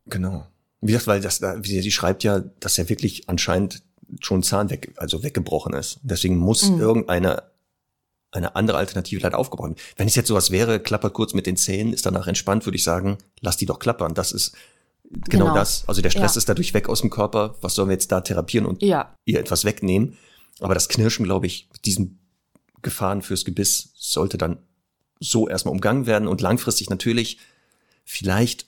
Genau. 0.05 0.47
Wie 0.83 0.93
gesagt, 0.93 1.07
weil 1.07 1.23
das, 1.23 1.41
wie 1.41 1.81
sie 1.81 1.91
schreibt 1.91 2.23
ja, 2.23 2.41
dass 2.61 2.77
er 2.77 2.91
wirklich 2.91 3.31
anscheinend 3.31 3.83
schon 4.21 4.43
Zahn 4.43 4.69
weg, 4.69 4.93
also 4.99 5.23
weggebrochen 5.23 5.73
ist. 5.73 6.01
Deswegen 6.03 6.37
muss 6.37 6.69
mhm. 6.69 6.81
irgendeine 6.81 7.43
eine 8.31 8.57
andere 8.57 8.77
Alternative 8.77 9.23
leider 9.23 9.39
aufgebrochen. 9.39 9.77
Wenn 9.97 10.09
es 10.09 10.17
jetzt 10.17 10.27
sowas 10.27 10.51
wäre, 10.51 10.81
klappert 10.81 11.15
kurz 11.15 11.35
mit 11.35 11.47
den 11.47 11.57
Zähnen, 11.57 11.93
ist 11.93 12.05
danach 12.05 12.27
entspannt, 12.27 12.67
würde 12.67 12.77
ich 12.77 12.85
sagen, 12.85 13.17
lass 13.41 13.57
die 13.57 13.65
doch 13.65 13.79
klappern. 13.79 14.13
Das 14.13 14.33
ist 14.33 14.55
genau, 15.31 15.45
genau. 15.47 15.55
das. 15.55 15.85
Also 15.87 16.03
der 16.03 16.11
Stress 16.11 16.35
ja. 16.35 16.39
ist 16.41 16.49
dadurch 16.49 16.75
weg 16.75 16.89
aus 16.89 17.01
dem 17.01 17.11
Körper. 17.11 17.55
Was 17.63 17.77
sollen 17.77 17.89
wir 17.89 17.95
jetzt 17.95 18.13
da 18.13 18.21
therapieren 18.21 18.67
und 18.67 18.83
ja. 18.83 19.17
ihr 19.25 19.39
etwas 19.39 19.65
wegnehmen? 19.65 20.19
Aber 20.61 20.75
das 20.75 20.89
Knirschen, 20.89 21.25
glaube 21.25 21.47
ich, 21.47 21.71
diesen 21.85 22.19
Gefahren 22.83 23.23
fürs 23.23 23.45
Gebiss 23.45 23.93
sollte 23.95 24.37
dann 24.37 24.59
so 25.21 25.49
erstmal 25.49 25.73
umgangen 25.73 26.07
werden 26.07 26.29
und 26.29 26.41
langfristig 26.41 26.91
natürlich 26.91 27.39
vielleicht 28.05 28.67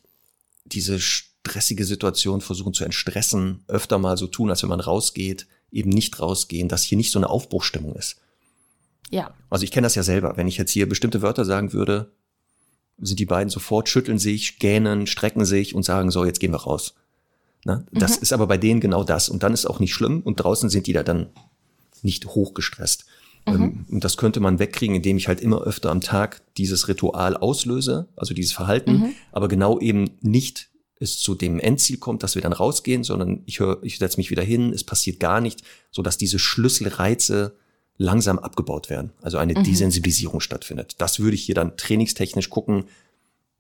diese 0.65 1.01
stressige 1.01 1.85
Situation 1.85 2.41
versuchen 2.41 2.75
zu 2.75 2.85
entstressen, 2.85 3.65
öfter 3.69 3.99
mal 3.99 4.17
so 4.17 4.27
tun, 4.27 4.51
als 4.51 4.63
wenn 4.63 4.71
man 4.71 4.81
rausgeht, 4.81 5.47
eben 5.71 5.91
nicht 5.91 6.21
rausgehen, 6.21 6.69
dass 6.69 6.83
hier 6.83 6.97
nicht 6.97 7.13
so 7.13 7.19
eine 7.19 7.29
Aufbruchstimmung 7.29 7.95
ist. 7.95 8.17
Ja. 9.11 9.33
Also 9.51 9.65
ich 9.65 9.71
kenne 9.71 9.87
das 9.87 9.95
ja 9.95 10.03
selber. 10.03 10.37
Wenn 10.37 10.49
ich 10.49 10.57
jetzt 10.57 10.73
hier 10.73 10.89
bestimmte 10.89 11.23
Wörter 11.23 11.45
sagen 11.45 11.73
würde, 11.73 12.13
sind 12.99 13.21
die 13.21 13.27
beiden 13.27 13.51
sofort, 13.51 13.89
schütteln 13.89 14.19
sich, 14.19 14.59
gähnen, 14.59 15.07
strecken 15.07 15.45
sich 15.45 15.75
und 15.75 15.85
sagen, 15.85 16.11
so, 16.11 16.25
jetzt 16.25 16.41
gehen 16.41 16.53
wir 16.53 16.63
raus. 16.63 16.95
Na, 17.65 17.85
das 17.93 18.17
mhm. 18.17 18.23
ist 18.23 18.33
aber 18.33 18.47
bei 18.47 18.59
denen 18.59 18.81
genau 18.81 19.05
das. 19.05 19.29
Und 19.29 19.43
dann 19.43 19.53
ist 19.53 19.67
auch 19.67 19.81
nicht 19.81 19.93
schlimm. 19.93 20.21
Und 20.21 20.37
draußen 20.37 20.71
sind 20.71 20.87
die 20.87 20.93
da 20.93 21.03
dann 21.03 21.29
nicht 22.03 22.27
hochgestresst. 22.27 23.07
Mhm. 23.47 23.55
Ähm, 23.55 23.87
und 23.91 24.05
das 24.05 24.17
könnte 24.17 24.41
man 24.41 24.59
wegkriegen, 24.59 24.97
indem 24.97 25.17
ich 25.17 25.29
halt 25.29 25.41
immer 25.41 25.63
öfter 25.63 25.91
am 25.91 26.01
Tag 26.01 26.43
dieses 26.57 26.89
Ritual 26.89 27.37
auslöse, 27.37 28.09
also 28.17 28.35
dieses 28.35 28.53
Verhalten, 28.53 28.93
mhm. 28.93 29.15
aber 29.33 29.49
genau 29.49 29.79
eben 29.81 30.11
nicht 30.21 30.69
es 30.99 31.19
zu 31.19 31.35
dem 31.35 31.61
Endziel 31.61 31.99
kommt, 31.99 32.23
dass 32.23 32.37
wir 32.37 32.43
dann 32.43 32.55
rausgehen, 32.55 33.05
sondern 33.05 33.43
ich 33.45 33.61
höre, 33.61 33.83
ich 33.83 33.99
setze 33.99 34.17
mich 34.17 34.31
wieder 34.31 34.43
hin, 34.43 34.73
es 34.73 34.83
passiert 34.83 35.21
gar 35.21 35.41
nicht, 35.41 35.63
so 35.91 36.03
dass 36.03 36.17
diese 36.17 36.39
Schlüsselreize 36.39 37.55
langsam 37.99 38.39
abgebaut 38.39 38.91
werden, 38.91 39.13
also 39.23 39.39
eine 39.39 39.59
mhm. 39.59 39.65
Desensibilisierung 39.65 40.41
stattfindet. 40.41 40.97
Das 40.99 41.21
würde 41.21 41.35
ich 41.35 41.43
hier 41.43 41.55
dann 41.55 41.77
trainingstechnisch 41.77 42.51
gucken, 42.51 42.85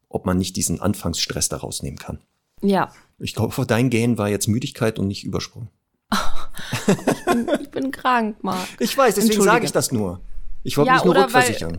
ob 0.08 0.24
man 0.24 0.38
nicht 0.38 0.56
diesen 0.56 0.80
Anfangsstress 0.80 1.48
da 1.48 1.58
rausnehmen 1.58 1.98
kann. 1.98 2.20
Ja. 2.62 2.92
Ich 3.18 3.36
hoffe, 3.36 3.66
dein 3.66 3.90
Gain 3.90 4.18
war 4.18 4.28
jetzt 4.28 4.46
Müdigkeit 4.46 4.98
und 4.98 5.08
nicht 5.08 5.24
Übersprung. 5.24 5.68
ich, 6.86 7.24
bin, 7.24 7.50
ich 7.60 7.70
bin 7.70 7.90
krank, 7.90 8.36
Marc. 8.42 8.68
Ich 8.78 8.96
weiß, 8.96 9.14
deswegen 9.14 9.42
sage 9.42 9.64
ich 9.64 9.72
das 9.72 9.92
nur. 9.92 10.20
Ich 10.62 10.76
wollte 10.76 10.88
ja, 10.88 10.94
mich 10.94 11.04
nur 11.04 11.16
rückversichern. 11.16 11.72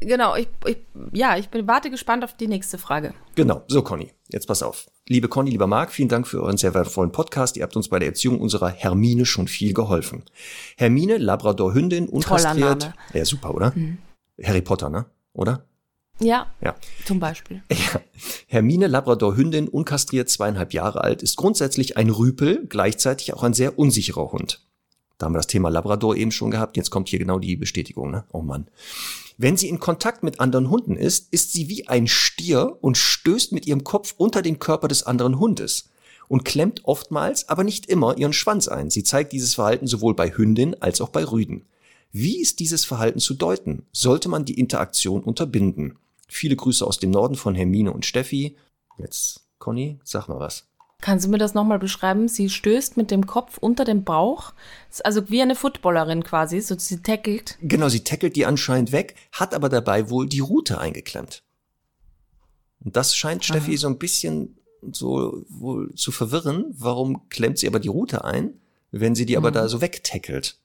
Weil, 0.00 0.08
genau, 0.08 0.36
ich, 0.36 0.48
ich, 0.66 0.78
ja, 1.12 1.36
ich 1.36 1.48
bin, 1.48 1.66
warte 1.66 1.90
gespannt 1.90 2.24
auf 2.24 2.36
die 2.36 2.46
nächste 2.46 2.78
Frage. 2.78 3.14
Genau, 3.34 3.62
so 3.68 3.82
Conny, 3.82 4.12
jetzt 4.28 4.46
pass 4.46 4.62
auf. 4.62 4.86
Liebe 5.08 5.28
Conny, 5.28 5.50
lieber 5.50 5.66
Marc, 5.66 5.92
vielen 5.92 6.08
Dank 6.08 6.26
für 6.26 6.42
euren 6.42 6.56
sehr 6.56 6.74
wertvollen 6.74 7.12
Podcast. 7.12 7.56
Ihr 7.56 7.62
habt 7.62 7.76
uns 7.76 7.88
bei 7.88 7.98
der 7.98 8.08
Erziehung 8.08 8.40
unserer 8.40 8.70
Hermine 8.70 9.26
schon 9.26 9.48
viel 9.48 9.74
geholfen. 9.74 10.24
Hermine, 10.76 11.18
Labrador-Hündin, 11.18 12.08
unkastriert. 12.08 12.92
Ja, 13.12 13.24
super, 13.24 13.54
oder? 13.54 13.72
Mhm. 13.74 13.98
Harry 14.42 14.62
Potter, 14.62 14.90
ne? 14.90 15.06
Oder? 15.32 15.64
Ja, 16.20 16.46
ja. 16.62 16.74
Zum 17.04 17.20
Beispiel. 17.20 17.62
Ja. 17.72 18.00
Hermine, 18.46 18.86
Labrador-Hündin, 18.86 19.68
unkastriert, 19.68 20.28
zweieinhalb 20.28 20.72
Jahre 20.72 21.02
alt, 21.02 21.22
ist 21.22 21.36
grundsätzlich 21.36 21.96
ein 21.96 22.08
Rüpel, 22.08 22.66
gleichzeitig 22.68 23.32
auch 23.34 23.42
ein 23.42 23.54
sehr 23.54 23.78
unsicherer 23.78 24.30
Hund. 24.30 24.60
Da 25.18 25.26
haben 25.26 25.32
wir 25.34 25.38
das 25.38 25.48
Thema 25.48 25.68
Labrador 25.68 26.16
eben 26.16 26.30
schon 26.30 26.50
gehabt. 26.50 26.76
Jetzt 26.76 26.90
kommt 26.90 27.08
hier 27.08 27.18
genau 27.18 27.38
die 27.38 27.56
Bestätigung, 27.56 28.10
ne? 28.10 28.24
Oh 28.32 28.42
Mann. 28.42 28.68
Wenn 29.36 29.56
sie 29.56 29.68
in 29.68 29.80
Kontakt 29.80 30.22
mit 30.22 30.40
anderen 30.40 30.70
Hunden 30.70 30.96
ist, 30.96 31.32
ist 31.32 31.52
sie 31.52 31.68
wie 31.68 31.88
ein 31.88 32.06
Stier 32.06 32.78
und 32.80 32.96
stößt 32.96 33.52
mit 33.52 33.66
ihrem 33.66 33.82
Kopf 33.82 34.14
unter 34.16 34.42
den 34.42 34.60
Körper 34.60 34.86
des 34.86 35.02
anderen 35.02 35.38
Hundes 35.40 35.90
und 36.28 36.44
klemmt 36.44 36.84
oftmals, 36.84 37.48
aber 37.48 37.64
nicht 37.64 37.86
immer, 37.86 38.16
ihren 38.16 38.32
Schwanz 38.32 38.68
ein. 38.68 38.90
Sie 38.90 39.02
zeigt 39.02 39.32
dieses 39.32 39.54
Verhalten 39.54 39.86
sowohl 39.86 40.14
bei 40.14 40.30
Hündin 40.30 40.80
als 40.80 41.00
auch 41.00 41.08
bei 41.08 41.24
Rüden. 41.24 41.66
Wie 42.12 42.40
ist 42.40 42.60
dieses 42.60 42.84
Verhalten 42.84 43.18
zu 43.18 43.34
deuten? 43.34 43.86
Sollte 43.92 44.28
man 44.28 44.44
die 44.44 44.58
Interaktion 44.58 45.22
unterbinden? 45.22 45.98
Viele 46.28 46.56
Grüße 46.56 46.86
aus 46.86 46.98
dem 46.98 47.10
Norden 47.10 47.36
von 47.36 47.54
Hermine 47.54 47.92
und 47.92 48.06
Steffi. 48.06 48.56
Jetzt, 48.98 49.46
Conny, 49.58 49.98
sag 50.04 50.28
mal 50.28 50.38
was. 50.38 50.66
Kannst 51.00 51.26
du 51.26 51.30
mir 51.30 51.38
das 51.38 51.52
nochmal 51.52 51.78
beschreiben? 51.78 52.28
Sie 52.28 52.48
stößt 52.48 52.96
mit 52.96 53.10
dem 53.10 53.26
Kopf 53.26 53.58
unter 53.58 53.84
den 53.84 54.04
Bauch, 54.04 54.54
also 55.02 55.28
wie 55.28 55.42
eine 55.42 55.54
Footballerin 55.54 56.24
quasi, 56.24 56.60
so 56.60 56.78
sie 56.78 57.02
tackelt. 57.02 57.58
Genau, 57.60 57.90
sie 57.90 58.04
tackelt 58.04 58.36
die 58.36 58.46
anscheinend 58.46 58.90
weg, 58.90 59.14
hat 59.32 59.52
aber 59.52 59.68
dabei 59.68 60.08
wohl 60.08 60.26
die 60.26 60.40
Rute 60.40 60.78
eingeklemmt. 60.78 61.42
Und 62.82 62.96
das 62.96 63.16
scheint 63.16 63.42
Aha. 63.42 63.44
Steffi 63.44 63.76
so 63.76 63.88
ein 63.88 63.98
bisschen 63.98 64.56
so 64.92 65.44
wohl 65.48 65.94
zu 65.94 66.10
verwirren. 66.10 66.66
Warum 66.70 67.28
klemmt 67.28 67.58
sie 67.58 67.66
aber 67.66 67.80
die 67.80 67.88
Rute 67.88 68.24
ein, 68.24 68.60
wenn 68.90 69.14
sie 69.14 69.26
die 69.26 69.34
mhm. 69.34 69.38
aber 69.38 69.50
da 69.50 69.68
so 69.68 69.80
wegtackelt? 69.80 70.58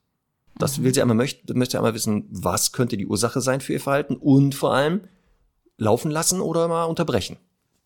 Das 0.57 0.77
mhm. 0.77 0.83
will 0.83 0.93
sie 0.93 1.01
einmal 1.01 1.17
möchte, 1.17 1.53
möchte 1.53 1.77
einmal 1.77 1.93
wissen, 1.93 2.27
was 2.29 2.71
könnte 2.71 2.97
die 2.97 3.07
Ursache 3.07 3.41
sein 3.41 3.61
für 3.61 3.73
ihr 3.73 3.81
Verhalten 3.81 4.15
und 4.15 4.55
vor 4.55 4.73
allem 4.73 5.01
laufen 5.79 6.11
lassen 6.11 6.41
oder 6.41 6.67
mal 6.67 6.83
unterbrechen. 6.85 7.37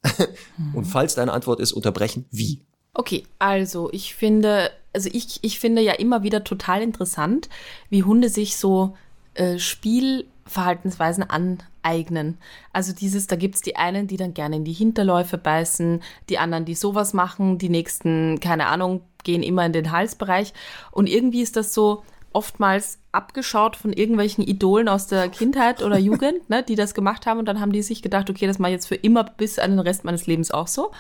Und 0.73 0.85
falls 0.85 1.15
deine 1.15 1.31
Antwort 1.31 1.59
ist 1.59 1.71
unterbrechen, 1.71 2.25
wie? 2.29 2.61
Okay, 2.93 3.23
also 3.39 3.89
ich 3.91 4.13
finde, 4.13 4.69
also 4.93 5.09
ich, 5.11 5.39
ich 5.41 5.59
finde 5.59 5.81
ja 5.81 5.93
immer 5.93 6.23
wieder 6.23 6.43
total 6.43 6.81
interessant, 6.81 7.49
wie 7.89 8.03
Hunde 8.03 8.29
sich 8.29 8.57
so 8.57 8.95
äh, 9.33 9.57
Spielverhaltensweisen 9.57 11.23
aneignen. 11.23 12.37
Also 12.71 12.93
dieses, 12.93 13.25
da 13.27 13.35
gibt's 13.35 13.61
die 13.61 13.77
einen, 13.77 14.07
die 14.07 14.17
dann 14.17 14.35
gerne 14.35 14.57
in 14.57 14.65
die 14.65 14.73
Hinterläufe 14.73 15.37
beißen, 15.37 16.03
die 16.29 16.37
anderen, 16.37 16.65
die 16.65 16.75
sowas 16.75 17.13
machen, 17.13 17.57
die 17.57 17.69
nächsten, 17.69 18.39
keine 18.39 18.67
Ahnung, 18.67 19.01
gehen 19.23 19.41
immer 19.41 19.65
in 19.65 19.73
den 19.73 19.91
Halsbereich. 19.91 20.53
Und 20.91 21.07
irgendwie 21.07 21.41
ist 21.41 21.55
das 21.55 21.73
so, 21.73 22.03
oftmals 22.33 22.99
abgeschaut 23.11 23.75
von 23.75 23.93
irgendwelchen 23.93 24.45
Idolen 24.45 24.89
aus 24.89 25.07
der 25.07 25.29
Kindheit 25.29 25.81
oder 25.81 25.97
Jugend, 25.99 26.49
ne, 26.49 26.63
die 26.63 26.75
das 26.75 26.93
gemacht 26.93 27.25
haben 27.25 27.39
und 27.39 27.45
dann 27.45 27.59
haben 27.59 27.71
die 27.71 27.81
sich 27.81 28.01
gedacht, 28.01 28.29
okay, 28.29 28.47
das 28.47 28.59
mache 28.59 28.71
ich 28.71 28.75
jetzt 28.75 28.87
für 28.87 28.95
immer 28.95 29.23
bis 29.23 29.59
an 29.59 29.71
den 29.71 29.79
Rest 29.79 30.03
meines 30.03 30.27
Lebens 30.27 30.51
auch 30.51 30.67
so. 30.67 30.91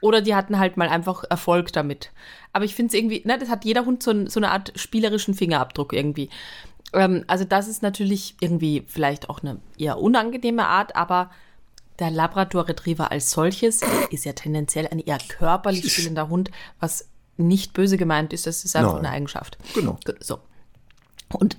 Oder 0.00 0.20
die 0.20 0.34
hatten 0.34 0.58
halt 0.58 0.76
mal 0.76 0.88
einfach 0.88 1.24
Erfolg 1.28 1.72
damit. 1.72 2.12
Aber 2.52 2.64
ich 2.64 2.74
finde 2.74 2.88
es 2.88 2.98
irgendwie, 2.98 3.22
ne, 3.24 3.38
das 3.38 3.48
hat 3.48 3.64
jeder 3.64 3.84
Hund 3.84 4.02
so, 4.02 4.26
so 4.26 4.40
eine 4.40 4.50
Art 4.50 4.72
spielerischen 4.76 5.34
Fingerabdruck 5.34 5.92
irgendwie. 5.92 6.30
Ähm, 6.92 7.24
also 7.26 7.44
das 7.44 7.68
ist 7.68 7.82
natürlich 7.82 8.36
irgendwie 8.40 8.84
vielleicht 8.86 9.28
auch 9.28 9.42
eine 9.42 9.60
eher 9.76 9.98
unangenehme 9.98 10.66
Art, 10.66 10.96
aber 10.96 11.30
der 11.98 12.10
Labrador 12.10 12.68
Retriever 12.68 13.10
als 13.10 13.30
solches 13.30 13.82
ist 14.10 14.24
ja 14.24 14.32
tendenziell 14.32 14.86
ein 14.86 15.00
eher 15.00 15.18
körperlich 15.28 15.92
spielender 15.92 16.28
Hund, 16.28 16.50
was 16.78 17.08
nicht 17.36 17.72
böse 17.72 17.96
gemeint 17.96 18.32
ist, 18.32 18.46
das 18.46 18.64
ist 18.64 18.76
einfach 18.76 18.94
Nein. 18.94 19.06
eine 19.06 19.14
Eigenschaft. 19.14 19.58
Genau. 19.74 19.98
So. 20.20 20.38
Und 21.32 21.58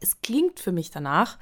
es 0.00 0.20
klingt 0.22 0.60
für 0.60 0.72
mich 0.72 0.90
danach, 0.90 1.38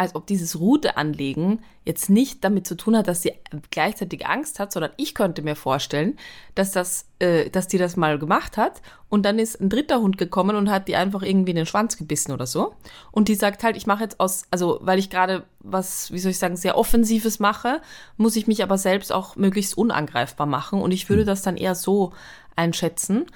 als 0.00 0.14
ob 0.14 0.26
dieses 0.26 0.58
Route 0.58 0.96
anlegen 0.96 1.60
jetzt 1.84 2.08
nicht 2.08 2.42
damit 2.42 2.66
zu 2.66 2.74
tun 2.74 2.96
hat, 2.96 3.06
dass 3.06 3.20
sie 3.20 3.34
gleichzeitig 3.70 4.26
Angst 4.26 4.58
hat, 4.58 4.72
sondern 4.72 4.92
ich 4.96 5.14
könnte 5.14 5.42
mir 5.42 5.56
vorstellen, 5.56 6.18
dass 6.54 6.72
das, 6.72 7.04
äh, 7.18 7.50
dass 7.50 7.68
die 7.68 7.76
das 7.76 7.96
mal 7.96 8.18
gemacht 8.18 8.56
hat 8.56 8.80
und 9.10 9.26
dann 9.26 9.38
ist 9.38 9.60
ein 9.60 9.68
dritter 9.68 10.00
Hund 10.00 10.16
gekommen 10.16 10.56
und 10.56 10.70
hat 10.70 10.88
die 10.88 10.96
einfach 10.96 11.20
irgendwie 11.22 11.50
in 11.50 11.56
den 11.56 11.66
Schwanz 11.66 11.98
gebissen 11.98 12.32
oder 12.32 12.46
so. 12.46 12.74
Und 13.12 13.28
die 13.28 13.34
sagt 13.34 13.62
halt, 13.62 13.76
ich 13.76 13.86
mache 13.86 14.04
jetzt 14.04 14.20
aus, 14.20 14.44
also 14.50 14.78
weil 14.80 14.98
ich 14.98 15.10
gerade 15.10 15.44
was, 15.58 16.10
wie 16.10 16.18
soll 16.18 16.30
ich 16.30 16.38
sagen, 16.38 16.56
sehr 16.56 16.78
Offensives 16.78 17.38
mache, 17.38 17.82
muss 18.16 18.36
ich 18.36 18.46
mich 18.46 18.62
aber 18.62 18.78
selbst 18.78 19.12
auch 19.12 19.36
möglichst 19.36 19.76
unangreifbar 19.76 20.46
machen. 20.46 20.80
Und 20.80 20.92
ich 20.92 21.10
würde 21.10 21.22
hm. 21.22 21.26
das 21.26 21.42
dann 21.42 21.58
eher 21.58 21.74
so 21.74 22.14
einschätzen, 22.56 23.26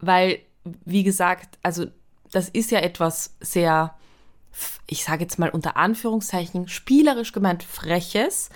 weil, 0.00 0.38
wie 0.86 1.02
gesagt, 1.02 1.58
also 1.62 1.84
das 2.34 2.48
ist 2.48 2.70
ja 2.72 2.80
etwas 2.80 3.36
sehr, 3.40 3.94
ich 4.86 5.04
sage 5.04 5.22
jetzt 5.22 5.38
mal 5.38 5.50
unter 5.50 5.76
Anführungszeichen, 5.76 6.68
spielerisch 6.68 7.32
gemeint 7.32 7.62
Freches, 7.62 8.50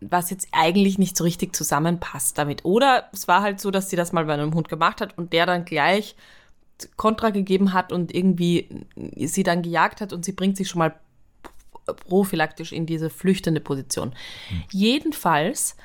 was 0.00 0.30
jetzt 0.30 0.48
eigentlich 0.52 0.98
nicht 0.98 1.16
so 1.16 1.24
richtig 1.24 1.54
zusammenpasst 1.56 2.38
damit. 2.38 2.64
Oder 2.64 3.08
es 3.12 3.26
war 3.26 3.42
halt 3.42 3.60
so, 3.60 3.70
dass 3.70 3.90
sie 3.90 3.96
das 3.96 4.12
mal 4.12 4.26
bei 4.26 4.34
einem 4.34 4.54
Hund 4.54 4.68
gemacht 4.68 5.00
hat 5.00 5.18
und 5.18 5.32
der 5.32 5.46
dann 5.46 5.64
gleich 5.64 6.14
Kontra 6.96 7.30
gegeben 7.30 7.72
hat 7.72 7.90
und 7.90 8.14
irgendwie 8.14 8.86
sie 9.16 9.42
dann 9.42 9.62
gejagt 9.62 10.00
hat 10.00 10.12
und 10.12 10.24
sie 10.24 10.32
bringt 10.32 10.56
sich 10.56 10.68
schon 10.68 10.80
mal 10.80 10.94
prophylaktisch 12.08 12.72
in 12.72 12.86
diese 12.86 13.10
flüchtende 13.10 13.60
Position. 13.60 14.10
Mhm. 14.50 14.64
Jedenfalls, 14.70 15.76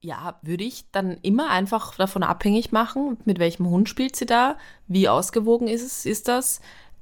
ja, 0.00 0.38
würde 0.42 0.64
ich 0.64 0.84
dann 0.92 1.18
immer 1.22 1.50
einfach 1.50 1.96
davon 1.96 2.22
abhängig 2.22 2.72
machen, 2.72 3.18
mit 3.24 3.38
welchem 3.38 3.68
Hund 3.68 3.88
spielt 3.88 4.16
sie 4.16 4.26
da, 4.26 4.56
wie 4.86 5.08
ausgewogen 5.08 5.66
ist 5.66 5.82
es, 5.82 6.06
ist 6.06 6.28
das, 6.28 6.60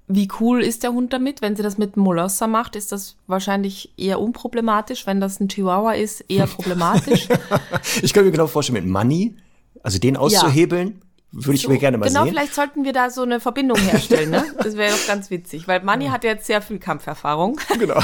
wie 0.08 0.28
cool 0.40 0.62
ist 0.62 0.82
der 0.82 0.92
Hund 0.92 1.12
damit? 1.12 1.42
Wenn 1.42 1.56
sie 1.56 1.62
das 1.62 1.78
mit 1.78 1.96
Molosser 1.96 2.46
macht, 2.46 2.76
ist 2.76 2.92
das 2.92 3.16
wahrscheinlich 3.26 3.92
eher 3.96 4.20
unproblematisch. 4.20 5.04
Wenn 5.04 5.20
das 5.20 5.40
ein 5.40 5.48
Chihuahua 5.48 5.94
ist, 5.94 6.20
eher 6.28 6.46
problematisch. 6.46 7.28
ich 8.02 8.12
kann 8.14 8.24
mir 8.24 8.30
genau 8.30 8.46
vorstellen, 8.46 8.84
mit 8.84 8.86
Money, 8.86 9.36
also 9.82 9.98
den 9.98 10.16
auszuhebeln, 10.16 11.02
ja. 11.32 11.44
würde 11.44 11.54
ich 11.56 11.62
so, 11.62 11.70
mir 11.70 11.78
gerne 11.78 11.98
mal 11.98 12.06
genau, 12.06 12.20
sehen. 12.20 12.28
Genau, 12.28 12.38
vielleicht 12.38 12.54
sollten 12.54 12.84
wir 12.84 12.92
da 12.92 13.10
so 13.10 13.22
eine 13.22 13.40
Verbindung 13.40 13.78
herstellen. 13.78 14.30
Ne? 14.30 14.44
Das 14.58 14.76
wäre 14.76 14.92
doch 14.92 15.06
ganz 15.08 15.30
witzig, 15.30 15.66
weil 15.66 15.82
Money 15.82 16.06
hat 16.06 16.22
jetzt 16.22 16.46
sehr 16.46 16.62
viel 16.62 16.78
Kampferfahrung. 16.78 17.58
Genau. 17.76 18.00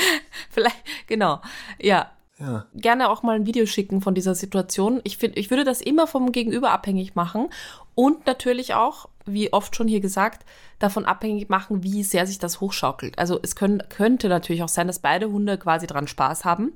vielleicht, 0.50 0.76
genau, 1.06 1.40
ja. 1.80 2.10
Ja. 2.38 2.66
Gerne 2.74 3.08
auch 3.08 3.22
mal 3.22 3.36
ein 3.36 3.46
Video 3.46 3.64
schicken 3.64 4.02
von 4.02 4.14
dieser 4.14 4.34
Situation. 4.34 5.00
Ich 5.04 5.16
finde, 5.16 5.38
ich 5.38 5.48
würde 5.50 5.64
das 5.64 5.80
immer 5.80 6.06
vom 6.06 6.32
Gegenüber 6.32 6.70
abhängig 6.70 7.14
machen 7.14 7.48
und 7.94 8.26
natürlich 8.26 8.74
auch, 8.74 9.08
wie 9.24 9.54
oft 9.54 9.74
schon 9.74 9.88
hier 9.88 10.00
gesagt, 10.00 10.44
davon 10.78 11.06
abhängig 11.06 11.48
machen, 11.48 11.82
wie 11.82 12.02
sehr 12.02 12.26
sich 12.26 12.38
das 12.38 12.60
hochschaukelt. 12.60 13.18
Also 13.18 13.40
es 13.42 13.56
können, 13.56 13.82
könnte 13.88 14.28
natürlich 14.28 14.62
auch 14.62 14.68
sein, 14.68 14.86
dass 14.86 14.98
beide 14.98 15.32
Hunde 15.32 15.56
quasi 15.56 15.86
dran 15.86 16.06
Spaß 16.06 16.44
haben, 16.44 16.72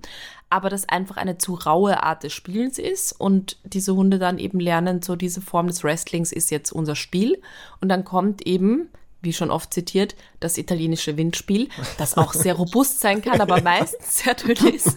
aber 0.49 0.71
dass 0.71 0.89
einfach 0.89 1.19
eine 1.19 1.37
zu 1.37 1.55
raue 1.55 2.03
Art 2.03 2.23
des 2.23 2.33
Spielens 2.33 2.79
ist 2.79 3.13
und 3.13 3.59
diese 3.65 3.95
Hunde 3.95 4.19
dann 4.19 4.39
eben 4.39 4.61
lernen, 4.61 5.03
so 5.03 5.15
diese 5.15 5.43
Form 5.43 5.67
des 5.67 5.85
Wrestlings 5.85 6.33
ist 6.33 6.51
jetzt 6.51 6.73
unser 6.73 6.97
Spiel 6.97 7.43
und 7.83 7.91
dann 7.91 8.05
kommt 8.05 8.47
eben 8.47 8.89
wie 9.23 9.33
schon 9.33 9.51
oft 9.51 9.73
zitiert, 9.75 10.15
das 10.41 10.59
italienische 10.59 11.17
Windspiel, 11.17 11.69
das 11.99 12.17
auch 12.17 12.33
sehr 12.33 12.55
robust 12.55 13.01
sein 13.01 13.23
kann, 13.23 13.41
aber 13.41 13.61
meistens 13.63 14.19
sehr 14.19 14.35
dünn 14.35 14.75
ist 14.75 14.97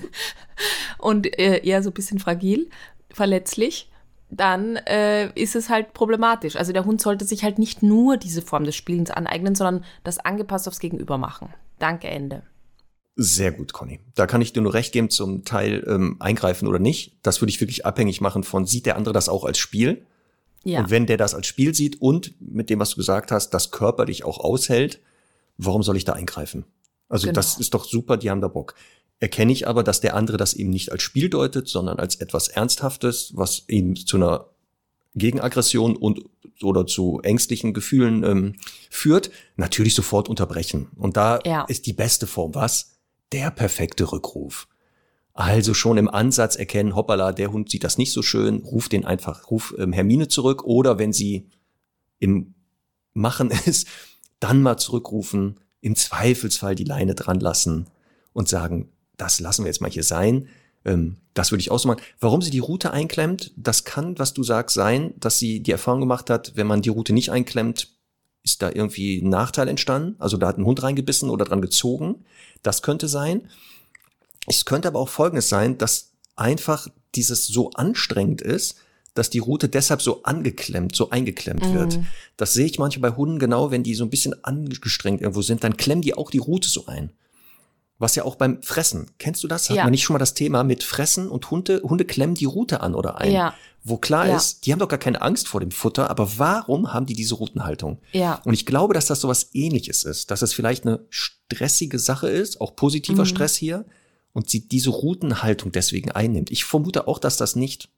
und 0.97 1.37
äh, 1.39 1.59
eher 1.63 1.83
so 1.83 1.89
ein 1.89 1.93
bisschen 1.93 2.19
fragil, 2.19 2.69
verletzlich 3.09 3.89
dann 4.35 4.77
äh, 4.77 5.29
ist 5.39 5.55
es 5.55 5.69
halt 5.69 5.93
problematisch. 5.93 6.55
Also 6.55 6.73
der 6.73 6.85
Hund 6.85 7.01
sollte 7.01 7.25
sich 7.25 7.43
halt 7.43 7.59
nicht 7.59 7.83
nur 7.83 8.17
diese 8.17 8.41
Form 8.41 8.63
des 8.63 8.75
Spielens 8.75 9.11
aneignen, 9.11 9.55
sondern 9.55 9.85
das 10.03 10.19
angepasst 10.19 10.67
aufs 10.67 10.79
Gegenüber 10.79 11.17
machen. 11.17 11.53
Danke, 11.79 12.07
Ende. 12.07 12.43
Sehr 13.15 13.51
gut, 13.51 13.73
Conny. 13.73 13.99
Da 14.15 14.25
kann 14.25 14.41
ich 14.41 14.53
dir 14.53 14.61
nur 14.61 14.73
recht 14.73 14.91
geben 14.91 15.09
zum 15.09 15.45
Teil 15.45 15.83
ähm, 15.87 16.17
eingreifen 16.19 16.67
oder 16.67 16.79
nicht. 16.79 17.19
Das 17.21 17.41
würde 17.41 17.51
ich 17.51 17.61
wirklich 17.61 17.85
abhängig 17.85 18.21
machen 18.21 18.43
von, 18.43 18.65
sieht 18.65 18.87
der 18.87 18.95
andere 18.95 19.13
das 19.13 19.29
auch 19.29 19.45
als 19.45 19.59
Spiel? 19.59 20.07
Ja. 20.63 20.79
Und 20.79 20.89
wenn 20.89 21.05
der 21.05 21.17
das 21.17 21.35
als 21.35 21.47
Spiel 21.47 21.75
sieht 21.75 22.01
und 22.01 22.33
mit 22.39 22.69
dem, 22.69 22.79
was 22.79 22.91
du 22.91 22.95
gesagt 22.97 23.31
hast, 23.31 23.49
das 23.51 23.71
körperlich 23.71 24.23
auch 24.23 24.39
aushält, 24.39 24.99
warum 25.57 25.83
soll 25.83 25.97
ich 25.97 26.05
da 26.05 26.13
eingreifen? 26.13 26.65
Also 27.09 27.27
genau. 27.27 27.35
das 27.35 27.59
ist 27.59 27.73
doch 27.73 27.85
super, 27.85 28.17
die 28.17 28.29
haben 28.29 28.41
da 28.41 28.47
Bock. 28.47 28.75
Erkenne 29.19 29.51
ich 29.51 29.67
aber, 29.67 29.83
dass 29.83 30.01
der 30.01 30.15
andere 30.15 30.37
das 30.37 30.53
eben 30.53 30.69
nicht 30.69 30.91
als 30.91 31.03
Spiel 31.03 31.29
deutet, 31.29 31.67
sondern 31.67 31.99
als 31.99 32.15
etwas 32.15 32.47
Ernsthaftes, 32.47 33.33
was 33.35 33.63
ihn 33.67 33.95
zu 33.95 34.17
einer 34.17 34.47
Gegenaggression 35.15 35.95
und 35.95 36.21
oder 36.61 36.85
zu 36.85 37.19
ängstlichen 37.23 37.73
Gefühlen 37.73 38.23
ähm, 38.23 38.55
führt, 38.89 39.31
natürlich 39.55 39.95
sofort 39.95 40.29
unterbrechen. 40.29 40.87
Und 40.95 41.17
da 41.17 41.39
ja. 41.45 41.63
ist 41.65 41.85
die 41.85 41.93
beste 41.93 42.25
Form 42.25 42.55
was? 42.55 42.97
Der 43.31 43.51
perfekte 43.51 44.11
Rückruf. 44.11 44.67
Also 45.33 45.73
schon 45.73 45.97
im 45.97 46.09
Ansatz 46.09 46.55
erkennen, 46.55 46.95
hoppala, 46.95 47.31
der 47.31 47.51
Hund 47.51 47.69
sieht 47.69 47.83
das 47.83 47.97
nicht 47.97 48.11
so 48.11 48.21
schön, 48.21 48.57
ruf 48.57 48.87
den 48.87 49.03
einfach, 49.03 49.49
ruf 49.49 49.73
ähm, 49.79 49.91
Hermine 49.91 50.27
zurück 50.27 50.63
oder 50.63 50.99
wenn 50.99 51.11
sie 51.11 51.49
im 52.19 52.53
Machen 53.13 53.51
ist, 53.65 53.87
dann 54.39 54.61
mal 54.61 54.77
zurückrufen, 54.77 55.59
im 55.81 55.95
Zweifelsfall 55.95 56.75
die 56.75 56.83
Leine 56.83 57.15
dran 57.15 57.39
lassen 57.39 57.87
und 58.33 58.47
sagen, 58.47 58.89
das 59.17 59.39
lassen 59.39 59.63
wir 59.63 59.69
jetzt 59.69 59.81
mal 59.81 59.89
hier 59.89 60.03
sein. 60.03 60.47
Ähm, 60.85 61.17
das 61.33 61.51
würde 61.51 61.61
ich 61.61 61.71
auch 61.71 61.79
so 61.79 61.87
machen. 61.87 62.01
Warum 62.19 62.41
sie 62.41 62.51
die 62.51 62.59
Route 62.59 62.91
einklemmt, 62.91 63.53
das 63.57 63.85
kann, 63.85 64.17
was 64.19 64.33
du 64.33 64.43
sagst, 64.43 64.75
sein, 64.75 65.13
dass 65.19 65.39
sie 65.39 65.61
die 65.61 65.71
Erfahrung 65.71 65.99
gemacht 65.99 66.29
hat, 66.29 66.55
wenn 66.55 66.67
man 66.67 66.81
die 66.81 66.89
Route 66.89 67.13
nicht 67.13 67.31
einklemmt, 67.31 67.89
ist 68.43 68.61
da 68.61 68.69
irgendwie 68.69 69.19
ein 69.19 69.29
Nachteil 69.29 69.67
entstanden. 69.67 70.15
Also 70.19 70.37
da 70.37 70.47
hat 70.47 70.57
ein 70.57 70.65
Hund 70.65 70.83
reingebissen 70.83 71.29
oder 71.29 71.45
dran 71.45 71.61
gezogen. 71.61 72.25
Das 72.61 72.81
könnte 72.81 73.07
sein. 73.07 73.49
Es 74.47 74.65
könnte 74.65 74.87
aber 74.87 74.99
auch 74.99 75.09
Folgendes 75.09 75.49
sein, 75.49 75.77
dass 75.77 76.11
einfach 76.35 76.87
dieses 77.15 77.47
so 77.47 77.71
anstrengend 77.71 78.41
ist, 78.41 78.75
dass 79.13 79.29
die 79.29 79.39
Route 79.39 79.69
deshalb 79.69 80.01
so 80.01 80.23
angeklemmt, 80.23 80.95
so 80.95 81.11
eingeklemmt 81.11 81.67
mhm. 81.67 81.73
wird. 81.73 81.99
Das 82.35 82.53
sehe 82.53 82.65
ich 82.65 82.79
manchmal 82.79 83.11
bei 83.11 83.17
Hunden 83.17 83.39
genau, 83.39 83.71
wenn 83.71 83.83
die 83.83 83.93
so 83.93 84.03
ein 84.03 84.09
bisschen 84.09 84.43
angestrengt 84.43 85.21
irgendwo 85.21 85.41
sind, 85.41 85.63
dann 85.63 85.77
klemmen 85.77 86.01
die 86.01 86.15
auch 86.15 86.31
die 86.31 86.39
Route 86.39 86.67
so 86.67 86.87
ein. 86.87 87.11
Was 87.99 88.15
ja 88.15 88.25
auch 88.25 88.35
beim 88.35 88.61
Fressen, 88.63 89.11
kennst 89.19 89.43
du 89.43 89.47
das? 89.47 89.69
Hat 89.69 89.77
ja. 89.77 89.83
man 89.83 89.91
nicht 89.91 90.03
schon 90.03 90.15
mal 90.15 90.19
das 90.19 90.33
Thema 90.33 90.63
mit 90.63 90.83
Fressen 90.83 91.29
und 91.29 91.49
Hunde, 91.51 91.81
Hunde 91.83 92.05
klemmen 92.05 92.35
die 92.35 92.45
Route 92.45 92.81
an 92.81 92.95
oder 92.95 93.19
ein? 93.19 93.31
Ja. 93.31 93.53
Wo 93.83 93.97
klar 93.97 94.27
ja. 94.27 94.35
ist, 94.35 94.65
die 94.65 94.71
haben 94.71 94.79
doch 94.79 94.87
gar 94.87 94.99
keine 94.99 95.21
Angst 95.21 95.47
vor 95.47 95.59
dem 95.59 95.71
Futter, 95.71 96.09
aber 96.09 96.37
warum 96.37 96.91
haben 96.91 97.05
die 97.05 97.13
diese 97.13 97.35
Routenhaltung? 97.35 97.99
Ja. 98.11 98.41
Und 98.45 98.55
ich 98.55 98.65
glaube, 98.65 98.93
dass 98.93 99.05
das 99.05 99.21
sowas 99.21 99.51
ähnliches 99.53 100.03
ist, 100.03 100.31
dass 100.31 100.41
es 100.41 100.53
vielleicht 100.53 100.85
eine 100.85 101.05
stressige 101.09 101.99
Sache 101.99 102.29
ist, 102.29 102.59
auch 102.61 102.75
positiver 102.75 103.23
mhm. 103.23 103.27
Stress 103.27 103.55
hier, 103.55 103.85
und 104.33 104.49
sie 104.49 104.67
diese 104.67 104.89
Routenhaltung 104.89 105.71
deswegen 105.71 106.11
einnimmt. 106.11 106.51
Ich 106.51 106.65
vermute 106.65 107.07
auch, 107.07 107.19
dass 107.19 107.37
das 107.37 107.55
nicht 107.55 107.89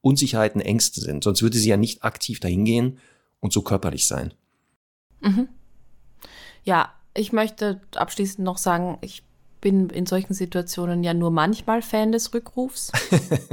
Unsicherheiten, 0.00 0.60
Ängste 0.60 1.00
sind. 1.00 1.24
Sonst 1.24 1.42
würde 1.42 1.58
sie 1.58 1.68
ja 1.68 1.76
nicht 1.76 2.04
aktiv 2.04 2.40
dahin 2.40 2.64
gehen 2.64 2.98
und 3.40 3.52
so 3.52 3.62
körperlich 3.62 4.06
sein. 4.06 4.32
Mhm. 5.20 5.48
Ja, 6.64 6.92
ich 7.14 7.32
möchte 7.32 7.80
abschließend 7.94 8.44
noch 8.44 8.58
sagen, 8.58 8.98
ich 9.02 9.22
bin 9.60 9.90
in 9.90 10.06
solchen 10.06 10.32
Situationen 10.32 11.02
ja 11.04 11.12
nur 11.12 11.30
manchmal 11.30 11.82
Fan 11.82 12.12
des 12.12 12.32
Rückrufs. 12.32 12.92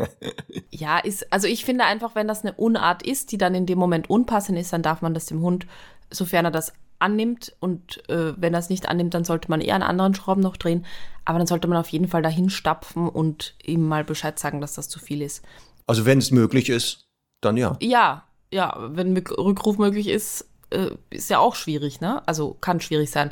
ja, 0.72 1.00
ist, 1.00 1.32
also 1.34 1.48
ich 1.48 1.66
finde 1.66 1.84
einfach, 1.86 2.16
wenn 2.16 2.28
das 2.28 2.46
eine 2.46 2.54
Unart 2.54 3.04
ist, 3.04 3.32
die 3.32 3.38
dann 3.38 3.56
in 3.56 3.66
dem 3.66 3.78
Moment 3.78 4.10
unpassend 4.10 4.58
ist, 4.58 4.72
dann 4.72 4.84
darf 4.84 5.02
man 5.02 5.14
das 5.14 5.26
dem 5.26 5.42
Hund, 5.42 5.68
sofern 6.10 6.46
er 6.46 6.52
das 6.52 6.72
annimmt 7.00 7.56
und 7.60 8.08
äh, 8.10 8.34
wenn 8.38 8.54
er 8.54 8.60
es 8.60 8.70
nicht 8.70 8.90
annimmt, 8.90 9.14
dann 9.14 9.24
sollte 9.24 9.50
man 9.50 9.62
eher 9.62 9.76
an 9.76 9.84
anderen 9.84 10.16
Schrauben 10.16 10.42
noch 10.42 10.58
drehen. 10.58 10.86
Aber 11.26 11.38
dann 11.38 11.48
sollte 11.48 11.68
man 11.68 11.78
auf 11.78 11.90
jeden 11.90 12.08
Fall 12.08 12.22
dahin 12.22 12.50
stapfen 12.50 13.10
und 13.10 13.56
ihm 13.64 13.88
mal 13.88 14.04
Bescheid 14.04 14.40
sagen, 14.40 14.62
dass 14.62 14.76
das 14.76 14.90
zu 14.90 15.00
viel 15.00 15.22
ist. 15.22 15.44
Also 15.86 16.06
wenn 16.06 16.20
es 16.20 16.32
möglich 16.32 16.70
ist, 16.70 17.08
dann 17.42 17.58
ja. 17.58 17.78
Ja, 17.82 18.24
ja, 18.52 18.76
wenn 18.92 19.16
Rückruf 19.18 19.78
möglich 19.78 20.08
ist, 20.08 20.50
äh, 20.70 20.92
ist 21.10 21.30
ja 21.30 21.40
auch 21.40 21.56
schwierig, 21.56 22.02
ne? 22.02 22.26
Also 22.28 22.56
kann 22.60 22.82
schwierig 22.82 23.12
sein. 23.12 23.32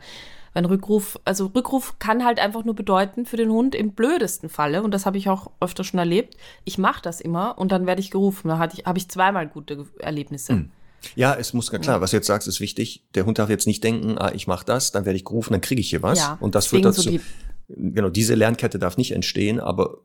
Wenn 0.53 0.65
Rückruf, 0.65 1.19
also 1.25 1.47
Rückruf 1.47 1.99
kann 1.99 2.23
halt 2.23 2.39
einfach 2.39 2.63
nur 2.63 2.75
bedeuten 2.75 3.25
für 3.25 3.35
den 3.35 3.49
Hund 3.49 3.75
im 3.75 3.91
blödesten 3.91 4.47
Falle, 4.47 4.83
und 4.83 4.91
das 4.91 5.05
habe 5.05 5.17
ich 5.17 5.27
auch 5.27 5.51
öfter 5.59 5.83
schon 5.83 5.99
erlebt, 5.99 6.37
ich 6.63 6.77
mache 6.77 7.01
das 7.01 7.19
immer 7.19 7.57
und 7.57 7.73
dann 7.73 7.85
werde 7.85 7.99
ich 7.99 8.09
gerufen. 8.09 8.47
Da 8.47 8.69
ich, 8.73 8.85
habe 8.85 8.97
ich 8.97 9.09
zweimal 9.09 9.47
gute 9.47 9.85
Erlebnisse. 9.99 10.53
Hm. 10.53 10.71
Ja, 11.15 11.35
es 11.35 11.53
muss 11.53 11.71
klar, 11.71 12.01
was 12.01 12.11
du 12.11 12.17
jetzt 12.17 12.27
sagst, 12.27 12.47
ist 12.47 12.59
wichtig. 12.59 13.03
Der 13.15 13.25
Hund 13.25 13.39
darf 13.39 13.49
jetzt 13.49 13.67
nicht 13.67 13.83
denken, 13.83 14.17
ah, 14.17 14.31
ich 14.33 14.47
mache 14.47 14.65
das, 14.65 14.91
dann 14.91 15.05
werde 15.05 15.17
ich 15.17 15.25
gerufen, 15.25 15.53
dann 15.53 15.61
kriege 15.61 15.81
ich 15.81 15.89
hier 15.89 16.01
was. 16.01 16.19
Ja, 16.19 16.37
und 16.39 16.55
das 16.55 16.67
führt 16.67 16.85
dazu. 16.85 17.01
So 17.01 17.09
die 17.09 17.21
genau, 17.67 18.09
diese 18.09 18.35
Lernkette 18.35 18.79
darf 18.79 18.97
nicht 18.97 19.11
entstehen, 19.11 19.59
aber 19.59 19.97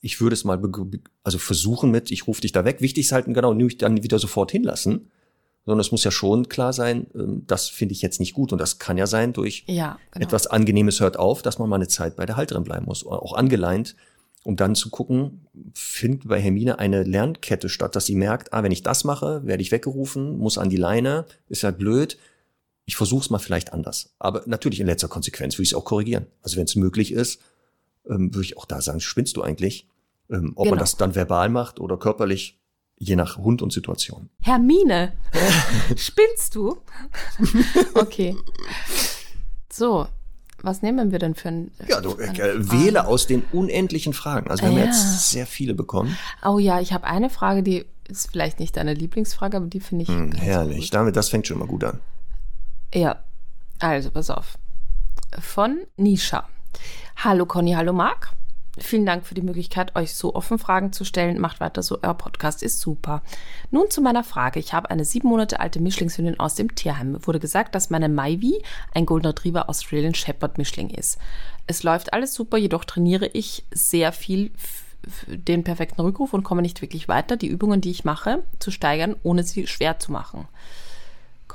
ich 0.00 0.20
würde 0.20 0.34
es 0.34 0.44
mal 0.44 0.60
also 1.24 1.38
versuchen 1.38 1.90
mit, 1.90 2.10
ich 2.10 2.26
rufe 2.26 2.40
dich 2.40 2.52
da 2.52 2.64
weg. 2.64 2.80
Wichtig 2.80 3.06
ist 3.06 3.12
halt 3.12 3.26
genau, 3.26 3.54
nicht 3.54 3.82
dann 3.82 4.02
wieder 4.02 4.18
sofort 4.18 4.50
hinlassen, 4.50 5.10
sondern 5.64 5.80
es 5.80 5.90
muss 5.90 6.04
ja 6.04 6.10
schon 6.10 6.48
klar 6.48 6.72
sein, 6.72 7.06
ähm, 7.14 7.42
das 7.46 7.68
finde 7.68 7.92
ich 7.92 8.02
jetzt 8.02 8.20
nicht 8.20 8.34
gut. 8.34 8.52
Und 8.52 8.60
das 8.60 8.78
kann 8.78 8.98
ja 8.98 9.06
sein 9.06 9.32
durch 9.32 9.64
ja, 9.66 9.98
genau. 10.12 10.26
etwas 10.26 10.46
Angenehmes 10.46 11.00
hört 11.00 11.18
auf, 11.18 11.42
dass 11.42 11.58
man 11.58 11.68
mal 11.68 11.76
eine 11.76 11.88
Zeit 11.88 12.16
bei 12.16 12.26
der 12.26 12.36
Halterin 12.36 12.64
bleiben 12.64 12.86
muss, 12.86 13.04
auch 13.04 13.32
angeleint, 13.32 13.96
um 14.46 14.56
dann 14.56 14.74
zu 14.74 14.90
gucken, 14.90 15.46
findet 15.74 16.28
bei 16.28 16.40
Hermine 16.40 16.78
eine 16.78 17.02
Lernkette 17.02 17.68
statt, 17.68 17.96
dass 17.96 18.06
sie 18.06 18.14
merkt, 18.14 18.52
ah, 18.52 18.62
wenn 18.62 18.72
ich 18.72 18.82
das 18.82 19.04
mache, 19.04 19.44
werde 19.44 19.62
ich 19.62 19.72
weggerufen, 19.72 20.38
muss 20.38 20.58
an 20.58 20.70
die 20.70 20.76
Leine, 20.76 21.26
ist 21.48 21.62
ja 21.62 21.70
blöd 21.70 22.16
ich 22.86 22.96
versuche 22.96 23.22
es 23.22 23.30
mal 23.30 23.38
vielleicht 23.38 23.72
anders. 23.72 24.14
Aber 24.18 24.42
natürlich 24.46 24.80
in 24.80 24.86
letzter 24.86 25.08
Konsequenz 25.08 25.54
würde 25.54 25.64
ich 25.64 25.70
es 25.70 25.74
auch 25.74 25.84
korrigieren. 25.84 26.26
Also 26.42 26.56
wenn 26.56 26.64
es 26.64 26.76
möglich 26.76 27.12
ist, 27.12 27.42
ähm, 28.08 28.32
würde 28.32 28.44
ich 28.44 28.56
auch 28.56 28.64
da 28.64 28.80
sagen, 28.80 29.00
spinnst 29.00 29.36
du 29.36 29.42
eigentlich? 29.42 29.88
Ähm, 30.30 30.52
ob 30.54 30.64
genau. 30.64 30.70
man 30.70 30.78
das 30.78 30.96
dann 30.96 31.14
verbal 31.14 31.48
macht 31.48 31.80
oder 31.80 31.98
körperlich, 31.98 32.60
je 32.96 33.16
nach 33.16 33.36
Hund 33.36 33.60
und 33.60 33.72
Situation. 33.72 34.30
Hermine, 34.40 35.12
spinnst 35.96 36.54
du? 36.54 36.78
okay. 37.94 38.36
So, 39.70 40.06
was 40.62 40.82
nehmen 40.82 41.12
wir 41.12 41.18
denn 41.18 41.34
für 41.34 41.48
ein. 41.48 41.70
Ja, 41.88 42.00
du 42.00 42.16
äh, 42.18 42.70
wähle 42.70 43.06
aus 43.06 43.26
den 43.26 43.42
unendlichen 43.52 44.12
Fragen. 44.12 44.50
Also 44.50 44.62
wir 44.62 44.70
haben 44.70 44.78
ja. 44.78 44.84
jetzt 44.86 45.30
sehr 45.30 45.46
viele 45.46 45.74
bekommen. 45.74 46.16
Oh 46.44 46.58
ja, 46.58 46.80
ich 46.80 46.92
habe 46.92 47.04
eine 47.04 47.30
Frage, 47.30 47.62
die 47.62 47.84
ist 48.08 48.30
vielleicht 48.30 48.60
nicht 48.60 48.76
deine 48.76 48.94
Lieblingsfrage, 48.94 49.56
aber 49.56 49.66
die 49.66 49.80
finde 49.80 50.04
ich. 50.04 50.08
Hm, 50.08 50.32
herrlich. 50.32 50.90
Damit, 50.90 51.16
das 51.16 51.28
fängt 51.28 51.46
schon 51.46 51.58
mal 51.58 51.68
gut 51.68 51.84
an. 51.84 52.00
Ja, 52.94 53.22
also 53.78 54.10
pass 54.10 54.30
auf. 54.30 54.58
Von 55.38 55.80
Nisha. 55.96 56.48
Hallo 57.16 57.46
Conny, 57.46 57.72
hallo 57.72 57.92
Marc. 57.92 58.32
Vielen 58.78 59.06
Dank 59.06 59.26
für 59.26 59.34
die 59.34 59.42
Möglichkeit, 59.42 59.96
euch 59.96 60.14
so 60.14 60.34
offen 60.34 60.58
Fragen 60.58 60.92
zu 60.92 61.04
stellen. 61.04 61.40
Macht 61.40 61.60
weiter 61.60 61.82
so, 61.82 61.98
euer 62.02 62.14
Podcast 62.14 62.62
ist 62.62 62.80
super. 62.80 63.22
Nun 63.70 63.90
zu 63.90 64.02
meiner 64.02 64.22
Frage. 64.22 64.60
Ich 64.60 64.74
habe 64.74 64.90
eine 64.90 65.04
sieben 65.04 65.28
Monate 65.28 65.60
alte 65.60 65.80
Mischlingshündin 65.80 66.38
aus 66.38 66.56
dem 66.56 66.74
Tierheim. 66.74 67.12
Mir 67.12 67.26
wurde 67.26 67.40
gesagt, 67.40 67.74
dass 67.74 67.90
meine 67.90 68.08
Maivi 68.08 68.62
ein 68.92 69.06
Golden 69.06 69.28
Retriever 69.28 69.70
Australian 69.70 70.14
Shepherd 70.14 70.58
Mischling 70.58 70.90
ist. 70.90 71.18
Es 71.66 71.82
läuft 71.82 72.12
alles 72.12 72.34
super, 72.34 72.58
jedoch 72.58 72.84
trainiere 72.84 73.26
ich 73.26 73.64
sehr 73.72 74.12
viel 74.12 74.50
den 75.26 75.64
perfekten 75.64 76.00
Rückruf 76.00 76.34
und 76.34 76.42
komme 76.42 76.62
nicht 76.62 76.82
wirklich 76.82 77.08
weiter, 77.08 77.36
die 77.36 77.46
Übungen, 77.46 77.80
die 77.80 77.90
ich 77.90 78.04
mache, 78.04 78.42
zu 78.58 78.70
steigern, 78.70 79.16
ohne 79.22 79.44
sie 79.44 79.66
schwer 79.66 79.98
zu 79.98 80.10
machen 80.10 80.48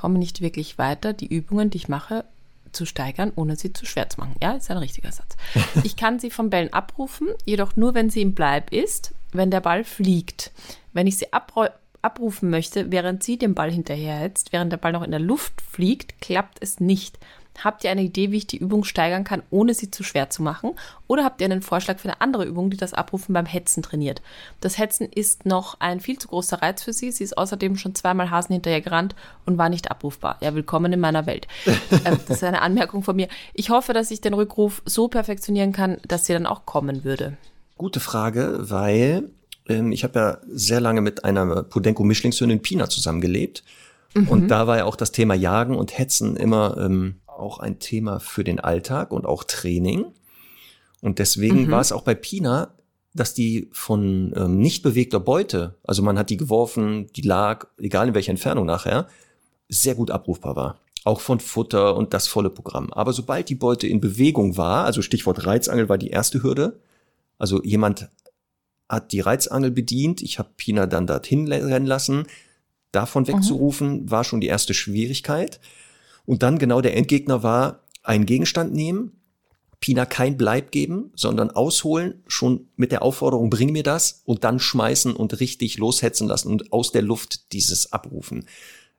komme 0.02 0.18
nicht 0.18 0.40
wirklich 0.40 0.78
weiter, 0.78 1.12
die 1.12 1.32
Übungen, 1.32 1.70
die 1.70 1.76
ich 1.76 1.88
mache, 1.88 2.24
zu 2.72 2.86
steigern, 2.86 3.32
ohne 3.34 3.56
sie 3.56 3.72
zu 3.72 3.86
schwer 3.86 4.08
zu 4.08 4.20
machen. 4.20 4.36
Ja, 4.42 4.52
ist 4.52 4.70
ein 4.70 4.78
richtiger 4.78 5.12
Satz. 5.12 5.36
Ich 5.84 5.96
kann 5.96 6.18
sie 6.18 6.30
vom 6.30 6.50
Bällen 6.50 6.72
abrufen, 6.72 7.28
jedoch 7.44 7.76
nur, 7.76 7.94
wenn 7.94 8.10
sie 8.10 8.22
im 8.22 8.34
Bleib 8.34 8.72
ist, 8.72 9.14
wenn 9.32 9.50
der 9.50 9.60
Ball 9.60 9.84
fliegt. 9.84 10.52
Wenn 10.92 11.06
ich 11.06 11.16
sie 11.18 11.32
abrufen 11.32 12.50
möchte, 12.50 12.90
während 12.90 13.22
sie 13.22 13.38
dem 13.38 13.54
Ball 13.54 13.70
hinterherhetzt, 13.70 14.52
während 14.52 14.72
der 14.72 14.76
Ball 14.76 14.92
noch 14.92 15.02
in 15.02 15.10
der 15.10 15.20
Luft 15.20 15.60
fliegt, 15.60 16.20
klappt 16.20 16.58
es 16.60 16.80
nicht. 16.80 17.18
Habt 17.58 17.84
ihr 17.84 17.90
eine 17.90 18.02
Idee, 18.02 18.30
wie 18.30 18.38
ich 18.38 18.46
die 18.46 18.56
Übung 18.56 18.84
steigern 18.84 19.24
kann, 19.24 19.42
ohne 19.50 19.74
sie 19.74 19.90
zu 19.90 20.02
schwer 20.02 20.30
zu 20.30 20.42
machen? 20.42 20.72
Oder 21.06 21.24
habt 21.24 21.40
ihr 21.40 21.44
einen 21.44 21.62
Vorschlag 21.62 21.98
für 21.98 22.08
eine 22.08 22.20
andere 22.20 22.44
Übung, 22.44 22.70
die 22.70 22.76
das 22.76 22.94
Abrufen 22.94 23.32
beim 23.32 23.46
Hetzen 23.46 23.82
trainiert? 23.82 24.22
Das 24.60 24.78
Hetzen 24.78 25.06
ist 25.06 25.44
noch 25.44 25.78
ein 25.80 26.00
viel 26.00 26.18
zu 26.18 26.28
großer 26.28 26.62
Reiz 26.62 26.82
für 26.82 26.92
sie. 26.92 27.12
Sie 27.12 27.24
ist 27.24 27.36
außerdem 27.36 27.76
schon 27.76 27.94
zweimal 27.94 28.30
Hasen 28.30 28.54
hinterher 28.54 28.80
gerannt 28.80 29.14
und 29.44 29.58
war 29.58 29.68
nicht 29.68 29.90
abrufbar. 29.90 30.38
Ja, 30.40 30.54
willkommen 30.54 30.92
in 30.92 31.00
meiner 31.00 31.26
Welt. 31.26 31.46
ähm, 31.66 32.18
das 32.26 32.38
ist 32.38 32.44
eine 32.44 32.62
Anmerkung 32.62 33.02
von 33.02 33.16
mir. 33.16 33.28
Ich 33.54 33.70
hoffe, 33.70 33.92
dass 33.92 34.10
ich 34.10 34.20
den 34.20 34.34
Rückruf 34.34 34.82
so 34.86 35.08
perfektionieren 35.08 35.72
kann, 35.72 35.98
dass 36.08 36.26
sie 36.26 36.32
dann 36.32 36.46
auch 36.46 36.66
kommen 36.66 37.04
würde. 37.04 37.36
Gute 37.76 38.00
Frage, 38.00 38.58
weil 38.60 39.30
ähm, 39.68 39.92
ich 39.92 40.04
habe 40.04 40.18
ja 40.18 40.38
sehr 40.48 40.80
lange 40.80 41.00
mit 41.00 41.24
einer 41.24 41.62
Pudenko-Mischlingshündin 41.62 42.62
Pina 42.62 42.88
zusammengelebt. 42.88 43.62
Mhm. 44.14 44.28
Und 44.28 44.48
da 44.48 44.66
war 44.66 44.78
ja 44.78 44.84
auch 44.84 44.96
das 44.96 45.12
Thema 45.12 45.34
Jagen 45.34 45.76
und 45.76 45.96
Hetzen 45.98 46.36
immer 46.36 46.76
ähm, 46.78 47.16
auch 47.42 47.58
ein 47.58 47.78
Thema 47.78 48.20
für 48.20 48.44
den 48.44 48.60
Alltag 48.60 49.12
und 49.12 49.26
auch 49.26 49.44
Training. 49.44 50.06
Und 51.00 51.18
deswegen 51.18 51.66
mhm. 51.66 51.70
war 51.70 51.80
es 51.80 51.92
auch 51.92 52.02
bei 52.02 52.14
Pina 52.14 52.72
dass 53.14 53.34
die 53.34 53.68
von 53.72 54.32
ähm, 54.36 54.58
nicht 54.58 54.82
bewegter 54.82 55.20
Beute, 55.20 55.76
also 55.84 56.02
man 56.02 56.18
hat 56.18 56.30
die 56.30 56.36
geworfen, 56.36 57.10
die 57.14 57.22
lag, 57.22 57.66
egal 57.78 58.08
in 58.08 58.14
welcher 58.14 58.30
Entfernung 58.30 58.66
nachher, 58.66 59.06
sehr 59.68 59.94
gut 59.94 60.10
abrufbar 60.10 60.56
war. 60.56 60.78
Auch 61.04 61.20
von 61.20 61.40
Futter 61.40 61.96
und 61.96 62.14
das 62.14 62.28
volle 62.28 62.50
Programm. 62.50 62.92
Aber 62.92 63.12
sobald 63.12 63.48
die 63.48 63.54
Beute 63.54 63.86
in 63.86 64.00
Bewegung 64.00 64.56
war, 64.56 64.84
also 64.84 65.02
Stichwort 65.02 65.46
Reizangel 65.46 65.88
war 65.88 65.98
die 65.98 66.10
erste 66.10 66.42
Hürde, 66.42 66.80
also 67.38 67.62
jemand 67.62 68.08
hat 68.88 69.12
die 69.12 69.20
Reizangel 69.20 69.70
bedient, 69.70 70.22
ich 70.22 70.38
habe 70.38 70.50
Pina 70.56 70.86
dann 70.86 71.06
dorthin 71.06 71.50
rennen 71.50 71.86
lassen, 71.86 72.26
davon 72.92 73.24
mhm. 73.24 73.28
wegzurufen, 73.28 74.02
mhm. 74.02 74.10
war 74.10 74.24
schon 74.24 74.40
die 74.40 74.46
erste 74.46 74.74
Schwierigkeit. 74.74 75.60
Und 76.24 76.42
dann 76.42 76.58
genau 76.58 76.80
der 76.80 76.96
Endgegner 76.96 77.42
war, 77.42 77.80
einen 78.02 78.26
Gegenstand 78.26 78.74
nehmen, 78.74 79.12
Pina 79.80 80.06
kein 80.06 80.36
Bleib 80.36 80.70
geben, 80.70 81.10
sondern 81.16 81.50
ausholen, 81.50 82.22
schon 82.28 82.68
mit 82.76 82.92
der 82.92 83.02
Aufforderung, 83.02 83.50
bring 83.50 83.72
mir 83.72 83.82
das 83.82 84.22
und 84.24 84.44
dann 84.44 84.60
schmeißen 84.60 85.14
und 85.14 85.40
richtig 85.40 85.76
loshetzen 85.78 86.28
lassen 86.28 86.48
und 86.48 86.72
aus 86.72 86.92
der 86.92 87.02
Luft 87.02 87.52
dieses 87.52 87.92
abrufen. 87.92 88.46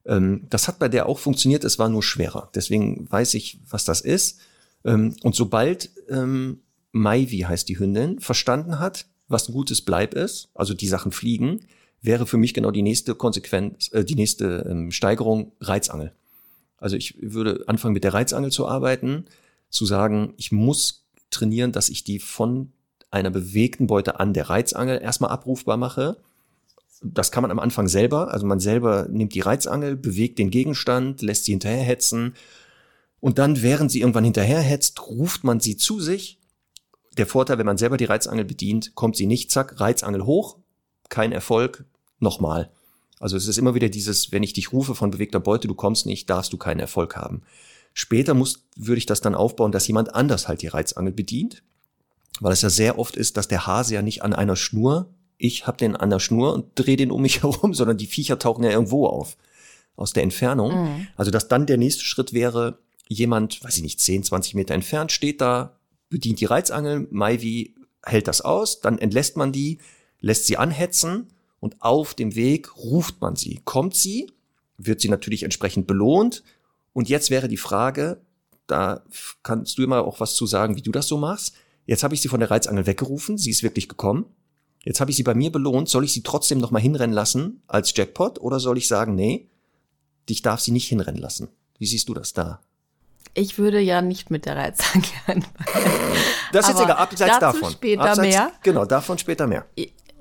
Ähm, 0.05 0.45
das 0.49 0.67
hat 0.67 0.80
bei 0.80 0.89
der 0.89 1.07
auch 1.07 1.19
funktioniert, 1.19 1.63
es 1.63 1.80
war 1.80 1.88
nur 1.88 2.03
schwerer. 2.03 2.49
Deswegen 2.53 3.09
weiß 3.09 3.34
ich, 3.36 3.59
was 3.69 3.86
das 3.86 4.01
ist. 4.01 4.39
Ähm, 4.84 5.15
und 5.24 5.36
sobald 5.36 5.89
ähm, 6.09 6.59
Maivi 6.91 7.39
heißt 7.39 7.69
die 7.69 7.80
Hündin, 7.80 8.19
verstanden 8.19 8.80
hat, 8.80 9.05
was 9.30 9.47
ein 9.47 9.53
gutes 9.53 9.82
Bleib 9.82 10.13
ist, 10.13 10.49
also 10.53 10.74
die 10.74 10.88
Sachen 10.88 11.13
fliegen, 11.13 11.61
wäre 12.01 12.28
für 12.28 12.38
mich 12.38 12.53
genau 12.53 12.71
die 12.71 12.82
nächste 12.82 13.15
Konsequenz, 13.15 13.89
äh, 13.93 14.03
die 14.03 14.15
nächste 14.15 14.67
ähm, 14.69 14.91
Steigerung 14.91 15.53
Reizangel. 15.61 16.11
Also 16.84 16.97
ich 16.97 17.15
würde 17.21 17.63
anfangen 17.67 17.93
mit 17.93 18.03
der 18.03 18.13
Reizangel 18.13 18.51
zu 18.51 18.67
arbeiten, 18.67 19.23
zu 19.69 19.86
sagen, 19.86 20.34
ich 20.36 20.51
muss 20.51 21.05
trainieren, 21.29 21.71
dass 21.71 21.88
ich 21.88 22.03
die 22.03 22.19
von 22.19 22.73
einer 23.09 23.29
bewegten 23.29 23.88
Beute 23.88 24.19
an 24.19 24.34
der 24.34 24.49
Reizangel 24.49 25.01
erstmal 25.01 25.29
abrufbar 25.29 25.77
mache. 25.77 26.17
Das 27.01 27.31
kann 27.31 27.41
man 27.41 27.51
am 27.51 27.59
Anfang 27.59 27.88
selber. 27.88 28.34
Also 28.34 28.45
man 28.45 28.59
selber 28.59 29.07
nimmt 29.09 29.34
die 29.34 29.39
Reizangel, 29.39 29.95
bewegt 29.95 30.39
den 30.39 30.49
Gegenstand, 30.49 31.21
lässt 31.21 31.45
sie 31.45 31.53
hinterherhetzen. 31.53 32.34
Und 33.21 33.39
dann, 33.39 33.61
während 33.61 33.89
sie 33.89 34.01
irgendwann 34.01 34.25
hinterherhetzt, 34.25 35.07
ruft 35.07 35.45
man 35.45 35.61
sie 35.61 35.77
zu 35.77 36.01
sich. 36.01 36.38
Der 37.17 37.27
Vorteil, 37.27 37.59
wenn 37.59 37.65
man 37.65 37.77
selber 37.77 37.95
die 37.95 38.05
Reizangel 38.05 38.43
bedient, 38.43 38.93
kommt 38.93 39.15
sie 39.15 39.25
nicht, 39.25 39.51
zack, 39.51 39.79
Reizangel 39.79 40.25
hoch, 40.25 40.57
kein 41.07 41.31
Erfolg, 41.31 41.86
nochmal. 42.19 42.71
Also 43.24 43.38
es 43.38 43.47
ist 43.47 43.57
immer 43.57 43.74
wieder 43.74 43.88
dieses, 43.88 44.34
wenn 44.34 44.43
ich 44.43 44.51
dich 44.51 44.74
rufe 44.74 44.95
von 44.95 45.09
bewegter 45.09 45.39
Beute, 45.39 45.69
du 45.69 45.76
kommst 45.76 46.05
nicht, 46.05 46.30
darfst 46.30 46.51
du 46.51 46.57
keinen 46.57 46.82
Erfolg 46.82 47.15
haben. 47.15 47.41
Später 47.93 48.34
muss, 48.34 48.65
würde 48.76 48.97
ich 48.97 49.05
das 49.05 49.21
dann 49.21 49.34
aufbauen, 49.34 49.71
dass 49.71 49.88
jemand 49.88 50.13
anders 50.13 50.49
halt 50.49 50.61
die 50.61 50.67
Reizangel 50.67 51.13
bedient, 51.13 51.63
weil 52.41 52.51
es 52.51 52.63
ja 52.63 52.69
sehr 52.69 52.99
oft 52.99 53.15
ist, 53.15 53.38
dass 53.38 53.47
der 53.47 53.65
Hase 53.65 53.93
ja 53.93 54.01
nicht 54.01 54.24
an 54.24 54.34
einer 54.34 54.57
Schnur, 54.57 55.07
ich 55.38 55.67
habe 55.67 55.78
den 55.78 55.95
an 55.95 56.09
der 56.09 56.19
Schnur 56.19 56.53
und 56.53 56.71
drehe 56.76 56.97
den 56.97 57.11
um 57.11 57.21
mich 57.21 57.43
herum, 57.43 57.74
sondern 57.74 57.95
die 57.95 58.07
Viecher 58.07 58.39
tauchen 58.39 58.65
ja 58.65 58.71
irgendwo 58.71 59.07
auf, 59.07 59.38
aus 59.95 60.11
der 60.11 60.24
Entfernung. 60.24 60.84
Mhm. 60.84 61.07
Also 61.15 61.32
dass 61.32 61.47
dann 61.47 61.65
der 61.65 61.78
nächste 61.78 62.03
Schritt 62.03 62.34
wäre, 62.34 62.80
jemand, 63.07 63.63
weiß 63.63 63.78
ich 63.78 63.84
nicht, 63.84 64.01
10, 64.01 64.24
20 64.24 64.55
Meter 64.55 64.74
entfernt, 64.74 65.13
steht 65.13 65.39
da, 65.39 65.78
bedient 66.09 66.41
die 66.41 66.45
Reizangel, 66.45 67.07
Maivi 67.09 67.74
hält 68.03 68.28
das 68.28 68.41
aus, 68.41 68.82
dann 68.82 68.97
entlässt 68.97 69.38
man 69.38 69.53
die, 69.53 69.78
lässt 70.19 70.45
sie 70.45 70.57
anhetzen 70.57 71.28
und 71.64 71.82
auf 71.82 72.14
dem 72.14 72.36
Weg 72.36 72.76
ruft 72.76 73.22
man 73.22 73.38
sie. 73.38 73.61
Kommt 73.64 73.95
sie, 73.95 74.30
wird 74.78 74.99
sie 74.99 75.07
natürlich 75.07 75.43
entsprechend 75.43 75.88
belohnt 75.88 76.43
und 76.91 77.07
jetzt 77.07 77.30
wäre 77.30 77.47
die 77.47 77.55
Frage, 77.55 78.20
da 78.68 79.01
kannst 79.43 79.78
du 79.78 79.84
immer 79.84 80.03
auch 80.03 80.20
was 80.20 80.36
zu 80.36 80.45
sagen, 80.45 80.76
wie 80.76 80.82
du 80.82 80.91
das 80.91 81.07
so 81.07 81.18
machst. 81.18 81.55
Jetzt 81.86 82.03
habe 82.03 82.16
ich 82.16 82.22
sie 82.22 82.28
von 82.28 82.41
der 82.41 82.51
Reizangel 82.51 82.86
weggerufen, 82.86 83.38
sie 83.38 83.49
ist 83.49 83.64
wirklich 83.64 83.88
gekommen. 83.88 84.26
Jetzt 84.84 84.99
habe 84.99 85.11
ich 85.11 85.16
sie 85.16 85.24
bei 85.24 85.36
mir 85.36 85.53
belohnt, 85.53 85.88
soll 85.88 86.03
ich 86.03 86.11
sie 86.11 86.22
trotzdem 86.22 86.57
noch 86.57 86.72
mal 86.72 86.82
hinrennen 86.82 87.16
lassen 87.16 87.61
als 87.68 87.95
Jackpot 87.95 88.41
oder 88.41 88.59
soll 88.59 88.78
ich 88.78 88.89
sagen, 88.89 89.16
nee, 89.16 89.47
dich 90.28 90.41
darf 90.41 90.59
sie 90.59 90.72
nicht 90.72 90.89
hinrennen 90.89 91.22
lassen? 91.22 91.47
Wie 91.80 91.86
siehst 91.86 92.09
du 92.09 92.14
das 92.14 92.34
da? 92.34 92.59
Ich 93.36 93.57
würde 93.57 93.80
ja 93.80 94.01
nicht 94.01 94.32
mit 94.32 94.45
der 94.45 94.57
Reizangel 94.57 95.09
anfangen. 95.28 95.53
Das 96.51 96.68
ist 96.68 96.74
jetzt 96.74 96.84
egal, 96.84 96.97
abseits 96.97 97.39
davon. 97.39 97.72
später 97.72 98.01
abseits, 98.01 98.28
mehr. 98.28 98.51
Genau, 98.64 98.84
davon 98.84 99.18
später 99.18 99.47
mehr. 99.47 99.66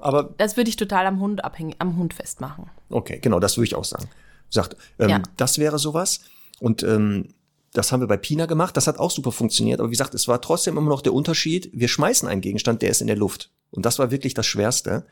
Aber 0.03 0.35
das 0.37 0.57
würde 0.57 0.69
ich 0.69 0.77
total 0.77 1.07
am 1.07 1.21
Hund 1.21 1.45
abhängig, 1.45 1.77
am 1.79 1.97
Hund 1.97 2.15
festmachen. 2.15 2.67
Okay, 2.91 3.19
genau, 3.21 3.41
das 3.41 3.57
würde 3.57 3.67
ich 3.67 3.75
auch 3.75 3.85
sagen. 3.85 4.09
Sagt, 4.51 4.77
ähm, 4.99 5.09
ja. 5.09 5.23
das 5.37 5.59
wäre 5.59 5.79
sowas. 5.79 6.21
Und 6.61 6.83
ähm, 6.83 7.29
das 7.73 7.91
haben 7.91 8.01
wir 8.01 8.07
bei 8.07 8.17
Pina 8.17 8.47
gemacht. 8.47 8.77
Das 8.77 8.87
hat 8.87 8.99
auch 8.99 9.11
super 9.11 9.33
funktioniert. 9.33 9.81
Aber 9.81 9.89
wie 9.89 9.93
gesagt, 9.93 10.15
es 10.15 10.29
war 10.29 10.41
trotzdem 10.41 10.77
immer 10.77 10.91
noch 10.91 11.03
der 11.03 11.15
Unterschied. 11.15 11.71
Wir 11.73 11.89
schmeißen 11.89 12.29
einen 12.29 12.41
Gegenstand, 12.41 12.83
der 12.83 12.91
ist 12.91 13.01
in 13.01 13.07
der 13.07 13.17
Luft. 13.17 13.51
Und 13.71 13.87
das 13.87 13.99
war 13.99 14.11
wirklich 14.11 14.35
das 14.35 14.47
Schwerste. 14.47 15.07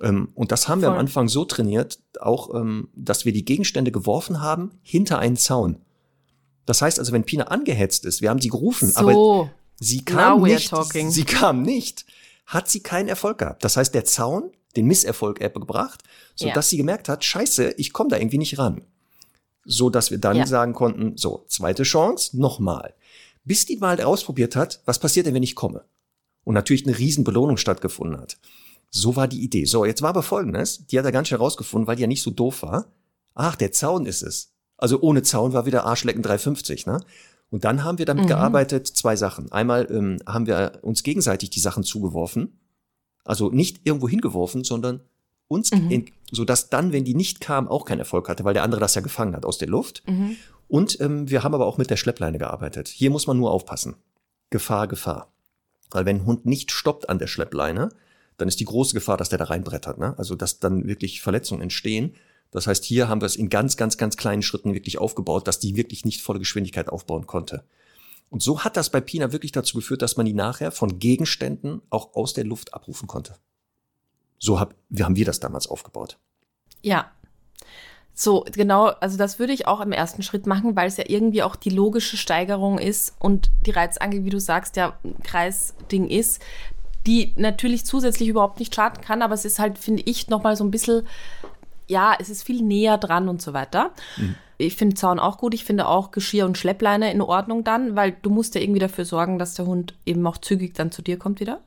Ähm, 0.00 0.28
und 0.34 0.52
das 0.52 0.68
haben 0.68 0.82
wir 0.82 0.88
am 0.88 0.98
Anfang 0.98 1.28
so 1.28 1.44
trainiert, 1.44 1.98
auch, 2.20 2.54
ähm, 2.54 2.88
dass 2.94 3.24
wir 3.24 3.32
die 3.32 3.44
Gegenstände 3.44 3.90
geworfen 3.90 4.42
haben 4.42 4.72
hinter 4.82 5.18
einen 5.18 5.36
Zaun. 5.36 5.80
Das 6.66 6.82
heißt 6.82 6.98
also, 6.98 7.12
wenn 7.12 7.24
Pina 7.24 7.44
angehetzt 7.44 8.04
ist, 8.04 8.20
wir 8.20 8.28
haben 8.30 8.40
sie 8.40 8.48
gerufen, 8.48 8.90
so. 8.90 9.00
aber 9.00 9.50
sie 9.76 10.04
kam 10.04 10.42
nicht. 10.42 10.70
Talking. 10.70 11.10
Sie 11.10 11.24
kam 11.24 11.62
nicht. 11.62 12.04
Hat 12.46 12.68
sie 12.68 12.80
keinen 12.80 13.08
Erfolg 13.08 13.38
gehabt. 13.38 13.64
Das 13.64 13.76
heißt, 13.76 13.94
der 13.94 14.04
Zaun 14.04 14.50
den 14.76 14.86
Misserfolg 14.86 15.38
gebracht, 15.38 16.02
so 16.34 16.46
dass 16.46 16.54
ja. 16.54 16.70
sie 16.70 16.76
gemerkt 16.76 17.08
hat, 17.08 17.24
Scheiße, 17.24 17.74
ich 17.78 17.92
komme 17.92 18.10
da 18.10 18.16
irgendwie 18.16 18.38
nicht 18.38 18.58
ran 18.58 18.82
so 19.66 19.90
dass 19.90 20.10
wir 20.10 20.18
dann 20.18 20.36
ja. 20.36 20.46
sagen 20.46 20.72
konnten, 20.72 21.16
so, 21.16 21.44
zweite 21.48 21.82
Chance, 21.82 22.38
nochmal. 22.38 22.94
Bis 23.44 23.66
die 23.66 23.76
mal 23.76 24.00
ausprobiert 24.00 24.56
hat, 24.56 24.80
was 24.86 24.98
passiert 24.98 25.26
denn, 25.26 25.34
wenn 25.34 25.42
ich 25.42 25.54
komme? 25.54 25.84
Und 26.44 26.54
natürlich 26.54 26.86
eine 26.86 26.96
riesen 26.96 27.24
Belohnung 27.24 27.56
stattgefunden 27.56 28.18
hat. 28.18 28.38
So 28.90 29.16
war 29.16 29.26
die 29.28 29.42
Idee. 29.42 29.64
So, 29.64 29.84
jetzt 29.84 30.02
war 30.02 30.10
aber 30.10 30.22
folgendes, 30.22 30.86
die 30.86 30.98
hat 30.98 31.04
er 31.04 31.12
ganz 31.12 31.28
schnell 31.28 31.40
rausgefunden, 31.40 31.88
weil 31.88 31.96
die 31.96 32.02
ja 32.02 32.08
nicht 32.08 32.22
so 32.22 32.30
doof 32.30 32.62
war. 32.62 32.86
Ach, 33.34 33.56
der 33.56 33.72
Zaun 33.72 34.06
ist 34.06 34.22
es. 34.22 34.52
Also 34.78 35.00
ohne 35.00 35.22
Zaun 35.22 35.52
war 35.52 35.66
wieder 35.66 35.84
Arschlecken 35.84 36.22
350, 36.22 36.86
ne? 36.86 37.00
Und 37.50 37.64
dann 37.64 37.84
haben 37.84 37.98
wir 37.98 38.06
damit 38.06 38.24
mhm. 38.24 38.28
gearbeitet, 38.28 38.86
zwei 38.86 39.16
Sachen. 39.16 39.52
Einmal 39.52 39.86
ähm, 39.90 40.18
haben 40.26 40.46
wir 40.46 40.80
uns 40.82 41.02
gegenseitig 41.02 41.50
die 41.50 41.60
Sachen 41.60 41.84
zugeworfen. 41.84 42.58
Also 43.24 43.50
nicht 43.50 43.80
irgendwo 43.84 44.08
hingeworfen, 44.08 44.64
sondern 44.64 45.00
uns, 45.48 45.70
mhm. 45.70 45.90
in, 45.90 46.06
so 46.30 46.44
dass 46.44 46.70
dann, 46.70 46.92
wenn 46.92 47.04
die 47.04 47.14
nicht 47.14 47.40
kam, 47.40 47.68
auch 47.68 47.84
keinen 47.84 48.00
Erfolg 48.00 48.28
hatte, 48.28 48.44
weil 48.44 48.54
der 48.54 48.64
andere 48.64 48.80
das 48.80 48.94
ja 48.94 49.00
gefangen 49.00 49.34
hat 49.36 49.44
aus 49.44 49.58
der 49.58 49.68
Luft. 49.68 50.02
Mhm. 50.08 50.36
Und 50.68 51.00
ähm, 51.00 51.30
wir 51.30 51.44
haben 51.44 51.54
aber 51.54 51.66
auch 51.66 51.78
mit 51.78 51.90
der 51.90 51.96
Schleppleine 51.96 52.38
gearbeitet. 52.38 52.88
Hier 52.88 53.10
muss 53.10 53.26
man 53.26 53.36
nur 53.36 53.52
aufpassen. 53.52 53.96
Gefahr, 54.50 54.88
Gefahr. 54.88 55.32
Weil 55.90 56.04
wenn 56.04 56.16
ein 56.16 56.26
Hund 56.26 56.46
nicht 56.46 56.72
stoppt 56.72 57.08
an 57.08 57.18
der 57.18 57.28
Schleppleine, 57.28 57.90
dann 58.36 58.48
ist 58.48 58.60
die 58.60 58.64
große 58.64 58.94
Gefahr, 58.94 59.16
dass 59.16 59.28
der 59.28 59.38
da 59.38 59.44
reinbrettert. 59.44 59.98
Ne? 59.98 60.18
Also 60.18 60.34
dass 60.34 60.58
dann 60.58 60.86
wirklich 60.86 61.22
Verletzungen 61.22 61.62
entstehen. 61.62 62.14
Das 62.50 62.66
heißt, 62.66 62.84
hier 62.84 63.08
haben 63.08 63.20
wir 63.20 63.26
es 63.26 63.36
in 63.36 63.50
ganz, 63.50 63.76
ganz, 63.76 63.96
ganz 63.96 64.16
kleinen 64.16 64.42
Schritten 64.42 64.74
wirklich 64.74 64.98
aufgebaut, 64.98 65.46
dass 65.46 65.58
die 65.58 65.76
wirklich 65.76 66.04
nicht 66.04 66.22
volle 66.22 66.38
Geschwindigkeit 66.38 66.88
aufbauen 66.88 67.26
konnte. 67.26 67.64
Und 68.30 68.42
so 68.42 68.64
hat 68.64 68.76
das 68.76 68.90
bei 68.90 69.00
Pina 69.00 69.32
wirklich 69.32 69.52
dazu 69.52 69.76
geführt, 69.76 70.02
dass 70.02 70.16
man 70.16 70.26
die 70.26 70.32
nachher 70.32 70.72
von 70.72 70.98
Gegenständen 70.98 71.82
auch 71.90 72.14
aus 72.14 72.34
der 72.34 72.44
Luft 72.44 72.74
abrufen 72.74 73.06
konnte. 73.06 73.34
So 74.38 74.60
hab, 74.60 74.74
haben 75.00 75.16
wir 75.16 75.24
das 75.24 75.40
damals 75.40 75.66
aufgebaut. 75.66 76.18
Ja. 76.82 77.10
So, 78.18 78.46
genau, 78.50 78.86
also 78.86 79.18
das 79.18 79.38
würde 79.38 79.52
ich 79.52 79.68
auch 79.68 79.80
im 79.80 79.92
ersten 79.92 80.22
Schritt 80.22 80.46
machen, 80.46 80.74
weil 80.74 80.88
es 80.88 80.96
ja 80.96 81.04
irgendwie 81.06 81.42
auch 81.42 81.54
die 81.54 81.70
logische 81.70 82.16
Steigerung 82.16 82.78
ist 82.78 83.14
und 83.18 83.50
die 83.66 83.72
Reizangel, 83.72 84.24
wie 84.24 84.30
du 84.30 84.40
sagst, 84.40 84.76
ja 84.76 84.98
Kreisding 85.22 86.08
ist, 86.08 86.40
die 87.06 87.34
natürlich 87.36 87.84
zusätzlich 87.84 88.28
überhaupt 88.30 88.58
nicht 88.58 88.74
schaden 88.74 89.02
kann, 89.02 89.20
aber 89.20 89.34
es 89.34 89.44
ist 89.44 89.58
halt, 89.58 89.78
finde 89.78 90.02
ich, 90.06 90.28
nochmal 90.28 90.56
so 90.56 90.64
ein 90.64 90.70
bisschen, 90.70 91.06
ja, 91.88 92.14
es 92.18 92.30
ist 92.30 92.42
viel 92.42 92.62
näher 92.62 92.98
dran 92.98 93.28
und 93.28 93.40
so 93.40 93.52
weiter. 93.52 93.90
Mhm. 94.16 94.34
Ich 94.58 94.76
finde 94.76 94.96
Zaun 94.96 95.18
auch 95.18 95.38
gut. 95.38 95.52
Ich 95.52 95.64
finde 95.64 95.86
auch 95.86 96.10
Geschirr 96.10 96.46
und 96.46 96.56
Schleppleine 96.56 97.12
in 97.12 97.20
Ordnung 97.20 97.62
dann, 97.62 97.94
weil 97.94 98.16
du 98.22 98.30
musst 98.30 98.54
ja 98.54 98.60
irgendwie 98.60 98.80
dafür 98.80 99.04
sorgen, 99.04 99.38
dass 99.38 99.54
der 99.54 99.66
Hund 99.66 99.94
eben 100.06 100.26
auch 100.26 100.38
zügig 100.38 100.74
dann 100.74 100.90
zu 100.90 101.02
dir 101.02 101.18
kommt 101.18 101.40
wieder 101.40 101.60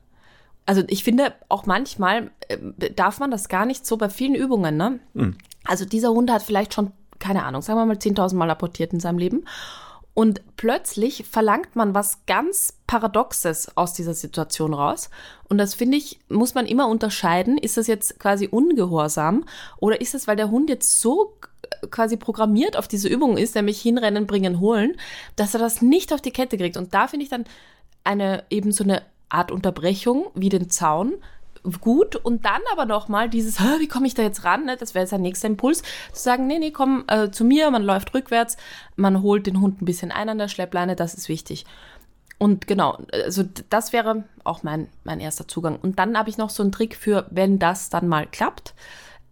also 0.70 0.84
ich 0.86 1.02
finde 1.02 1.32
auch 1.48 1.66
manchmal 1.66 2.30
äh, 2.46 2.92
darf 2.92 3.18
man 3.18 3.32
das 3.32 3.48
gar 3.48 3.66
nicht 3.66 3.84
so 3.84 3.96
bei 3.96 4.08
vielen 4.08 4.36
Übungen, 4.36 4.76
ne? 4.76 5.00
Mhm. 5.14 5.36
Also 5.64 5.84
dieser 5.84 6.10
Hund 6.10 6.30
hat 6.30 6.42
vielleicht 6.42 6.74
schon, 6.74 6.92
keine 7.18 7.44
Ahnung, 7.44 7.60
sagen 7.60 7.80
wir 7.80 7.86
mal 7.86 7.96
10.000 7.96 8.36
Mal 8.36 8.50
apportiert 8.50 8.92
in 8.92 9.00
seinem 9.00 9.18
Leben. 9.18 9.44
Und 10.12 10.42
plötzlich 10.56 11.24
verlangt 11.30 11.76
man 11.76 11.94
was 11.94 12.26
ganz 12.26 12.74
Paradoxes 12.86 13.76
aus 13.76 13.94
dieser 13.94 14.14
Situation 14.14 14.74
raus. 14.74 15.08
Und 15.48 15.58
das 15.58 15.74
finde 15.74 15.96
ich, 15.96 16.18
muss 16.28 16.54
man 16.54 16.66
immer 16.66 16.88
unterscheiden. 16.88 17.58
Ist 17.58 17.76
das 17.76 17.86
jetzt 17.86 18.18
quasi 18.18 18.48
ungehorsam 18.48 19.44
oder 19.78 20.00
ist 20.00 20.14
das, 20.14 20.26
weil 20.26 20.36
der 20.36 20.50
Hund 20.50 20.68
jetzt 20.68 21.00
so 21.00 21.36
quasi 21.90 22.16
programmiert 22.16 22.76
auf 22.76 22.88
diese 22.88 23.08
Übung 23.08 23.38
ist, 23.38 23.54
nämlich 23.54 23.80
hinrennen, 23.80 24.26
bringen, 24.26 24.60
holen, 24.60 24.96
dass 25.36 25.54
er 25.54 25.60
das 25.60 25.82
nicht 25.82 26.12
auf 26.12 26.20
die 26.20 26.32
Kette 26.32 26.58
kriegt. 26.58 26.76
Und 26.76 26.92
da 26.94 27.06
finde 27.06 27.24
ich 27.24 27.30
dann 27.30 27.44
eine 28.04 28.44
eben 28.50 28.72
so 28.72 28.84
eine 28.84 29.02
Art 29.28 29.52
Unterbrechung 29.52 30.26
wie 30.34 30.48
den 30.48 30.70
Zaun 30.70 31.14
gut 31.80 32.16
und 32.16 32.44
dann 32.44 32.60
aber 32.72 32.86
noch 32.86 33.08
mal 33.08 33.28
dieses, 33.28 33.60
wie 33.60 33.88
komme 33.88 34.06
ich 34.06 34.14
da 34.14 34.22
jetzt 34.22 34.44
ran? 34.44 34.64
Ne? 34.64 34.76
Das 34.76 34.94
wäre 34.94 35.04
jetzt 35.04 35.12
ein 35.12 35.22
nächster 35.22 35.48
Impuls, 35.48 35.82
zu 36.12 36.22
sagen, 36.22 36.46
nee, 36.46 36.58
nee, 36.58 36.70
komm 36.70 37.04
äh, 37.08 37.30
zu 37.30 37.44
mir, 37.44 37.70
man 37.70 37.82
läuft 37.82 38.14
rückwärts, 38.14 38.56
man 38.96 39.22
holt 39.22 39.46
den 39.46 39.60
Hund 39.60 39.82
ein 39.82 39.84
bisschen 39.84 40.12
ein 40.12 40.28
an 40.28 40.38
der 40.38 40.48
Schleppleine, 40.48 40.96
das 40.96 41.14
ist 41.14 41.28
wichtig. 41.28 41.66
Und 42.38 42.66
genau, 42.66 42.98
also 43.12 43.44
das 43.68 43.92
wäre 43.92 44.24
auch 44.44 44.62
mein, 44.62 44.88
mein 45.04 45.20
erster 45.20 45.46
Zugang. 45.46 45.78
Und 45.78 45.98
dann 45.98 46.16
habe 46.16 46.30
ich 46.30 46.38
noch 46.38 46.48
so 46.48 46.62
einen 46.62 46.72
Trick 46.72 46.96
für, 46.96 47.26
wenn 47.30 47.58
das 47.58 47.90
dann 47.90 48.08
mal 48.08 48.26
klappt. 48.26 48.74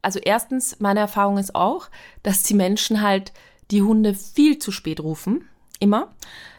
Also 0.02 0.18
erstens, 0.18 0.78
meine 0.78 1.00
Erfahrung 1.00 1.38
ist 1.38 1.54
auch, 1.54 1.88
dass 2.22 2.42
die 2.42 2.54
Menschen 2.54 3.00
halt 3.00 3.32
die 3.70 3.82
Hunde 3.82 4.14
viel 4.14 4.58
zu 4.58 4.72
spät 4.72 5.00
rufen. 5.00 5.48
Immer. 5.80 6.12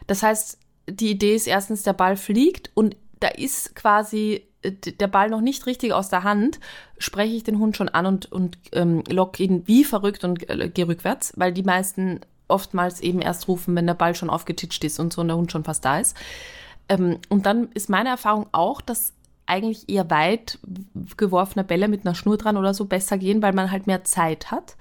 Das 0.08 0.24
heißt, 0.24 0.58
die 0.90 1.12
Idee 1.12 1.36
ist 1.36 1.46
erstens, 1.46 1.84
der 1.84 1.94
Ball 1.94 2.18
fliegt 2.18 2.72
und 2.74 2.98
da 3.20 3.28
ist 3.28 3.76
quasi 3.76 4.49
der 4.64 5.08
Ball 5.08 5.30
noch 5.30 5.42
nicht 5.42 5.66
richtig 5.66 5.94
aus 5.94 6.10
der 6.10 6.24
Hand, 6.24 6.60
spreche 6.98 7.36
ich 7.36 7.44
den 7.44 7.60
Hund 7.60 7.78
schon 7.78 7.90
an 7.90 8.06
und, 8.06 8.32
und 8.32 8.58
ähm, 8.74 9.04
lock 9.10 9.40
ihn 9.40 9.68
wie 9.68 9.84
verrückt 9.84 10.24
und 10.24 10.50
äh, 10.50 10.70
gehe 10.70 10.88
rückwärts, 10.88 11.34
weil 11.38 11.54
die 11.54 11.64
meisten 11.64 12.20
oftmals 12.48 13.00
eben 13.00 13.22
erst 13.22 13.48
rufen, 13.48 13.76
wenn 13.76 13.88
der 13.88 13.94
Ball 13.94 14.16
schon 14.16 14.30
aufgetitscht 14.30 14.84
ist 14.84 15.00
und 15.00 15.14
so 15.14 15.22
und 15.22 15.28
der 15.28 15.38
Hund 15.38 15.52
schon 15.52 15.64
fast 15.64 15.86
da 15.86 16.00
ist. 16.00 16.18
Ähm, 16.90 17.20
und 17.30 17.46
dann 17.46 17.70
ist 17.74 17.90
meine 17.90 18.10
Erfahrung 18.10 18.48
auch, 18.52 18.82
dass 18.82 19.14
eigentlich 19.46 19.90
eher 19.90 20.10
weit 20.10 20.60
geworfene 21.18 21.64
Bälle 21.64 21.88
mit 21.88 22.06
einer 22.06 22.16
Schnur 22.16 22.38
dran 22.38 22.58
oder 22.58 22.74
so 22.74 22.86
besser 22.86 23.18
gehen, 23.18 23.42
weil 23.42 23.54
man 23.54 23.72
halt 23.72 23.88
mehr 23.88 24.04
Zeit 24.04 24.52
hat. 24.52 24.76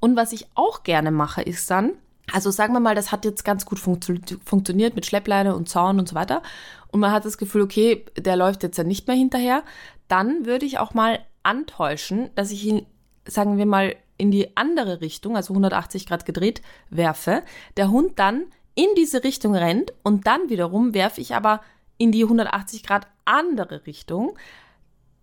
Und 0.00 0.16
was 0.16 0.32
ich 0.32 0.46
auch 0.54 0.82
gerne 0.82 1.10
mache, 1.10 1.40
ist 1.40 1.70
dann, 1.70 1.92
also 2.32 2.50
sagen 2.50 2.72
wir 2.72 2.80
mal, 2.80 2.94
das 2.94 3.12
hat 3.12 3.24
jetzt 3.24 3.44
ganz 3.44 3.66
gut 3.66 3.78
funktio 3.78 4.16
funktioniert 4.44 4.94
mit 4.94 5.06
Schleppleine 5.06 5.54
und 5.54 5.68
Zaun 5.68 5.98
und 5.98 6.08
so 6.08 6.14
weiter. 6.14 6.42
Und 6.88 7.00
man 7.00 7.12
hat 7.12 7.24
das 7.24 7.38
Gefühl, 7.38 7.62
okay, 7.62 8.04
der 8.16 8.36
läuft 8.36 8.62
jetzt 8.62 8.78
ja 8.78 8.84
nicht 8.84 9.06
mehr 9.06 9.16
hinterher. 9.16 9.62
Dann 10.08 10.46
würde 10.46 10.64
ich 10.66 10.78
auch 10.78 10.94
mal 10.94 11.18
antäuschen, 11.42 12.30
dass 12.34 12.50
ich 12.50 12.64
ihn, 12.64 12.86
sagen 13.26 13.58
wir 13.58 13.66
mal, 13.66 13.96
in 14.16 14.30
die 14.30 14.56
andere 14.56 15.00
Richtung, 15.00 15.36
also 15.36 15.52
180 15.52 16.06
Grad 16.06 16.24
gedreht, 16.24 16.62
werfe. 16.90 17.42
Der 17.76 17.90
Hund 17.90 18.18
dann 18.18 18.44
in 18.74 18.88
diese 18.96 19.24
Richtung 19.24 19.54
rennt 19.54 19.92
und 20.02 20.26
dann 20.26 20.48
wiederum 20.48 20.94
werfe 20.94 21.20
ich 21.20 21.34
aber 21.34 21.60
in 21.98 22.12
die 22.12 22.22
180 22.22 22.82
Grad 22.82 23.06
andere 23.24 23.86
Richtung, 23.86 24.36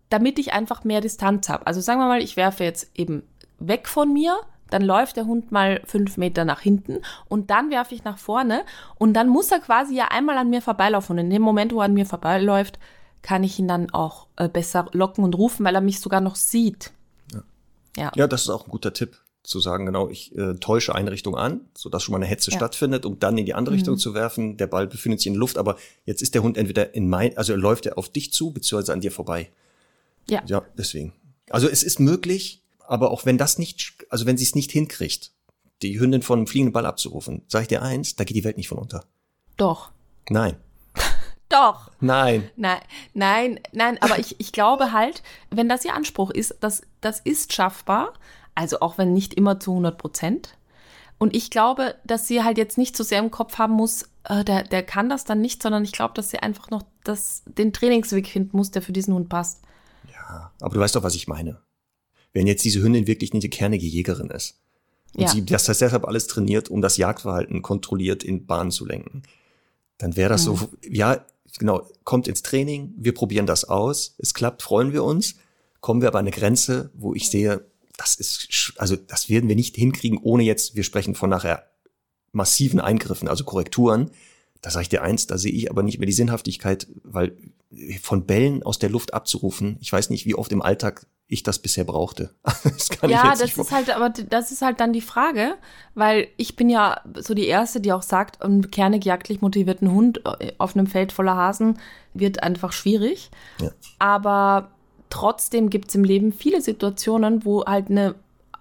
damit 0.10 0.39
ich 0.39 0.54
einfach 0.54 0.84
mehr 0.84 1.02
Distanz 1.02 1.49
habe. 1.49 1.68
Also 1.68 1.82
sagen 1.82 1.99
wir 1.99 2.08
mal, 2.08 2.22
ich 2.22 2.38
werfe 2.38 2.64
jetzt 2.64 2.91
eben 2.95 3.24
weg 3.60 3.88
von 3.88 4.12
mir, 4.12 4.39
dann 4.72 4.82
läuft 4.82 5.17
der 5.17 5.26
Hund 5.26 5.51
mal 5.51 5.82
fünf 5.86 6.17
Meter 6.17 6.45
nach 6.45 6.61
hinten 6.61 7.01
und 7.28 7.49
dann 7.49 7.69
werfe 7.69 7.93
ich 7.93 8.03
nach 8.03 8.17
vorne 8.17 8.63
und 8.95 9.13
dann 9.13 9.30
muss 9.30 9.51
er 9.51 9.59
quasi 9.59 9.95
ja 9.95 10.07
einmal 10.09 10.38
an 10.38 10.49
mir 10.49 10.61
vorbeilaufen 10.61 11.13
und 11.13 11.26
in 11.26 11.30
dem 11.30 11.41
Moment, 11.41 11.74
wo 11.74 11.80
er 11.80 11.86
an 11.86 11.93
mir 11.93 12.05
vorbeiläuft, 12.05 12.80
kann 13.22 13.43
ich 13.43 13.59
ihn 13.59 13.67
dann 13.67 13.91
auch 13.91 14.28
äh, 14.38 14.49
besser 14.49 14.88
locken 14.93 15.24
und 15.24 15.36
rufen, 15.36 15.63
weil 15.65 15.76
er 15.76 15.82
mich 15.82 15.99
sogar 15.99 16.22
noch 16.22 16.36
sieht. 16.36 16.91
Ja. 17.32 17.43
ja. 17.95 18.11
Ja, 18.15 18.28
das 18.28 18.41
ist 18.43 18.49
auch 18.49 18.65
ein 18.65 18.72
guter 18.72 18.93
Tipp 18.93 19.19
zu 19.43 19.59
sagen, 19.59 19.88
genau, 19.88 20.09
ich 20.09 20.36
äh, 20.36 20.55
täusche 20.55 20.93
eine 20.93 21.11
Richtung 21.11 21.36
an, 21.36 21.61
sodass 21.76 22.03
schon 22.03 22.13
mal 22.13 22.19
eine 22.19 22.28
Hetze 22.28 22.51
ja. 22.51 22.57
stattfindet, 22.57 23.05
um 23.05 23.19
dann 23.19 23.38
in 23.38 23.45
die 23.45 23.53
andere 23.53 23.74
mhm. 23.74 23.80
Richtung 23.80 23.97
zu 23.97 24.13
werfen. 24.13 24.57
Der 24.57 24.67
Ball 24.67 24.88
befindet 24.88 25.19
sich 25.19 25.28
in 25.28 25.34
der 25.34 25.39
Luft, 25.39 25.57
aber 25.57 25.78
jetzt 26.05 26.22
ist 26.22 26.36
der 26.36 26.43
Hund 26.43 26.57
entweder 26.57 26.93
in 26.93 27.09
mein, 27.09 27.36
also 27.38 27.53
er 27.53 27.57
läuft 27.57 27.86
er 27.86 27.97
auf 27.97 28.09
dich 28.09 28.32
zu, 28.34 28.51
beziehungsweise 28.51 28.93
an 28.93 29.01
dir 29.01 29.11
vorbei. 29.11 29.51
Ja. 30.30 30.43
Ja, 30.45 30.63
deswegen. 30.78 31.13
Also 31.49 31.67
es 31.67 31.84
ist 31.84 31.99
möglich, 31.99 32.61
aber 32.91 33.11
auch 33.11 33.25
wenn 33.25 33.37
das 33.37 33.57
nicht, 33.57 33.93
also 34.09 34.25
wenn 34.25 34.35
sie 34.35 34.43
es 34.43 34.53
nicht 34.53 34.69
hinkriegt, 34.69 35.31
die 35.81 35.97
Hündin 35.97 36.21
von 36.21 36.39
einem 36.39 36.47
fliegenden 36.47 36.73
Ball 36.73 36.85
abzurufen, 36.85 37.43
sage 37.47 37.63
ich 37.63 37.67
dir 37.69 37.81
eins, 37.81 38.17
da 38.17 38.25
geht 38.25 38.35
die 38.35 38.43
Welt 38.43 38.57
nicht 38.57 38.67
von 38.67 38.79
unter. 38.79 39.05
Doch. 39.55 39.91
Nein. 40.29 40.57
Doch. 41.49 41.89
Nein. 42.01 42.49
Nein, 42.57 42.81
nein, 43.13 43.59
nein, 43.71 43.97
aber 44.01 44.19
ich, 44.19 44.37
ich 44.41 44.51
glaube 44.51 44.91
halt, 44.91 45.23
wenn 45.49 45.69
das 45.69 45.85
ihr 45.85 45.95
Anspruch 45.95 46.31
ist, 46.31 46.57
das, 46.59 46.81
das 46.99 47.21
ist 47.21 47.53
schaffbar, 47.53 48.11
also 48.55 48.81
auch 48.81 48.97
wenn 48.97 49.13
nicht 49.13 49.35
immer 49.35 49.57
zu 49.57 49.71
100 49.71 49.97
Prozent. 49.97 50.57
Und 51.17 51.33
ich 51.33 51.49
glaube, 51.49 51.95
dass 52.03 52.27
sie 52.27 52.43
halt 52.43 52.57
jetzt 52.57 52.77
nicht 52.77 52.97
so 52.97 53.05
sehr 53.05 53.19
im 53.19 53.31
Kopf 53.31 53.57
haben 53.57 53.73
muss, 53.73 54.09
äh, 54.25 54.43
der, 54.43 54.63
der 54.63 54.83
kann 54.83 55.07
das 55.07 55.23
dann 55.23 55.39
nicht, 55.39 55.63
sondern 55.63 55.85
ich 55.85 55.93
glaube, 55.93 56.13
dass 56.13 56.31
sie 56.31 56.39
einfach 56.39 56.69
noch 56.71 56.83
das, 57.05 57.43
den 57.45 57.71
Trainingsweg 57.71 58.27
finden 58.27 58.57
muss, 58.57 58.71
der 58.71 58.81
für 58.81 58.91
diesen 58.91 59.13
Hund 59.13 59.29
passt. 59.29 59.61
Ja, 60.11 60.51
aber 60.59 60.73
du 60.73 60.81
weißt 60.81 60.95
doch, 60.95 61.03
was 61.03 61.15
ich 61.15 61.29
meine 61.29 61.61
wenn 62.34 62.47
jetzt 62.47 62.63
diese 62.63 62.82
Hündin 62.82 63.07
wirklich 63.07 63.34
nicht 63.34 63.43
eine 63.43 63.49
kernige 63.49 63.86
Jägerin 63.86 64.29
ist 64.29 64.59
und 65.15 65.23
ja. 65.23 65.29
sie 65.29 65.45
das 65.45 65.67
heißt 65.67 65.82
deshalb 65.82 66.05
alles 66.05 66.27
trainiert, 66.27 66.69
um 66.69 66.82
das 66.82 66.97
Jagdverhalten 66.97 67.61
kontrolliert 67.61 68.23
in 68.23 68.45
Bahnen 68.45 68.71
zu 68.71 68.86
lenken, 68.86 69.23
dann 69.97 70.15
wäre 70.15 70.29
das 70.29 70.47
mhm. 70.47 70.55
so, 70.55 70.69
ja, 70.89 71.25
genau, 71.57 71.88
kommt 72.03 72.27
ins 72.27 72.41
Training, 72.41 72.93
wir 72.97 73.13
probieren 73.13 73.45
das 73.45 73.65
aus, 73.65 74.15
es 74.17 74.34
klappt, 74.34 74.61
freuen 74.61 74.93
wir 74.93 75.03
uns, 75.03 75.36
kommen 75.79 76.01
wir 76.01 76.07
aber 76.07 76.19
an 76.19 76.25
eine 76.25 76.36
Grenze, 76.36 76.91
wo 76.93 77.13
ich 77.13 77.29
sehe, 77.29 77.65
das 77.97 78.15
ist, 78.15 78.73
also 78.77 78.95
das 78.95 79.29
werden 79.29 79.49
wir 79.49 79.55
nicht 79.55 79.75
hinkriegen, 79.75 80.19
ohne 80.21 80.43
jetzt, 80.43 80.75
wir 80.75 80.84
sprechen 80.84 81.13
von 81.13 81.29
nachher 81.29 81.67
massiven 82.32 82.79
Eingriffen, 82.79 83.27
also 83.27 83.43
Korrekturen. 83.43 84.11
Da 84.62 84.70
sage 84.70 84.84
ich 84.84 84.89
dir 84.89 85.01
eins, 85.01 85.28
da 85.28 85.38
sehe 85.38 85.51
ich 85.51 85.72
aber 85.72 85.84
nicht 85.84 85.97
mehr 85.99 86.05
die 86.05 86.14
Sinnhaftigkeit, 86.14 86.88
weil 87.03 87.36
von 88.01 88.26
Bällen 88.26 88.64
aus 88.64 88.80
der 88.80 88.89
Luft 88.89 89.14
abzurufen, 89.14 89.78
ich 89.82 89.91
weiß 89.91 90.09
nicht, 90.09 90.26
wie 90.26 90.36
oft 90.36 90.51
im 90.51 90.62
Alltag 90.62 91.07
ich 91.28 91.43
das 91.43 91.59
bisher 91.59 91.86
brauchte. 91.86 92.36
das 92.43 92.89
ja, 93.07 93.34
das 93.34 93.57
ist 93.57 93.72
halt, 93.72 93.89
aber 93.89 94.09
das 94.09 94.51
ist 94.51 94.62
halt 94.62 94.82
dann 94.82 94.91
die 94.91 95.01
Frage, 95.01 95.55
weil 95.95 96.28
ich 96.36 96.57
bin 96.57 96.70
ja 96.70 96.99
so 97.16 97.34
die 97.34 97.47
Erste, 97.47 97.80
die 97.80 97.93
auch 97.93 98.01
sagt, 98.01 98.41
ein 98.41 98.70
kernig 98.70 99.05
jagdlich 99.05 99.41
motivierten 99.41 99.91
Hund 99.91 100.22
äh, 100.26 100.51
auf 100.57 100.76
einem 100.76 100.88
Feld 100.88 101.14
voller 101.14 101.38
Hasen 101.38 101.80
wird 102.14 102.43
einfach 102.43 102.74
schwierig. 102.74 103.32
Ja. 103.62 103.72
Aber 103.97 104.72
trotzdem 105.09 105.70
gibt 105.70 105.88
es 105.88 105.95
im 105.95 106.03
Leben 106.03 106.34
viele 106.34 106.62
Situationen, 106.62 107.45
wo 107.45 107.64
halt 107.64 107.89
eine 107.89 108.16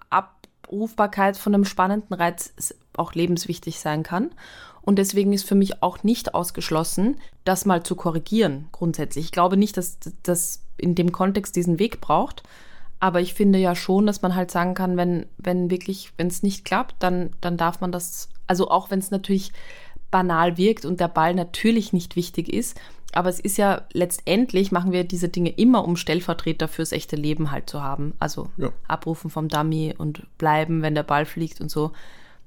Abrufbarkeit 0.09 1.35
von 1.35 1.53
einem 1.53 1.65
spannenden 1.65 2.13
Reiz 2.13 2.53
auch 2.95 3.13
lebenswichtig 3.13 3.81
sein 3.81 4.03
kann. 4.03 4.31
Und 4.81 4.97
deswegen 4.97 5.31
ist 5.33 5.47
für 5.47 5.55
mich 5.55 5.83
auch 5.83 6.03
nicht 6.03 6.33
ausgeschlossen, 6.33 7.17
das 7.43 7.65
mal 7.65 7.83
zu 7.83 7.95
korrigieren, 7.95 8.67
grundsätzlich. 8.71 9.25
Ich 9.25 9.31
glaube 9.31 9.57
nicht, 9.57 9.77
dass 9.77 9.99
das 10.23 10.63
in 10.77 10.95
dem 10.95 11.11
Kontext 11.11 11.55
diesen 11.55 11.79
Weg 11.79 12.01
braucht. 12.01 12.43
Aber 12.99 13.21
ich 13.21 13.33
finde 13.33 13.59
ja 13.59 13.75
schon, 13.75 14.05
dass 14.05 14.21
man 14.21 14.35
halt 14.35 14.51
sagen 14.51 14.73
kann, 14.73 14.97
wenn, 14.97 15.25
wenn 15.37 15.71
wirklich, 15.71 16.13
wenn 16.17 16.27
es 16.27 16.43
nicht 16.43 16.65
klappt, 16.65 16.95
dann, 16.99 17.31
dann 17.41 17.57
darf 17.57 17.81
man 17.81 17.91
das, 17.91 18.29
also 18.47 18.69
auch 18.69 18.91
wenn 18.91 18.99
es 18.99 19.11
natürlich 19.11 19.51
banal 20.11 20.57
wirkt 20.57 20.85
und 20.85 20.99
der 20.99 21.07
Ball 21.07 21.33
natürlich 21.33 21.93
nicht 21.93 22.15
wichtig 22.15 22.51
ist, 22.51 22.77
aber 23.13 23.29
es 23.29 23.39
ist 23.39 23.57
ja 23.57 23.81
letztendlich 23.93 24.71
machen 24.71 24.91
wir 24.91 25.03
diese 25.03 25.29
Dinge 25.29 25.49
immer, 25.49 25.85
um 25.85 25.95
Stellvertreter 25.95 26.67
fürs 26.67 26.91
echte 26.91 27.15
Leben 27.15 27.51
halt 27.51 27.69
zu 27.69 27.81
haben. 27.81 28.13
Also 28.19 28.49
ja. 28.57 28.71
abrufen 28.87 29.29
vom 29.29 29.47
Dummy 29.47 29.93
und 29.97 30.25
bleiben, 30.37 30.81
wenn 30.81 30.95
der 30.95 31.03
Ball 31.03 31.25
fliegt 31.25 31.59
und 31.59 31.69
so. 31.69 31.91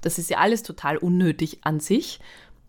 Das 0.01 0.17
ist 0.17 0.29
ja 0.29 0.37
alles 0.37 0.63
total 0.63 0.97
unnötig 0.97 1.59
an 1.61 1.79
sich. 1.79 2.19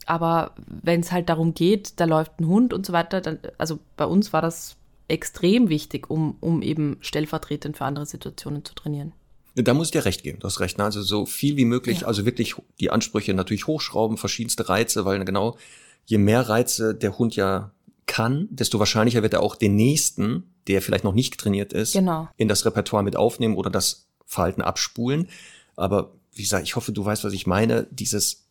Aber 0.06 0.54
wenn 0.66 1.00
es 1.00 1.10
halt 1.10 1.28
darum 1.28 1.52
geht, 1.54 1.98
da 2.00 2.04
läuft 2.04 2.40
ein 2.40 2.46
Hund 2.46 2.72
und 2.72 2.86
so 2.86 2.92
weiter, 2.92 3.20
dann, 3.20 3.40
also 3.58 3.80
bei 3.96 4.04
uns 4.04 4.32
war 4.32 4.40
das 4.40 4.76
extrem 5.08 5.68
wichtig, 5.68 6.10
um, 6.10 6.36
um 6.40 6.62
eben 6.62 6.96
stellvertretend 7.00 7.76
für 7.76 7.84
andere 7.84 8.06
Situationen 8.06 8.64
zu 8.64 8.74
trainieren. 8.74 9.12
Da 9.54 9.72
muss 9.72 9.88
ich 9.88 9.92
dir 9.92 10.04
recht 10.04 10.22
geben, 10.22 10.38
du 10.38 10.46
hast 10.46 10.60
recht. 10.60 10.78
Ne? 10.78 10.84
Also 10.84 11.02
so 11.02 11.26
viel 11.26 11.56
wie 11.56 11.64
möglich, 11.64 12.00
ja. 12.00 12.06
also 12.06 12.26
wirklich 12.26 12.56
die 12.78 12.90
Ansprüche 12.90 13.32
natürlich 13.34 13.66
hochschrauben, 13.66 14.16
verschiedenste 14.16 14.68
Reize, 14.68 15.04
weil 15.04 15.24
genau, 15.24 15.56
je 16.04 16.18
mehr 16.18 16.48
Reize 16.48 16.94
der 16.94 17.18
Hund 17.18 17.36
ja 17.36 17.72
kann, 18.06 18.48
desto 18.50 18.78
wahrscheinlicher 18.78 19.22
wird 19.22 19.34
er 19.34 19.42
auch 19.42 19.56
den 19.56 19.74
nächsten, 19.74 20.54
der 20.68 20.82
vielleicht 20.82 21.04
noch 21.04 21.14
nicht 21.14 21.38
trainiert 21.38 21.72
ist, 21.72 21.94
genau. 21.94 22.28
in 22.36 22.48
das 22.48 22.64
Repertoire 22.66 23.02
mit 23.02 23.16
aufnehmen 23.16 23.56
oder 23.56 23.70
das 23.70 24.08
Verhalten 24.26 24.62
abspulen. 24.62 25.28
Aber 25.74 26.12
wie 26.36 26.42
gesagt, 26.42 26.64
ich 26.64 26.76
hoffe, 26.76 26.92
du 26.92 27.04
weißt, 27.04 27.24
was 27.24 27.32
ich 27.32 27.46
meine. 27.46 27.86
Dieses, 27.90 28.44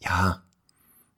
ja, 0.00 0.42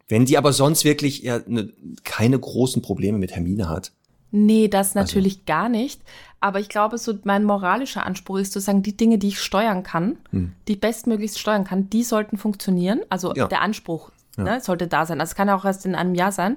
wenn 0.09 0.25
die 0.25 0.37
aber 0.37 0.53
sonst 0.53 0.85
wirklich 0.85 1.23
ja, 1.23 1.41
ne, 1.47 1.73
keine 2.03 2.39
großen 2.39 2.83
Probleme 2.83 3.19
mit 3.19 3.33
Hermine 3.33 3.69
hat, 3.69 3.93
Nee, 4.37 4.67
das 4.67 4.97
also 4.97 4.99
natürlich 4.99 5.35
also. 5.35 5.45
gar 5.47 5.69
nicht. 5.69 6.03
Aber 6.41 6.59
ich 6.59 6.69
glaube, 6.69 6.99
so 6.99 7.15
mein 7.23 7.45
moralischer 7.45 8.05
Anspruch 8.05 8.39
ist 8.39 8.53
zu 8.53 8.59
sagen, 8.59 8.83
die 8.83 8.97
Dinge, 8.97 9.17
die 9.17 9.29
ich 9.29 9.41
steuern 9.41 9.85
kann, 9.85 10.19
hm. 10.31 10.53
die 10.67 10.73
ich 10.73 10.81
bestmöglichst 10.81 11.39
steuern 11.39 11.63
kann, 11.63 11.89
die 11.89 12.03
sollten 12.03 12.37
funktionieren. 12.37 13.03
Also 13.11 13.33
ja. 13.33 13.47
der 13.47 13.61
Anspruch 13.61 14.11
ja. 14.37 14.43
ne, 14.43 14.61
sollte 14.61 14.89
da 14.89 15.07
sein. 15.07 15.21
Also 15.21 15.31
es 15.31 15.37
kann 15.37 15.47
ja 15.47 15.55
auch 15.55 15.65
erst 15.65 15.87
in 15.87 15.95
einem 15.95 16.17
Jahr 16.17 16.33
sein. 16.33 16.57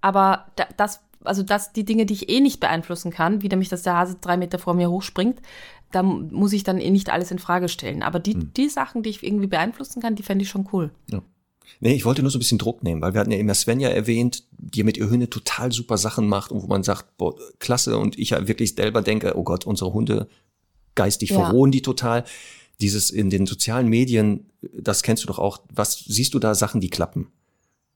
Aber 0.00 0.46
das, 0.76 1.00
also 1.22 1.44
das, 1.44 1.72
die 1.72 1.84
Dinge, 1.84 2.06
die 2.06 2.14
ich 2.14 2.28
eh 2.28 2.40
nicht 2.40 2.58
beeinflussen 2.58 3.12
kann, 3.12 3.40
wie 3.40 3.48
nämlich, 3.48 3.68
dass 3.68 3.82
der 3.82 3.94
Hase 3.94 4.16
drei 4.20 4.36
Meter 4.36 4.58
vor 4.58 4.74
mir 4.74 4.90
hochspringt, 4.90 5.40
da 5.92 6.02
muss 6.02 6.52
ich 6.52 6.64
dann 6.64 6.80
eh 6.80 6.90
nicht 6.90 7.10
alles 7.10 7.30
in 7.30 7.38
Frage 7.38 7.68
stellen. 7.68 8.02
Aber 8.02 8.18
die, 8.18 8.34
hm. 8.34 8.52
die 8.56 8.68
Sachen, 8.68 9.02
die 9.02 9.10
ich 9.10 9.22
irgendwie 9.22 9.46
beeinflussen 9.46 10.02
kann, 10.02 10.16
die 10.16 10.22
fände 10.22 10.42
ich 10.42 10.50
schon 10.50 10.68
cool. 10.72 10.90
Ja. 11.10 11.22
Nee, 11.80 11.94
ich 11.94 12.04
wollte 12.04 12.22
nur 12.22 12.30
so 12.30 12.38
ein 12.38 12.40
bisschen 12.40 12.58
Druck 12.58 12.82
nehmen, 12.82 13.00
weil 13.00 13.14
wir 13.14 13.20
hatten 13.20 13.32
ja 13.32 13.38
immer 13.38 13.54
Svenja 13.54 13.88
erwähnt, 13.88 14.44
die 14.52 14.84
mit 14.84 14.96
ihr 14.96 15.08
Hünde 15.08 15.30
total 15.30 15.72
super 15.72 15.96
Sachen 15.96 16.28
macht 16.28 16.50
und 16.52 16.62
wo 16.62 16.66
man 16.66 16.82
sagt, 16.82 17.16
boah, 17.16 17.34
klasse 17.58 17.98
und 17.98 18.18
ich 18.18 18.30
ja 18.30 18.46
wirklich 18.46 18.74
selber 18.74 19.02
denke, 19.02 19.36
oh 19.36 19.42
Gott, 19.42 19.66
unsere 19.66 19.92
Hunde 19.92 20.28
geistig 20.94 21.30
ja. 21.30 21.38
verrohen 21.38 21.70
die 21.70 21.82
total. 21.82 22.24
Dieses 22.80 23.10
in 23.10 23.30
den 23.30 23.46
sozialen 23.46 23.88
Medien, 23.88 24.50
das 24.78 25.02
kennst 25.02 25.22
du 25.22 25.28
doch 25.28 25.38
auch, 25.38 25.60
was 25.72 25.98
siehst 25.98 26.34
du 26.34 26.38
da 26.38 26.54
Sachen, 26.54 26.80
die 26.80 26.90
klappen? 26.90 27.28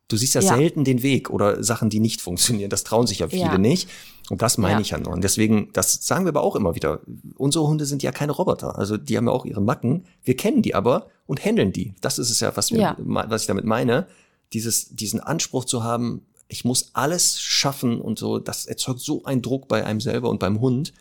Du 0.09 0.17
siehst 0.17 0.35
ja, 0.35 0.41
ja, 0.41 0.55
selten 0.55 0.85
den 0.85 1.03
Weg 1.03 1.31
oder 1.31 1.65
Sachen, 1.65 1.91
die 1.91 1.99
nicht 1.99 2.21
funktionieren. 2.21 2.71
Das 2.71 2.85
trauen 2.85 3.07
sich 3.07 3.21
ja 3.21 3.29
viele 3.29 3.43
ja. 3.43 3.59
nicht. 3.59 3.89
Und 4.31 4.41
das 4.41 4.57
meine 4.57 4.75
ja. 4.75 4.81
ich 4.81 4.91
ja 4.91 4.99
nur. 4.99 5.13
Und 5.13 5.23
deswegen, 5.23 5.71
das 5.73 6.07
sagen 6.07 6.25
wir 6.25 6.29
aber 6.31 6.43
auch 6.43 6.55
immer 6.55 6.75
wieder. 6.75 7.01
Unsere 7.37 7.67
Hunde 7.67 7.87
sind 7.87 8.03
ja 8.03 8.13
keine 8.13 8.33
Roboter. 8.33 8.79
Also 8.79 8.97
die 8.97 9.17
haben 9.17 9.27
ja 9.27 9.33
auch 9.33 9.45
ihre 9.45 9.61
Macken. 9.61 10.05
Wir 10.23 10.37
kennen 10.37 10.63
die 10.63 10.75
aber 10.75 11.09
und 11.27 11.45
handeln 11.45 11.73
die. 11.73 11.95
Das 12.01 12.19
ist 12.19 12.31
es 12.31 12.41
ja, 12.41 12.57
was, 12.57 12.71
wir, 12.71 12.97
was 12.99 13.43
ich 13.43 13.47
damit 13.49 13.65
meine. 13.65 14.07
Dieses, 14.53 14.95
diesen 14.95 15.19
Anspruch 15.19 15.65
zu 15.65 15.83
haben, 15.83 16.25
ich 16.49 16.65
muss 16.65 16.91
alles 16.93 17.41
schaffen 17.41 18.01
und 18.01 18.19
so, 18.19 18.39
das 18.39 18.67
erzeugt 18.67 19.01
so 19.01 19.25
einen 19.25 19.43
Druck 19.43 19.67
bei 19.67 19.85
einem 19.85 20.01
selber 20.01 20.31
und 20.31 20.39
beim 20.39 20.61
Hund. 20.61 20.93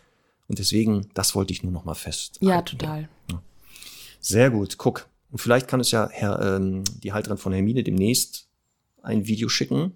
Und 0.47 0.58
deswegen, 0.58 1.10
das 1.14 1.36
wollte 1.36 1.53
ich 1.53 1.62
nur 1.62 1.72
noch 1.72 1.86
mal 1.86 1.95
fest. 1.95 2.38
Ja, 2.41 2.64
total. 2.64 3.08
Sehr 4.20 4.49
gut, 4.49 4.80
guck. 4.80 5.08
Und 5.32 5.39
vielleicht 5.39 5.68
kann 5.68 5.80
es 5.80 5.91
ja 5.91 6.10
Herr, 6.12 6.56
ähm, 6.56 6.84
die 7.03 7.14
Halterin 7.14 7.38
von 7.38 7.53
Hermine 7.53 7.84
demnächst 7.84 8.44
ein 9.06 9.28
Video 9.28 9.49
schicken, 9.49 9.93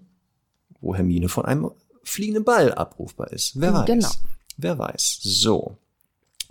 wo 0.80 0.94
Hermine 0.94 1.28
von 1.28 1.44
einem 1.44 1.70
fliegenden 2.02 2.44
Ball 2.44 2.72
abrufbar 2.72 3.32
ist. 3.32 3.60
Wer 3.60 3.74
weiß. 3.74 3.86
Genau. 3.86 4.10
Wer 4.56 4.78
weiß. 4.78 5.20
So, 5.22 5.76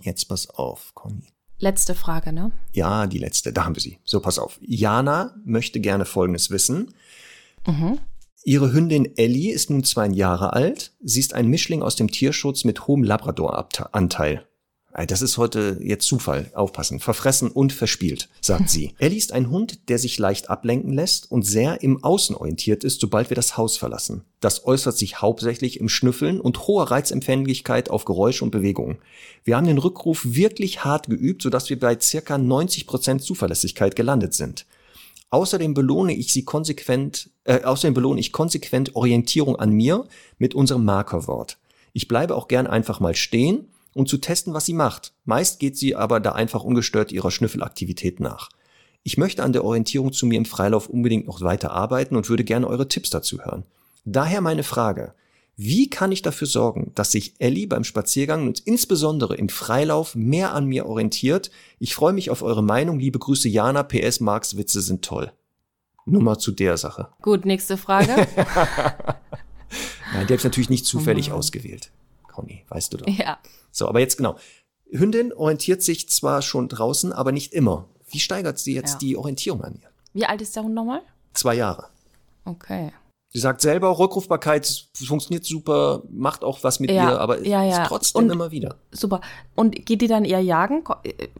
jetzt 0.00 0.26
pass 0.26 0.48
auf, 0.48 0.94
Conny. 0.94 1.32
Letzte 1.58 1.94
Frage, 1.94 2.32
ne? 2.32 2.52
Ja, 2.72 3.06
die 3.06 3.18
letzte. 3.18 3.52
Da 3.52 3.64
haben 3.64 3.76
wir 3.76 3.82
sie. 3.82 3.98
So, 4.04 4.20
pass 4.20 4.38
auf. 4.38 4.58
Jana 4.62 5.34
möchte 5.44 5.78
gerne 5.80 6.06
Folgendes 6.06 6.50
wissen. 6.50 6.94
Mhm. 7.66 7.98
Ihre 8.44 8.72
Hündin 8.72 9.16
Ellie 9.16 9.52
ist 9.52 9.68
nun 9.68 9.84
zwei 9.84 10.08
Jahre 10.08 10.54
alt. 10.54 10.92
Sie 11.02 11.20
ist 11.20 11.34
ein 11.34 11.48
Mischling 11.48 11.82
aus 11.82 11.96
dem 11.96 12.10
Tierschutz 12.10 12.64
mit 12.64 12.86
hohem 12.86 13.02
Labrador-Anteil. 13.02 14.46
Das 15.06 15.22
ist 15.22 15.38
heute 15.38 15.78
jetzt 15.80 16.06
Zufall. 16.06 16.50
Aufpassen. 16.54 17.00
Verfressen 17.00 17.50
und 17.50 17.72
verspielt, 17.72 18.28
sagt 18.40 18.68
sie. 18.68 18.94
Ellie 18.98 19.18
ist 19.18 19.32
ein 19.32 19.50
Hund, 19.50 19.88
der 19.88 19.98
sich 19.98 20.18
leicht 20.18 20.50
ablenken 20.50 20.92
lässt 20.92 21.30
und 21.30 21.46
sehr 21.46 21.82
im 21.82 22.02
Außen 22.02 22.34
orientiert 22.34 22.84
ist, 22.84 23.00
sobald 23.00 23.30
wir 23.30 23.34
das 23.34 23.56
Haus 23.56 23.76
verlassen. 23.76 24.24
Das 24.40 24.66
äußert 24.66 24.96
sich 24.96 25.22
hauptsächlich 25.22 25.80
im 25.80 25.88
Schnüffeln 25.88 26.40
und 26.40 26.66
hoher 26.66 26.90
Reizempfänglichkeit 26.90 27.90
auf 27.90 28.04
Geräusche 28.04 28.44
und 28.44 28.50
Bewegungen. 28.50 28.98
Wir 29.44 29.56
haben 29.56 29.66
den 29.66 29.78
Rückruf 29.78 30.22
wirklich 30.24 30.84
hart 30.84 31.08
geübt, 31.08 31.42
sodass 31.42 31.70
wir 31.70 31.78
bei 31.78 31.98
circa 32.00 32.36
90 32.36 32.86
Prozent 32.86 33.22
Zuverlässigkeit 33.22 33.96
gelandet 33.96 34.34
sind. 34.34 34.66
Außerdem 35.30 35.74
belohne 35.74 36.14
ich 36.14 36.32
sie 36.32 36.44
konsequent, 36.44 37.30
äh, 37.44 37.62
außerdem 37.62 37.94
belohne 37.94 38.18
ich 38.18 38.32
konsequent 38.32 38.96
Orientierung 38.96 39.56
an 39.56 39.70
mir 39.70 40.06
mit 40.38 40.54
unserem 40.54 40.84
Markerwort. 40.84 41.58
Ich 41.92 42.08
bleibe 42.08 42.34
auch 42.34 42.48
gern 42.48 42.66
einfach 42.66 43.00
mal 43.00 43.14
stehen 43.14 43.69
um 43.94 44.06
zu 44.06 44.18
testen, 44.18 44.54
was 44.54 44.66
sie 44.66 44.74
macht. 44.74 45.12
Meist 45.24 45.58
geht 45.58 45.76
sie 45.76 45.96
aber 45.96 46.20
da 46.20 46.32
einfach 46.32 46.64
ungestört 46.64 47.12
ihrer 47.12 47.30
Schnüffelaktivität 47.30 48.20
nach. 48.20 48.50
Ich 49.02 49.16
möchte 49.16 49.42
an 49.42 49.52
der 49.52 49.64
Orientierung 49.64 50.12
zu 50.12 50.26
mir 50.26 50.36
im 50.36 50.44
Freilauf 50.44 50.88
unbedingt 50.88 51.26
noch 51.26 51.40
weiter 51.40 51.72
arbeiten 51.72 52.16
und 52.16 52.28
würde 52.28 52.44
gerne 52.44 52.66
eure 52.66 52.88
Tipps 52.88 53.10
dazu 53.10 53.40
hören. 53.40 53.64
Daher 54.04 54.40
meine 54.40 54.62
Frage. 54.62 55.14
Wie 55.56 55.90
kann 55.90 56.10
ich 56.10 56.22
dafür 56.22 56.46
sorgen, 56.46 56.92
dass 56.94 57.12
sich 57.12 57.34
Ellie 57.38 57.66
beim 57.66 57.84
Spaziergang 57.84 58.46
und 58.46 58.60
insbesondere 58.60 59.36
im 59.36 59.50
Freilauf 59.50 60.14
mehr 60.14 60.54
an 60.54 60.66
mir 60.66 60.86
orientiert? 60.86 61.50
Ich 61.78 61.94
freue 61.94 62.14
mich 62.14 62.30
auf 62.30 62.42
eure 62.42 62.62
Meinung. 62.62 62.98
Liebe 62.98 63.18
Grüße, 63.18 63.48
Jana. 63.48 63.82
PS 63.82 64.20
Marks 64.20 64.56
Witze 64.56 64.80
sind 64.80 65.04
toll. 65.04 65.32
Nur 66.06 66.22
mal 66.22 66.38
zu 66.38 66.50
der 66.50 66.78
Sache. 66.78 67.08
Gut, 67.20 67.44
nächste 67.44 67.76
Frage. 67.76 68.08
Nein, 70.14 70.26
der 70.26 70.36
ist 70.36 70.44
natürlich 70.44 70.70
nicht 70.70 70.86
zufällig 70.86 71.30
oh 71.30 71.34
ausgewählt. 71.34 71.90
Conny, 72.26 72.64
weißt 72.68 72.94
du 72.94 72.96
doch. 72.98 73.08
Ja. 73.08 73.38
So, 73.70 73.88
aber 73.88 74.00
jetzt 74.00 74.16
genau. 74.16 74.36
Hündin 74.90 75.32
orientiert 75.32 75.82
sich 75.82 76.08
zwar 76.08 76.42
schon 76.42 76.68
draußen, 76.68 77.12
aber 77.12 77.32
nicht 77.32 77.52
immer. 77.52 77.88
Wie 78.08 78.18
steigert 78.18 78.58
sie 78.58 78.74
jetzt 78.74 78.94
ja. 78.94 78.98
die 78.98 79.16
Orientierung 79.16 79.62
an 79.62 79.78
ihr? 79.80 79.88
Wie 80.12 80.26
alt 80.26 80.42
ist 80.42 80.56
der 80.56 80.64
Hund 80.64 80.74
nochmal? 80.74 81.02
Zwei 81.32 81.54
Jahre. 81.54 81.86
Okay. 82.44 82.92
Sie 83.32 83.38
sagt 83.38 83.60
selber, 83.60 83.96
Rückrufbarkeit 83.96 84.88
funktioniert 84.92 85.44
super, 85.44 86.02
macht 86.10 86.42
auch 86.42 86.64
was 86.64 86.80
mit 86.80 86.90
ja, 86.90 87.10
ihr, 87.10 87.20
aber 87.20 87.46
ja, 87.46 87.62
ja. 87.62 87.82
ist 87.82 87.88
trotzdem 87.88 88.24
und, 88.24 88.30
immer 88.30 88.50
wieder. 88.50 88.74
Super. 88.90 89.20
Und 89.54 89.86
geht 89.86 90.02
die 90.02 90.08
dann 90.08 90.24
eher 90.24 90.40
jagen? 90.40 90.82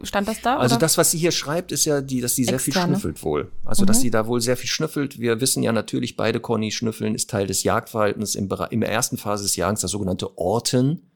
Stand 0.05 0.28
das 0.28 0.41
da? 0.41 0.59
Also 0.59 0.76
oder? 0.76 0.83
das, 0.83 0.99
was 0.99 1.11
sie 1.11 1.18
hier 1.18 1.33
schreibt, 1.33 1.72
ist 1.72 1.87
ja, 1.87 2.01
die, 2.01 2.20
dass 2.20 2.37
sie 2.37 2.45
sehr 2.45 2.55
Externe. 2.55 2.87
viel 2.87 2.95
schnüffelt 2.95 3.24
wohl. 3.24 3.51
Also 3.64 3.83
mhm. 3.83 3.87
dass 3.89 4.01
sie 4.01 4.12
da 4.12 4.28
wohl 4.28 4.41
sehr 4.41 4.57
viel 4.57 4.68
schnüffelt. 4.68 5.18
Wir 5.18 5.41
wissen 5.41 5.64
ja 5.64 5.72
natürlich, 5.72 6.16
beide 6.16 6.39
Conny 6.39 6.70
schnüffeln 6.70 7.16
ist 7.16 7.28
Teil 7.28 7.49
des 7.49 7.64
Jagdverhaltens 7.64 8.37
im, 8.37 8.49
in 8.70 8.81
der 8.81 8.93
ersten 8.93 9.16
Phase 9.16 9.43
des 9.43 9.57
Jagens, 9.57 9.81
das 9.81 9.91
sogenannte 9.91 10.39
Orten. 10.39 11.09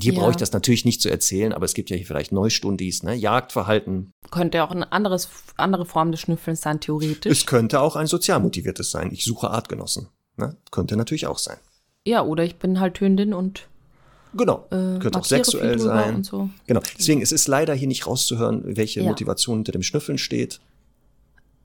Hier 0.00 0.14
ja. 0.14 0.20
brauche 0.20 0.30
ich 0.30 0.36
das 0.36 0.52
natürlich 0.52 0.84
nicht 0.84 1.02
zu 1.02 1.10
erzählen, 1.10 1.52
aber 1.52 1.66
es 1.66 1.74
gibt 1.74 1.90
ja 1.90 1.96
hier 1.96 2.06
vielleicht 2.06 2.32
Neustundis, 2.32 3.02
ne? 3.02 3.14
Jagdverhalten. 3.14 4.12
Könnte 4.30 4.58
ja 4.58 4.66
auch 4.66 4.70
eine 4.70 4.90
anderes, 4.90 5.28
andere 5.56 5.84
Form 5.84 6.12
des 6.12 6.20
Schnüffelns 6.20 6.62
sein, 6.62 6.80
theoretisch. 6.80 7.30
Es 7.30 7.46
könnte 7.46 7.80
auch 7.80 7.96
ein 7.96 8.06
sozial 8.06 8.40
motiviertes 8.40 8.90
sein. 8.90 9.10
Ich 9.12 9.24
suche 9.24 9.50
Artgenossen. 9.50 10.08
Ne? 10.36 10.56
Könnte 10.70 10.96
natürlich 10.96 11.26
auch 11.26 11.38
sein. 11.38 11.58
Ja, 12.06 12.24
oder 12.24 12.44
ich 12.44 12.56
bin 12.56 12.80
halt 12.80 13.00
Hündin 13.00 13.34
und 13.34 13.68
Genau. 14.34 14.66
Äh, 14.70 14.98
Könnte 14.98 15.18
auch 15.18 15.24
sexuell 15.24 15.78
sein. 15.78 16.24
So. 16.24 16.48
Genau. 16.66 16.80
Deswegen, 16.98 17.20
es 17.20 17.32
ist 17.32 17.48
leider 17.48 17.74
hier 17.74 17.88
nicht 17.88 18.06
rauszuhören, 18.06 18.62
welche 18.76 19.00
ja. 19.00 19.08
Motivation 19.08 19.58
hinter 19.58 19.72
dem 19.72 19.82
Schnüffeln 19.82 20.16
steht. 20.16 20.60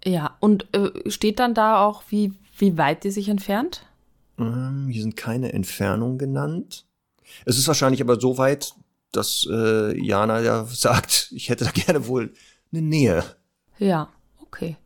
Ja, 0.04 0.36
und 0.42 0.68
äh, 0.74 1.10
steht 1.10 1.40
dann 1.40 1.54
da 1.54 1.86
auch, 1.86 2.04
wie, 2.10 2.34
wie 2.58 2.78
weit 2.78 3.04
die 3.04 3.12
sich 3.12 3.30
entfernt? 3.30 3.86
Ähm, 4.38 4.88
hier 4.90 5.02
sind 5.02 5.16
keine 5.16 5.54
Entfernungen 5.54 6.18
genannt. 6.18 6.87
Es 7.46 7.58
ist 7.58 7.68
wahrscheinlich 7.68 8.02
aber 8.02 8.20
so 8.20 8.38
weit, 8.38 8.74
dass 9.12 9.48
äh, 9.50 9.98
Jana 10.00 10.42
ja 10.42 10.66
sagt, 10.70 11.32
ich 11.32 11.50
hätte 11.50 11.66
da 11.66 11.72
gerne 11.72 12.08
wohl 12.08 12.34
eine 12.72 12.82
Nähe. 12.82 13.24
Ja, 13.78 14.10
okay. 14.42 14.78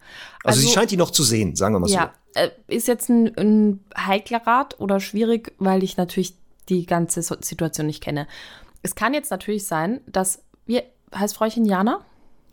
Also, 0.44 0.60
also 0.60 0.62
sie 0.62 0.74
scheint 0.74 0.92
die 0.92 0.98
noch 0.98 1.12
zu 1.12 1.24
sehen, 1.24 1.56
sagen 1.56 1.76
wir 1.76 1.80
mal 1.80 1.90
ja, 1.90 2.14
so. 2.34 2.40
Ja, 2.40 2.46
äh, 2.46 2.52
ist 2.68 2.88
jetzt 2.88 3.10
ein, 3.10 3.36
ein 3.38 3.80
heikler 3.96 4.46
Rat 4.46 4.80
oder 4.80 5.00
schwierig, 5.00 5.54
weil 5.58 5.84
ich 5.84 5.98
natürlich 5.98 6.36
die 6.70 6.86
ganze 6.86 7.22
Situation 7.22 7.88
nicht 7.88 8.02
kenne. 8.04 8.28
Es 8.84 8.96
kann 8.96 9.14
jetzt 9.14 9.32
natürlich 9.32 9.66
sein, 9.66 10.02
dass 10.08 10.44
wie 10.66 10.82
heißt 11.14 11.36
Fräuchen 11.36 11.66
Jana? 11.66 12.06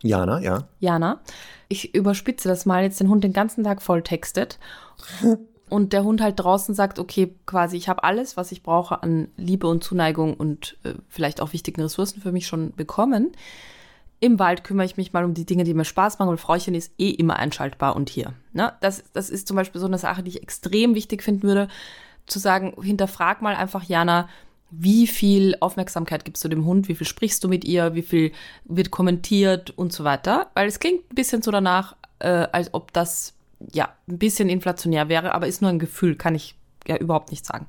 Jana, 0.03 0.41
ja. 0.41 0.68
Jana. 0.80 1.20
Ich 1.68 1.95
überspitze 1.95 2.49
das 2.49 2.66
mal, 2.66 2.82
jetzt 2.82 3.01
den 3.01 3.09
Hund 3.09 3.24
den 3.24 3.32
ganzen 3.32 3.64
Tag 3.64 3.82
voll 3.82 4.03
textet 4.03 4.59
und 5.69 5.93
der 5.93 6.05
Hund 6.05 6.21
halt 6.21 6.41
draußen 6.41 6.75
sagt, 6.75 6.99
okay, 6.99 7.35
quasi, 7.47 7.77
ich 7.77 7.89
habe 7.89 8.05
alles, 8.05 8.37
was 8.37 8.53
ich 8.53 8.62
brauche 8.62 9.03
an 9.03 9.29
Liebe 9.37 9.66
und 9.66 9.85
Zuneigung 9.85 10.35
und 10.35 10.77
äh, 10.85 10.95
vielleicht 11.09 11.41
auch 11.41 11.53
wichtigen 11.53 11.81
Ressourcen 11.81 12.21
für 12.21 12.33
mich 12.33 12.47
schon 12.47 12.73
bekommen. 12.73 13.33
Im 14.21 14.39
Wald 14.39 14.64
kümmere 14.64 14.87
ich 14.87 14.97
mich 14.97 15.12
mal 15.12 15.25
um 15.25 15.35
die 15.35 15.47
Dinge, 15.47 15.64
die 15.64 15.75
mir 15.75 15.85
Spaß 15.85 16.19
machen, 16.19 16.31
weil 16.31 16.37
Fräuchen 16.39 16.75
ist 16.75 16.93
eh 16.99 17.11
immer 17.11 17.37
einschaltbar 17.37 17.95
und 17.95 18.11
hier. 18.11 18.33
Ne? 18.53 18.73
Das, 18.81 19.05
das 19.12 19.31
ist 19.31 19.47
zum 19.47 19.57
Beispiel 19.57 19.81
so 19.81 19.87
eine 19.87 19.99
Sache, 19.99 20.23
die 20.23 20.31
ich 20.31 20.43
extrem 20.43 20.95
wichtig 20.95 21.23
finden 21.23 21.45
würde, 21.45 21.69
zu 22.27 22.39
sagen, 22.39 22.75
hinterfrag 22.83 23.43
mal 23.43 23.55
einfach, 23.55 23.85
Jana, 23.85 24.29
wie 24.71 25.07
viel 25.07 25.57
Aufmerksamkeit 25.61 26.25
gibst 26.25 26.45
du 26.45 26.49
dem 26.49 26.66
Hund, 26.66 26.89
wie 26.89 26.95
viel 26.95 27.07
sprichst 27.07 27.43
du 27.43 27.49
mit 27.49 27.64
ihr, 27.64 27.95
wie 27.95 28.03
viel 28.03 28.33
wird 28.64 28.91
kommentiert 28.91 29.71
und 29.71 29.93
so 29.93 30.05
weiter. 30.05 30.49
Weil 30.55 30.69
es 30.69 30.81
klingt 30.81 31.11
ein 31.11 31.14
bisschen 31.14 31.41
so 31.41 31.51
danach, 31.51 31.97
äh, 32.19 32.29
als 32.53 32.75
ob 32.75 32.93
das 32.93 33.35
ja, 33.73 33.93
ein 34.09 34.19
bisschen 34.19 34.49
inflationär 34.49 35.09
wäre, 35.09 35.35
aber 35.35 35.47
ist 35.47 35.63
nur 35.63 35.71
ein 35.71 35.79
Gefühl, 35.79 36.17
kann 36.17 36.35
ich 36.35 36.55
ja 36.87 36.97
überhaupt 36.97 37.31
nicht 37.31 37.45
sagen. 37.45 37.67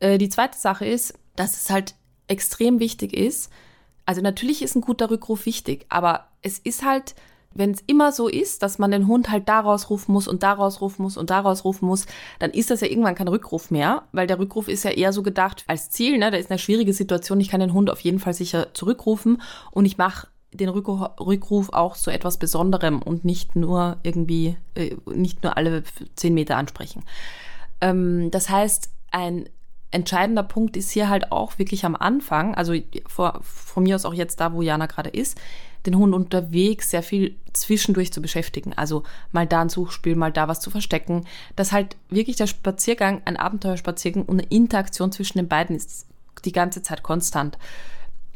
Äh, 0.00 0.18
die 0.18 0.28
zweite 0.28 0.58
Sache 0.58 0.86
ist, 0.86 1.14
dass 1.36 1.56
es 1.56 1.70
halt 1.70 1.94
extrem 2.28 2.80
wichtig 2.80 3.12
ist. 3.12 3.50
Also 4.04 4.20
natürlich 4.20 4.62
ist 4.62 4.76
ein 4.76 4.82
guter 4.82 5.10
Rückruf 5.10 5.46
wichtig, 5.46 5.86
aber 5.88 6.28
es 6.42 6.58
ist 6.58 6.84
halt, 6.84 7.14
wenn 7.54 7.70
es 7.70 7.82
immer 7.86 8.12
so 8.12 8.28
ist, 8.28 8.62
dass 8.62 8.78
man 8.78 8.90
den 8.90 9.06
Hund 9.06 9.30
halt 9.30 9.48
daraus 9.48 9.90
rufen 9.90 10.12
muss 10.12 10.28
und 10.28 10.42
daraus 10.42 10.80
rufen 10.80 11.02
muss 11.02 11.16
und 11.16 11.30
daraus 11.30 11.64
rufen 11.64 11.86
muss, 11.86 12.06
dann 12.38 12.50
ist 12.50 12.70
das 12.70 12.82
ja 12.82 12.88
irgendwann 12.88 13.14
kein 13.14 13.28
Rückruf 13.28 13.70
mehr, 13.70 14.04
weil 14.12 14.26
der 14.26 14.38
Rückruf 14.38 14.68
ist 14.68 14.84
ja 14.84 14.90
eher 14.90 15.12
so 15.12 15.22
gedacht 15.22 15.64
als 15.66 15.90
Ziel, 15.90 16.18
ne? 16.18 16.30
Da 16.30 16.36
ist 16.36 16.50
eine 16.50 16.58
schwierige 16.58 16.92
Situation, 16.92 17.40
ich 17.40 17.48
kann 17.48 17.60
den 17.60 17.72
Hund 17.72 17.90
auf 17.90 18.00
jeden 18.00 18.18
Fall 18.18 18.34
sicher 18.34 18.74
zurückrufen 18.74 19.42
und 19.72 19.86
ich 19.86 19.98
mache 19.98 20.28
den 20.56 20.68
Rückruf 20.68 21.70
auch 21.70 21.96
zu 21.96 22.10
etwas 22.10 22.38
Besonderem 22.38 23.02
und 23.02 23.24
nicht 23.24 23.56
nur 23.56 23.98
irgendwie, 24.02 24.56
äh, 24.74 24.96
nicht 25.06 25.42
nur 25.42 25.56
alle 25.56 25.82
zehn 26.14 26.34
Meter 26.34 26.56
ansprechen. 26.56 27.04
Ähm, 27.80 28.30
das 28.30 28.48
heißt, 28.48 28.90
ein 29.10 29.48
entscheidender 29.90 30.42
Punkt 30.42 30.76
ist 30.76 30.90
hier 30.90 31.08
halt 31.08 31.32
auch 31.32 31.58
wirklich 31.58 31.84
am 31.84 31.96
Anfang, 31.96 32.54
also 32.54 32.74
vor, 33.06 33.40
von 33.42 33.84
mir 33.84 33.94
aus 33.94 34.04
auch 34.04 34.14
jetzt 34.14 34.40
da, 34.40 34.52
wo 34.52 34.62
Jana 34.62 34.86
gerade 34.86 35.10
ist, 35.10 35.38
den 35.86 35.96
Hund 35.96 36.14
unterwegs 36.14 36.90
sehr 36.90 37.02
viel 37.02 37.36
zwischendurch 37.52 38.12
zu 38.12 38.20
beschäftigen. 38.20 38.72
Also 38.74 39.04
mal 39.32 39.46
da 39.46 39.62
ein 39.62 39.68
Suchspiel, 39.68 40.16
mal 40.16 40.32
da 40.32 40.48
was 40.48 40.60
zu 40.60 40.70
verstecken. 40.70 41.26
Dass 41.54 41.72
halt 41.72 41.96
wirklich 42.10 42.36
der 42.36 42.48
Spaziergang 42.48 43.22
ein 43.24 43.36
Abenteuerspaziergang 43.36 44.24
und 44.24 44.40
eine 44.40 44.48
Interaktion 44.48 45.12
zwischen 45.12 45.38
den 45.38 45.48
beiden 45.48 45.76
ist 45.76 46.06
die 46.44 46.52
ganze 46.52 46.82
Zeit 46.82 47.02
konstant 47.02 47.56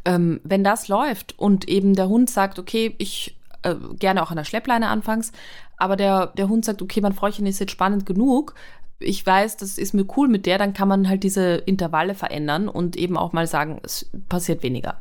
ähm, 0.04 0.40
wenn 0.44 0.64
das 0.64 0.88
läuft 0.88 1.38
und 1.38 1.68
eben 1.68 1.94
der 1.94 2.08
Hund 2.08 2.30
sagt, 2.30 2.58
okay, 2.58 2.94
ich 2.98 3.36
äh, 3.62 3.74
gerne 3.98 4.22
auch 4.22 4.30
an 4.30 4.36
der 4.36 4.44
Schleppleine 4.44 4.88
anfangs, 4.88 5.32
aber 5.76 5.96
der, 5.96 6.28
der 6.28 6.48
Hund 6.48 6.64
sagt, 6.64 6.82
okay, 6.82 7.00
mein 7.00 7.12
Fräuchen 7.12 7.46
ist 7.46 7.58
jetzt 7.58 7.72
spannend 7.72 8.06
genug, 8.06 8.54
ich 9.00 9.24
weiß, 9.24 9.56
das 9.56 9.78
ist 9.78 9.94
mir 9.94 10.04
cool 10.16 10.28
mit 10.28 10.46
der, 10.46 10.58
dann 10.58 10.74
kann 10.74 10.88
man 10.88 11.08
halt 11.08 11.24
diese 11.24 11.54
Intervalle 11.56 12.14
verändern 12.14 12.68
und 12.68 12.96
eben 12.96 13.16
auch 13.16 13.32
mal 13.32 13.46
sagen, 13.46 13.80
es 13.82 14.10
passiert 14.28 14.62
weniger. 14.62 15.00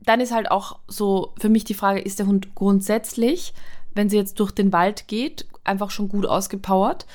Dann 0.00 0.20
ist 0.20 0.32
halt 0.32 0.50
auch 0.50 0.78
so 0.86 1.34
für 1.38 1.48
mich 1.48 1.64
die 1.64 1.74
Frage, 1.74 2.00
ist 2.00 2.20
der 2.20 2.26
Hund 2.26 2.54
grundsätzlich, 2.54 3.52
wenn 3.94 4.08
sie 4.08 4.16
jetzt 4.16 4.38
durch 4.38 4.52
den 4.52 4.72
Wald 4.72 5.08
geht, 5.08 5.46
einfach 5.64 5.90
schon 5.90 6.08
gut 6.08 6.26
ausgepowert? 6.26 7.06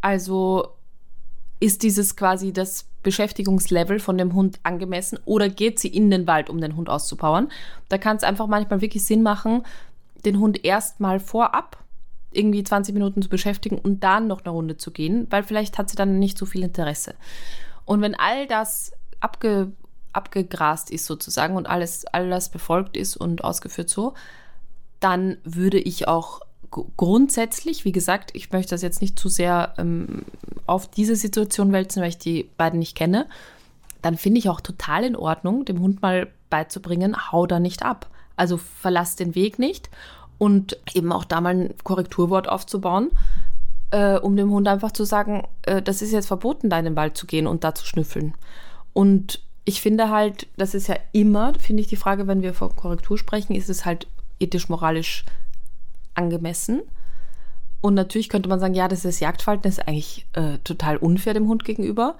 Also 0.00 0.70
ist 1.60 1.82
dieses 1.82 2.16
quasi 2.16 2.52
das 2.52 2.86
Beschäftigungslevel 3.02 4.00
von 4.00 4.18
dem 4.18 4.34
Hund 4.34 4.58
angemessen 4.62 5.18
oder 5.24 5.48
geht 5.48 5.78
sie 5.78 5.88
in 5.88 6.10
den 6.10 6.26
Wald, 6.26 6.50
um 6.50 6.60
den 6.60 6.76
Hund 6.76 6.88
auszupowern? 6.88 7.50
Da 7.88 7.98
kann 7.98 8.16
es 8.16 8.24
einfach 8.24 8.46
manchmal 8.46 8.80
wirklich 8.80 9.04
Sinn 9.04 9.22
machen, 9.22 9.62
den 10.24 10.38
Hund 10.38 10.64
erstmal 10.64 11.20
vorab 11.20 11.78
irgendwie 12.32 12.62
20 12.62 12.94
Minuten 12.94 13.22
zu 13.22 13.28
beschäftigen 13.28 13.78
und 13.78 14.04
dann 14.04 14.26
noch 14.26 14.44
eine 14.44 14.50
Runde 14.50 14.76
zu 14.76 14.90
gehen, 14.90 15.26
weil 15.30 15.42
vielleicht 15.42 15.78
hat 15.78 15.90
sie 15.90 15.96
dann 15.96 16.18
nicht 16.18 16.38
so 16.38 16.46
viel 16.46 16.62
Interesse. 16.62 17.14
Und 17.84 18.02
wenn 18.02 18.14
all 18.14 18.46
das 18.46 18.92
abge, 19.18 19.72
abgegrast 20.12 20.90
ist 20.90 21.06
sozusagen 21.06 21.56
und 21.56 21.68
alles, 21.68 22.06
alles 22.06 22.48
befolgt 22.48 22.96
ist 22.96 23.16
und 23.16 23.42
ausgeführt 23.44 23.90
so, 23.90 24.14
dann 25.00 25.38
würde 25.44 25.78
ich 25.78 26.06
auch 26.06 26.40
grundsätzlich, 26.70 27.84
wie 27.84 27.92
gesagt, 27.92 28.30
ich 28.34 28.52
möchte 28.52 28.70
das 28.70 28.82
jetzt 28.82 29.00
nicht 29.00 29.18
zu 29.18 29.28
sehr 29.28 29.74
ähm, 29.78 30.22
auf 30.66 30.88
diese 30.88 31.16
Situation 31.16 31.72
wälzen, 31.72 32.02
weil 32.02 32.10
ich 32.10 32.18
die 32.18 32.48
beiden 32.56 32.78
nicht 32.78 32.96
kenne, 32.96 33.26
dann 34.02 34.16
finde 34.16 34.38
ich 34.38 34.48
auch 34.48 34.60
total 34.60 35.04
in 35.04 35.16
Ordnung, 35.16 35.64
dem 35.64 35.80
Hund 35.80 36.00
mal 36.02 36.28
beizubringen, 36.48 37.32
hau 37.32 37.46
da 37.46 37.60
nicht 37.60 37.84
ab. 37.84 38.08
Also 38.36 38.56
verlass 38.56 39.16
den 39.16 39.34
Weg 39.34 39.58
nicht 39.58 39.90
und 40.38 40.78
eben 40.94 41.12
auch 41.12 41.24
da 41.24 41.40
mal 41.40 41.54
ein 41.54 41.74
Korrekturwort 41.84 42.48
aufzubauen, 42.48 43.10
äh, 43.90 44.18
um 44.18 44.36
dem 44.36 44.50
Hund 44.50 44.66
einfach 44.68 44.92
zu 44.92 45.04
sagen, 45.04 45.46
äh, 45.62 45.82
das 45.82 46.00
ist 46.00 46.12
jetzt 46.12 46.28
verboten, 46.28 46.70
da 46.70 46.78
in 46.78 46.86
den 46.86 46.96
Wald 46.96 47.16
zu 47.16 47.26
gehen 47.26 47.46
und 47.46 47.64
da 47.64 47.74
zu 47.74 47.84
schnüffeln. 47.84 48.34
Und 48.94 49.42
ich 49.64 49.82
finde 49.82 50.08
halt, 50.08 50.46
das 50.56 50.74
ist 50.74 50.88
ja 50.88 50.96
immer, 51.12 51.52
finde 51.58 51.82
ich 51.82 51.88
die 51.88 51.96
Frage, 51.96 52.26
wenn 52.26 52.42
wir 52.42 52.54
von 52.54 52.74
Korrektur 52.74 53.18
sprechen, 53.18 53.54
ist 53.54 53.68
es 53.68 53.84
halt 53.84 54.06
ethisch-moralisch 54.38 55.26
angemessen. 56.20 56.82
Und 57.80 57.94
natürlich 57.94 58.28
könnte 58.28 58.48
man 58.48 58.60
sagen, 58.60 58.74
ja, 58.74 58.88
das 58.88 59.04
ist 59.04 59.20
Jagdverhalten, 59.20 59.62
das 59.62 59.78
ist 59.78 59.88
eigentlich 59.88 60.26
äh, 60.34 60.58
total 60.64 60.98
unfair 60.98 61.34
dem 61.34 61.48
Hund 61.48 61.64
gegenüber. 61.64 62.16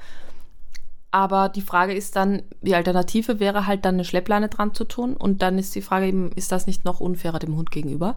Aber 1.10 1.48
die 1.48 1.60
Frage 1.60 1.92
ist 1.92 2.16
dann, 2.16 2.42
die 2.62 2.74
Alternative 2.74 3.40
wäre 3.40 3.66
halt 3.66 3.84
dann 3.84 3.94
eine 3.94 4.04
Schleppleine 4.04 4.48
dran 4.48 4.74
zu 4.74 4.84
tun. 4.84 5.14
Und 5.14 5.42
dann 5.42 5.58
ist 5.58 5.74
die 5.74 5.82
Frage 5.82 6.06
eben, 6.06 6.32
ist 6.32 6.52
das 6.52 6.66
nicht 6.66 6.84
noch 6.84 7.00
unfairer 7.00 7.38
dem 7.38 7.56
Hund 7.56 7.70
gegenüber? 7.70 8.16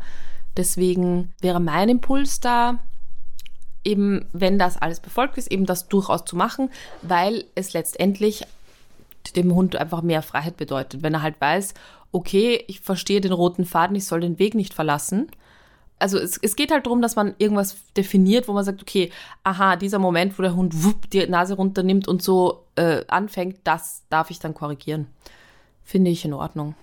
Deswegen 0.55 1.33
wäre 1.41 1.59
mein 1.59 1.89
Impuls 1.89 2.39
da, 2.39 2.79
eben, 3.83 4.25
wenn 4.31 4.59
das 4.59 4.77
alles 4.77 4.99
befolgt 4.99 5.37
ist, 5.37 5.51
eben 5.51 5.65
das 5.65 5.87
durchaus 5.87 6.23
zu 6.25 6.35
machen, 6.35 6.69
weil 7.01 7.45
es 7.55 7.73
letztendlich 7.73 8.45
dem 9.35 9.53
Hund 9.53 9.75
einfach 9.75 10.01
mehr 10.01 10.21
Freiheit 10.21 10.57
bedeutet. 10.57 11.01
Wenn 11.01 11.15
er 11.15 11.21
halt 11.21 11.39
weiß, 11.41 11.73
okay, 12.11 12.63
ich 12.67 12.81
verstehe 12.81 13.21
den 13.21 13.33
roten 13.33 13.65
Faden, 13.65 13.95
ich 13.95 14.05
soll 14.05 14.21
den 14.21 14.39
Weg 14.39 14.53
nicht 14.53 14.73
verlassen, 14.73 15.27
also 15.99 16.17
es, 16.17 16.37
es 16.41 16.55
geht 16.55 16.71
halt 16.71 16.85
darum, 16.85 17.01
dass 17.01 17.15
man 17.15 17.33
irgendwas 17.37 17.77
definiert, 17.95 18.47
wo 18.47 18.53
man 18.53 18.65
sagt, 18.65 18.81
okay, 18.81 19.11
aha, 19.43 19.75
dieser 19.75 19.99
Moment, 19.99 20.37
wo 20.37 20.43
der 20.43 20.55
Hund 20.55 20.83
wupp, 20.83 21.09
die 21.09 21.25
Nase 21.27 21.55
runternimmt 21.55 22.07
und 22.07 22.21
so 22.21 22.65
äh, 22.75 23.05
anfängt, 23.07 23.59
das 23.63 24.03
darf 24.09 24.29
ich 24.29 24.39
dann 24.39 24.53
korrigieren. 24.53 25.07
Finde 25.83 26.11
ich 26.11 26.25
in 26.25 26.33
Ordnung. 26.33 26.75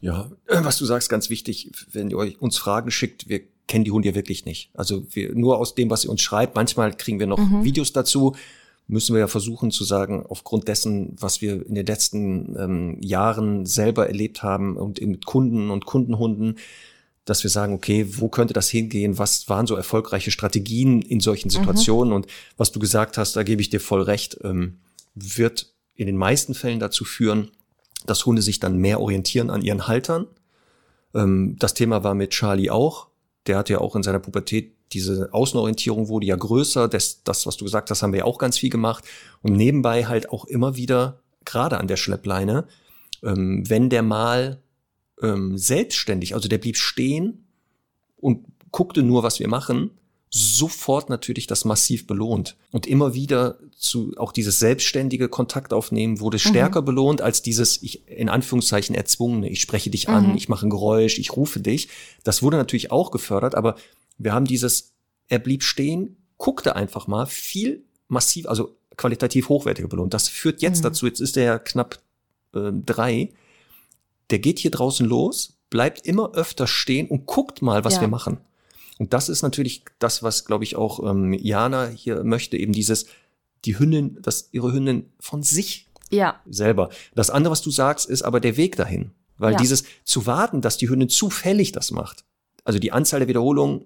Ja, 0.00 0.30
was 0.46 0.78
du 0.78 0.84
sagst, 0.84 1.08
ganz 1.08 1.30
wichtig, 1.30 1.70
wenn 1.92 2.10
ihr 2.10 2.18
euch 2.18 2.40
uns 2.40 2.58
Fragen 2.58 2.90
schickt, 2.90 3.28
wir 3.28 3.40
kennen 3.66 3.84
die 3.84 3.90
Hunde 3.90 4.08
ja 4.08 4.14
wirklich 4.14 4.44
nicht. 4.44 4.70
Also 4.74 5.04
wir, 5.10 5.34
nur 5.34 5.58
aus 5.58 5.74
dem, 5.74 5.90
was 5.90 6.04
ihr 6.04 6.10
uns 6.10 6.22
schreibt, 6.22 6.56
manchmal 6.56 6.94
kriegen 6.94 7.20
wir 7.20 7.26
noch 7.26 7.38
mhm. 7.38 7.64
Videos 7.64 7.92
dazu, 7.92 8.34
müssen 8.88 9.14
wir 9.14 9.20
ja 9.20 9.28
versuchen 9.28 9.70
zu 9.70 9.84
sagen, 9.84 10.24
aufgrund 10.26 10.66
dessen, 10.66 11.14
was 11.20 11.42
wir 11.42 11.66
in 11.66 11.74
den 11.74 11.86
letzten 11.86 12.56
ähm, 12.58 12.96
Jahren 13.02 13.66
selber 13.66 14.06
erlebt 14.06 14.42
haben 14.42 14.76
und 14.76 15.00
mit 15.00 15.26
Kunden 15.26 15.70
und 15.70 15.84
Kundenhunden, 15.84 16.56
dass 17.28 17.42
wir 17.42 17.50
sagen, 17.50 17.74
okay, 17.74 18.06
wo 18.08 18.28
könnte 18.28 18.54
das 18.54 18.70
hingehen? 18.70 19.18
Was 19.18 19.48
waren 19.48 19.66
so 19.66 19.76
erfolgreiche 19.76 20.30
Strategien 20.30 21.02
in 21.02 21.20
solchen 21.20 21.50
Situationen? 21.50 22.10
Mhm. 22.10 22.16
Und 22.16 22.26
was 22.56 22.72
du 22.72 22.78
gesagt 22.78 23.18
hast, 23.18 23.36
da 23.36 23.42
gebe 23.42 23.60
ich 23.60 23.68
dir 23.68 23.80
voll 23.80 24.02
recht, 24.02 24.38
ähm, 24.44 24.78
wird 25.14 25.72
in 25.94 26.06
den 26.06 26.16
meisten 26.16 26.54
Fällen 26.54 26.80
dazu 26.80 27.04
führen, 27.04 27.50
dass 28.06 28.24
Hunde 28.24 28.40
sich 28.40 28.60
dann 28.60 28.78
mehr 28.78 29.00
orientieren 29.00 29.50
an 29.50 29.62
ihren 29.62 29.86
Haltern. 29.86 30.26
Ähm, 31.14 31.56
das 31.58 31.74
Thema 31.74 32.02
war 32.02 32.14
mit 32.14 32.30
Charlie 32.30 32.70
auch. 32.70 33.08
Der 33.46 33.58
hatte 33.58 33.74
ja 33.74 33.80
auch 33.80 33.94
in 33.94 34.02
seiner 34.02 34.20
Pubertät 34.20 34.72
diese 34.92 35.28
Außenorientierung 35.32 36.08
wurde 36.08 36.26
ja 36.26 36.36
größer. 36.36 36.88
Das, 36.88 37.22
das, 37.22 37.46
was 37.46 37.58
du 37.58 37.64
gesagt 37.64 37.90
hast, 37.90 38.02
haben 38.02 38.12
wir 38.12 38.20
ja 38.20 38.24
auch 38.24 38.38
ganz 38.38 38.56
viel 38.56 38.70
gemacht. 38.70 39.04
Und 39.42 39.52
nebenbei 39.52 40.06
halt 40.06 40.30
auch 40.30 40.46
immer 40.46 40.76
wieder, 40.76 41.20
gerade 41.44 41.78
an 41.78 41.88
der 41.88 41.96
Schleppleine, 41.96 42.66
ähm, 43.22 43.68
wenn 43.68 43.90
der 43.90 44.02
mal 44.02 44.62
ähm, 45.22 45.58
selbstständig, 45.58 46.34
also 46.34 46.48
der 46.48 46.58
blieb 46.58 46.76
stehen 46.76 47.46
und 48.16 48.44
guckte 48.70 49.02
nur, 49.02 49.22
was 49.22 49.40
wir 49.40 49.48
machen, 49.48 49.90
sofort 50.30 51.08
natürlich 51.08 51.46
das 51.46 51.64
massiv 51.64 52.06
belohnt. 52.06 52.56
Und 52.70 52.86
immer 52.86 53.14
wieder 53.14 53.58
zu 53.76 54.12
auch 54.16 54.32
dieses 54.32 54.58
selbstständige 54.58 55.28
Kontakt 55.28 55.72
aufnehmen 55.72 56.20
wurde 56.20 56.36
mhm. 56.36 56.50
stärker 56.50 56.82
belohnt 56.82 57.22
als 57.22 57.42
dieses, 57.42 57.82
ich, 57.82 58.06
in 58.08 58.28
Anführungszeichen, 58.28 58.94
erzwungene, 58.94 59.48
ich 59.48 59.60
spreche 59.60 59.90
dich 59.90 60.08
an, 60.08 60.30
mhm. 60.30 60.36
ich 60.36 60.48
mache 60.48 60.66
ein 60.66 60.70
Geräusch, 60.70 61.18
ich 61.18 61.34
rufe 61.36 61.60
dich. 61.60 61.88
Das 62.24 62.42
wurde 62.42 62.58
natürlich 62.58 62.90
auch 62.90 63.10
gefördert, 63.10 63.54
aber 63.54 63.76
wir 64.18 64.32
haben 64.32 64.44
dieses, 64.44 64.92
er 65.28 65.38
blieb 65.38 65.62
stehen, 65.62 66.16
guckte 66.36 66.76
einfach 66.76 67.06
mal 67.06 67.26
viel 67.26 67.84
massiv, 68.08 68.46
also 68.48 68.76
qualitativ 68.96 69.48
hochwertiger 69.48 69.88
belohnt. 69.88 70.12
Das 70.12 70.28
führt 70.28 70.60
jetzt 70.60 70.80
mhm. 70.80 70.84
dazu, 70.84 71.06
jetzt 71.06 71.20
ist 71.20 71.36
er 71.36 71.44
ja 71.44 71.58
knapp 71.58 72.00
äh, 72.54 72.70
drei, 72.72 73.30
der 74.30 74.38
geht 74.38 74.58
hier 74.58 74.70
draußen 74.70 75.06
los, 75.06 75.58
bleibt 75.70 76.06
immer 76.06 76.34
öfter 76.34 76.66
stehen 76.66 77.08
und 77.08 77.26
guckt 77.26 77.62
mal, 77.62 77.84
was 77.84 77.96
ja. 77.96 78.00
wir 78.02 78.08
machen. 78.08 78.38
Und 78.98 79.12
das 79.12 79.28
ist 79.28 79.42
natürlich 79.42 79.84
das, 79.98 80.22
was, 80.22 80.44
glaube 80.44 80.64
ich, 80.64 80.76
auch 80.76 81.08
ähm, 81.08 81.32
Jana 81.32 81.86
hier 81.86 82.24
möchte, 82.24 82.56
eben 82.56 82.72
dieses, 82.72 83.06
die 83.64 83.78
Hündin, 83.78 84.18
dass 84.20 84.48
ihre 84.52 84.72
Hündin 84.72 85.12
von 85.20 85.42
sich 85.42 85.86
ja. 86.10 86.40
selber. 86.48 86.90
Das 87.14 87.30
andere, 87.30 87.52
was 87.52 87.62
du 87.62 87.70
sagst, 87.70 88.08
ist 88.08 88.22
aber 88.22 88.40
der 88.40 88.56
Weg 88.56 88.76
dahin. 88.76 89.12
Weil 89.36 89.52
ja. 89.52 89.58
dieses 89.58 89.84
zu 90.04 90.26
warten, 90.26 90.60
dass 90.60 90.78
die 90.78 90.88
Hündin 90.88 91.08
zufällig 91.08 91.70
das 91.70 91.92
macht. 91.92 92.24
Also 92.64 92.80
die 92.80 92.90
Anzahl 92.90 93.20
der 93.20 93.28
Wiederholungen 93.28 93.84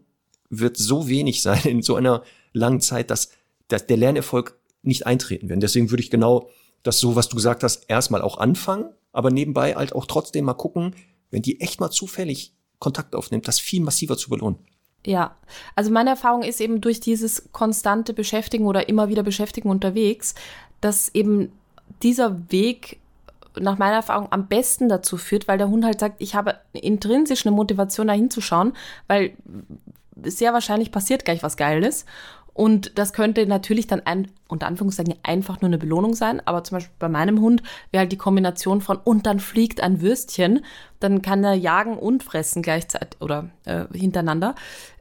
wird 0.48 0.76
so 0.76 1.08
wenig 1.08 1.42
sein 1.42 1.62
in 1.64 1.82
so 1.82 1.94
einer 1.94 2.22
langen 2.52 2.80
Zeit, 2.80 3.10
dass, 3.10 3.30
dass 3.68 3.86
der 3.86 3.98
Lernerfolg 3.98 4.58
nicht 4.82 5.06
eintreten 5.06 5.48
wird. 5.48 5.58
Und 5.58 5.62
deswegen 5.62 5.90
würde 5.90 6.02
ich 6.02 6.10
genau 6.10 6.48
das 6.82 6.98
so, 6.98 7.16
was 7.16 7.28
du 7.28 7.36
gesagt 7.36 7.62
hast, 7.62 7.84
erstmal 7.88 8.22
auch 8.22 8.38
anfangen 8.38 8.86
aber 9.12 9.30
nebenbei 9.30 9.74
halt 9.74 9.94
auch 9.94 10.06
trotzdem 10.06 10.44
mal 10.44 10.54
gucken, 10.54 10.94
wenn 11.30 11.42
die 11.42 11.60
echt 11.60 11.80
mal 11.80 11.90
zufällig 11.90 12.54
Kontakt 12.78 13.14
aufnimmt, 13.14 13.46
das 13.46 13.60
viel 13.60 13.82
massiver 13.82 14.16
zu 14.16 14.28
belohnen. 14.30 14.58
Ja, 15.04 15.36
also 15.74 15.90
meine 15.90 16.10
Erfahrung 16.10 16.42
ist 16.42 16.60
eben 16.60 16.80
durch 16.80 17.00
dieses 17.00 17.48
konstante 17.52 18.14
Beschäftigen 18.14 18.66
oder 18.66 18.88
immer 18.88 19.08
wieder 19.08 19.22
Beschäftigen 19.22 19.68
unterwegs, 19.68 20.34
dass 20.80 21.08
eben 21.14 21.52
dieser 22.02 22.50
Weg 22.50 22.98
nach 23.60 23.78
meiner 23.78 23.96
Erfahrung 23.96 24.28
am 24.30 24.48
besten 24.48 24.88
dazu 24.88 25.16
führt, 25.16 25.48
weil 25.48 25.58
der 25.58 25.68
Hund 25.68 25.84
halt 25.84 26.00
sagt, 26.00 26.16
ich 26.22 26.34
habe 26.34 26.56
intrinsisch 26.72 27.44
eine 27.44 27.54
Motivation 27.54 28.06
da 28.06 28.14
hinzuschauen, 28.14 28.72
weil 29.08 29.36
sehr 30.22 30.52
wahrscheinlich 30.52 30.92
passiert 30.92 31.24
gleich 31.24 31.42
was 31.42 31.56
Geiles. 31.56 32.04
Und 32.54 32.98
das 32.98 33.12
könnte 33.12 33.46
natürlich 33.46 33.86
dann 33.86 34.00
ein, 34.00 34.30
unter 34.48 34.66
Anführungszeichen 34.66 35.14
einfach 35.22 35.60
nur 35.60 35.68
eine 35.68 35.78
Belohnung 35.78 36.14
sein, 36.14 36.42
aber 36.46 36.64
zum 36.64 36.76
Beispiel 36.76 36.94
bei 36.98 37.08
meinem 37.08 37.40
Hund 37.40 37.62
wäre 37.90 38.02
halt 38.02 38.12
die 38.12 38.18
Kombination 38.18 38.80
von 38.80 38.98
und 38.98 39.26
dann 39.26 39.40
fliegt 39.40 39.80
ein 39.80 40.00
Würstchen, 40.02 40.64
dann 41.00 41.22
kann 41.22 41.44
er 41.44 41.54
jagen 41.54 41.98
und 41.98 42.22
fressen 42.22 42.62
gleichzeitig 42.62 43.20
oder 43.20 43.50
äh, 43.64 43.86
hintereinander. 43.92 44.54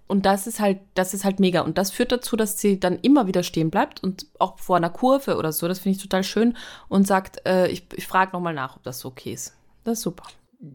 Und 0.07 0.25
das 0.25 0.45
ist 0.45 0.59
halt, 0.59 0.79
das 0.93 1.13
ist 1.13 1.23
halt 1.23 1.39
mega. 1.39 1.61
Und 1.61 1.77
das 1.77 1.89
führt 1.89 2.11
dazu, 2.11 2.35
dass 2.35 2.59
sie 2.59 2.79
dann 2.79 2.99
immer 2.99 3.27
wieder 3.27 3.43
stehen 3.43 3.69
bleibt 3.69 4.03
und 4.03 4.25
auch 4.39 4.59
vor 4.59 4.75
einer 4.75 4.89
Kurve 4.89 5.37
oder 5.37 5.53
so, 5.53 5.69
das 5.69 5.79
finde 5.79 5.95
ich 5.95 6.03
total 6.03 6.25
schön 6.25 6.57
und 6.89 7.07
sagt, 7.07 7.45
äh, 7.45 7.67
ich, 7.67 7.85
ich 7.95 8.07
frage 8.07 8.33
nochmal 8.33 8.53
nach, 8.53 8.75
ob 8.75 8.83
das 8.83 8.99
so 8.99 9.07
okay 9.07 9.31
ist. 9.31 9.55
Das 9.85 9.99
ist 9.99 10.03
super. 10.03 10.23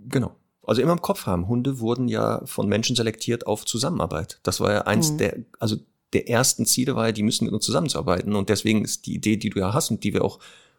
Genau. 0.09 0.35
Also 0.63 0.81
immer 0.81 0.93
im 0.93 1.03
Kopf 1.03 1.27
haben. 1.27 1.49
Hunde 1.49 1.81
wurden 1.81 2.09
ja 2.09 2.41
von 2.47 2.67
Menschen 2.67 2.97
selektiert 2.97 3.47
auf 3.47 3.67
Zusammenarbeit. 3.67 4.41
Das 4.43 4.61
war 4.61 4.73
ja 4.73 4.81
eins 4.83 5.13
mhm. 5.13 5.19
der, 5.19 5.37
also 5.61 5.77
der 6.17 6.31
ersten 6.31 6.65
Ziele 6.65 6.97
war 6.97 7.07
ja, 7.07 7.13
die 7.13 7.23
müssen 7.23 7.45
mit 7.45 7.53
uns 7.53 7.67
zusammenarbeiten. 7.67 8.35
Und 8.35 8.49
deswegen 8.49 8.85
ist 8.85 9.07
die 9.07 9.15
Idee, 9.15 9.37
die 9.37 9.51
du 9.51 9.61
ja 9.61 9.75
hast 9.75 9.91
und 9.91 10.03
die 10.03 10.15
wir 10.15 10.25
auch 10.25 10.39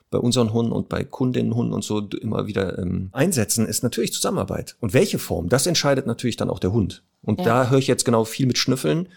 bei 0.10 0.18
unseren 0.18 0.52
Hunden 0.52 0.72
und 0.72 0.90
bei 0.90 1.04
Kundinnenhunden 1.04 1.74
und 1.74 1.84
so 1.84 2.00
immer 2.00 2.48
wieder 2.48 2.80
ähm, 2.80 3.10
einsetzen, 3.12 3.68
ist 3.68 3.84
natürlich 3.84 4.14
Zusammenarbeit. 4.14 4.76
Und 4.80 4.94
welche 4.94 5.20
Form, 5.20 5.50
das 5.50 5.68
entscheidet 5.68 6.08
natürlich 6.08 6.38
dann 6.38 6.50
auch 6.50 6.60
der 6.60 6.72
Hund. 6.72 7.04
Und 7.22 7.40
ja. 7.40 7.46
da 7.46 7.70
höre 7.70 7.78
ich 7.78 7.88
jetzt 7.88 8.06
genau 8.06 8.24
viel 8.24 8.48
mit 8.48 8.58
Schnüffeln. 8.58 9.10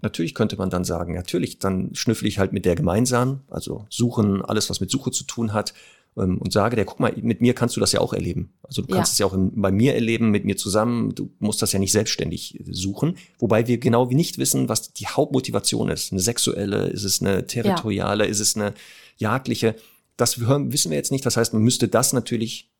Natürlich 0.00 0.34
könnte 0.34 0.56
man 0.56 0.70
dann 0.70 0.84
sagen, 0.84 1.14
natürlich, 1.14 1.58
dann 1.58 1.94
schnüffel 1.94 2.28
ich 2.28 2.38
halt 2.38 2.52
mit 2.52 2.64
der 2.64 2.76
gemeinsam, 2.76 3.42
also 3.50 3.86
suchen, 3.90 4.42
alles, 4.42 4.70
was 4.70 4.80
mit 4.80 4.90
Suche 4.90 5.10
zu 5.10 5.24
tun 5.24 5.52
hat 5.52 5.74
ähm, 6.16 6.38
und 6.38 6.52
sage 6.52 6.76
der, 6.76 6.84
guck 6.84 7.00
mal, 7.00 7.14
mit 7.20 7.40
mir 7.40 7.54
kannst 7.54 7.76
du 7.76 7.80
das 7.80 7.92
ja 7.92 8.00
auch 8.00 8.12
erleben. 8.12 8.52
Also 8.62 8.82
du 8.82 8.88
kannst 8.88 9.12
ja. 9.12 9.14
es 9.14 9.18
ja 9.18 9.26
auch 9.26 9.34
in, 9.34 9.60
bei 9.60 9.70
mir 9.70 9.94
erleben, 9.94 10.30
mit 10.30 10.44
mir 10.44 10.56
zusammen. 10.56 11.14
Du 11.14 11.30
musst 11.38 11.62
das 11.62 11.72
ja 11.72 11.78
nicht 11.78 11.92
selbstständig 11.92 12.62
suchen. 12.70 13.16
Wobei 13.38 13.66
wir 13.66 13.78
genau 13.78 14.10
wie 14.10 14.14
nicht 14.14 14.38
wissen, 14.38 14.68
was 14.68 14.92
die 14.92 15.06
Hauptmotivation 15.06 15.88
ist. 15.88 16.12
Eine 16.12 16.20
sexuelle, 16.20 16.88
ist 16.88 17.04
es 17.04 17.20
eine 17.20 17.46
territoriale, 17.46 18.24
ja. 18.24 18.30
ist 18.30 18.40
es 18.40 18.56
eine 18.56 18.74
jagdliche? 19.16 19.74
Das 20.16 20.40
wissen 20.40 20.90
wir 20.90 20.98
jetzt 20.98 21.12
nicht. 21.12 21.24
Das 21.24 21.36
heißt, 21.36 21.52
man 21.52 21.62
müsste 21.62 21.88
das 21.88 22.12
natürlich 22.12 22.72